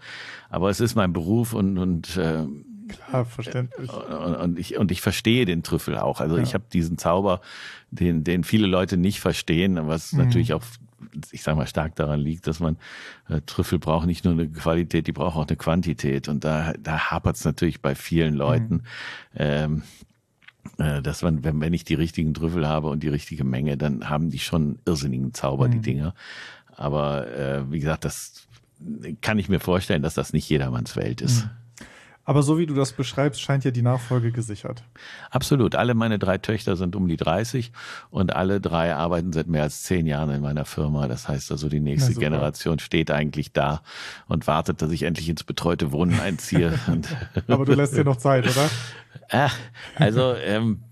aber 0.49 0.69
es 0.69 0.79
ist 0.79 0.95
mein 0.95 1.11
Beruf 1.11 1.53
und, 1.53 1.77
und 1.77 2.15
äh, 2.15 2.45
Klar, 2.87 3.25
verständlich. 3.25 3.91
Und, 3.91 4.35
und, 4.35 4.59
ich, 4.59 4.77
und 4.77 4.91
ich 4.91 5.01
verstehe 5.01 5.45
den 5.45 5.63
Trüffel 5.63 5.97
auch. 5.97 6.19
Also 6.19 6.37
ja. 6.37 6.43
ich 6.43 6.53
habe 6.53 6.65
diesen 6.71 6.97
Zauber, 6.97 7.41
den, 7.91 8.23
den 8.23 8.43
viele 8.43 8.67
Leute 8.67 8.97
nicht 8.97 9.19
verstehen, 9.19 9.79
was 9.87 10.13
mhm. 10.13 10.25
natürlich 10.25 10.53
auch, 10.53 10.63
ich 11.31 11.43
sage 11.43 11.57
mal, 11.57 11.67
stark 11.67 11.95
daran 11.95 12.19
liegt, 12.19 12.47
dass 12.47 12.59
man 12.59 12.77
äh, 13.29 13.41
Trüffel 13.45 13.79
braucht 13.79 14.07
nicht 14.07 14.25
nur 14.25 14.33
eine 14.33 14.47
Qualität, 14.47 15.07
die 15.07 15.11
braucht 15.11 15.35
auch 15.35 15.47
eine 15.47 15.57
Quantität. 15.57 16.27
Und 16.27 16.43
da, 16.43 16.73
da 16.79 17.11
hapert 17.11 17.35
es 17.35 17.45
natürlich 17.45 17.81
bei 17.81 17.95
vielen 17.95 18.33
Leuten. 18.33 18.75
Mhm. 18.75 18.81
Ähm, 19.35 19.83
äh, 20.79 21.01
dass 21.01 21.21
man, 21.21 21.43
wenn, 21.43 21.61
wenn 21.61 21.73
ich 21.73 21.85
die 21.85 21.93
richtigen 21.93 22.33
Trüffel 22.33 22.67
habe 22.67 22.89
und 22.89 23.01
die 23.01 23.07
richtige 23.07 23.43
Menge, 23.43 23.77
dann 23.77 24.09
haben 24.09 24.29
die 24.29 24.39
schon 24.39 24.79
irrsinnigen 24.85 25.33
Zauber, 25.33 25.67
mhm. 25.67 25.71
die 25.71 25.81
Dinger. 25.81 26.13
Aber 26.75 27.27
äh, 27.27 27.71
wie 27.71 27.79
gesagt, 27.79 28.05
das 28.05 28.47
kann 29.21 29.39
ich 29.39 29.49
mir 29.49 29.59
vorstellen, 29.59 30.03
dass 30.03 30.13
das 30.13 30.33
nicht 30.33 30.47
jedermanns 30.49 30.95
Welt 30.95 31.21
ist. 31.21 31.45
Mhm. 31.45 31.49
Aber 32.27 32.43
so 32.43 32.57
wie 32.57 32.65
du 32.65 32.73
das 32.73 32.91
beschreibst, 32.91 33.39
scheint 33.39 33.63
ja 33.63 33.71
die 33.71 33.81
Nachfolge 33.81 34.33
gesichert. 34.33 34.83
Absolut. 35.31 35.75
Alle 35.75 35.93
meine 35.93 36.19
drei 36.19 36.37
Töchter 36.37 36.75
sind 36.75 36.93
um 36.97 37.07
die 37.07 37.15
30 37.15 37.71
und 38.09 38.35
alle 38.35 38.59
drei 38.59 38.93
arbeiten 38.93 39.31
seit 39.31 39.47
mehr 39.47 39.63
als 39.63 39.83
zehn 39.83 40.05
Jahren 40.05 40.31
in 40.31 40.41
meiner 40.41 40.65
Firma. 40.65 41.07
Das 41.07 41.29
heißt 41.29 41.53
also, 41.53 41.69
die 41.69 41.79
nächste 41.79 42.15
Generation 42.15 42.79
steht 42.79 43.11
eigentlich 43.11 43.53
da 43.53 43.81
und 44.27 44.45
wartet, 44.45 44.81
dass 44.81 44.91
ich 44.91 45.03
endlich 45.03 45.29
ins 45.29 45.45
betreute 45.45 45.93
Wohnen 45.93 46.19
einziehe. 46.19 46.77
Aber 47.47 47.63
du 47.63 47.73
lässt 47.75 47.95
dir 47.95 48.03
noch 48.03 48.17
Zeit, 48.17 48.43
oder? 48.45 48.69
Ach, 49.29 49.55
also 49.95 50.33
ähm, 50.35 50.83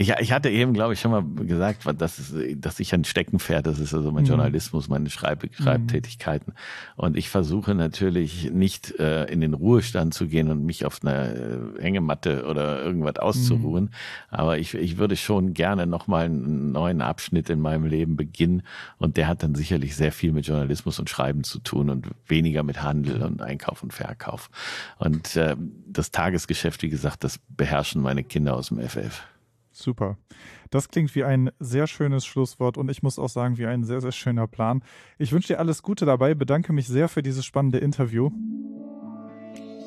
ich, 0.00 0.14
ich 0.18 0.32
hatte 0.32 0.48
eben, 0.48 0.72
glaube 0.72 0.94
ich, 0.94 1.00
schon 1.00 1.10
mal 1.10 1.22
gesagt, 1.44 1.84
dass, 2.00 2.32
dass 2.56 2.80
ich 2.80 2.94
ein 2.94 3.04
Steckenpferd, 3.04 3.66
das 3.66 3.78
ist 3.78 3.92
also 3.92 4.10
mein 4.10 4.22
mhm. 4.22 4.30
Journalismus, 4.30 4.88
meine 4.88 5.10
Schreib 5.10 5.46
Schreibtätigkeiten. 5.52 6.54
Und 6.96 7.18
ich 7.18 7.28
versuche 7.28 7.74
natürlich 7.74 8.50
nicht 8.50 8.98
äh, 8.98 9.26
in 9.26 9.42
den 9.42 9.52
Ruhestand 9.52 10.14
zu 10.14 10.26
gehen 10.26 10.48
und 10.48 10.64
mich 10.64 10.86
auf 10.86 11.00
einer 11.02 11.34
äh, 11.34 11.58
Hängematte 11.80 12.46
oder 12.46 12.82
irgendwas 12.82 13.16
auszuruhen. 13.16 13.84
Mhm. 13.84 13.90
Aber 14.30 14.56
ich, 14.56 14.72
ich 14.72 14.96
würde 14.96 15.16
schon 15.16 15.52
gerne 15.52 15.86
nochmal 15.86 16.24
einen 16.24 16.72
neuen 16.72 17.02
Abschnitt 17.02 17.50
in 17.50 17.60
meinem 17.60 17.84
Leben 17.84 18.16
beginnen. 18.16 18.62
Und 18.96 19.18
der 19.18 19.28
hat 19.28 19.42
dann 19.42 19.54
sicherlich 19.54 19.96
sehr 19.96 20.12
viel 20.12 20.32
mit 20.32 20.46
Journalismus 20.46 20.98
und 20.98 21.10
Schreiben 21.10 21.44
zu 21.44 21.58
tun 21.58 21.90
und 21.90 22.06
weniger 22.26 22.62
mit 22.62 22.82
Handel 22.82 23.22
und 23.22 23.42
Einkauf 23.42 23.82
und 23.82 23.92
Verkauf. 23.92 24.48
Und 24.96 25.36
äh, 25.36 25.56
das 25.86 26.10
Tagesgeschäft, 26.10 26.82
wie 26.82 26.88
gesagt, 26.88 27.22
das 27.22 27.38
beherrschen 27.50 28.00
meine 28.00 28.24
Kinder 28.24 28.54
aus 28.54 28.68
dem 28.68 28.80
FF. 28.80 29.26
Super. 29.72 30.18
Das 30.70 30.88
klingt 30.88 31.14
wie 31.14 31.24
ein 31.24 31.50
sehr 31.58 31.86
schönes 31.86 32.26
Schlusswort 32.26 32.76
und 32.76 32.90
ich 32.90 33.02
muss 33.02 33.18
auch 33.18 33.28
sagen, 33.28 33.56
wie 33.58 33.66
ein 33.66 33.84
sehr, 33.84 34.00
sehr 34.00 34.12
schöner 34.12 34.46
Plan. 34.46 34.82
Ich 35.18 35.32
wünsche 35.32 35.48
dir 35.48 35.58
alles 35.58 35.82
Gute 35.82 36.06
dabei, 36.06 36.34
bedanke 36.34 36.72
mich 36.72 36.88
sehr 36.88 37.08
für 37.08 37.22
dieses 37.22 37.44
spannende 37.44 37.78
Interview. 37.78 38.30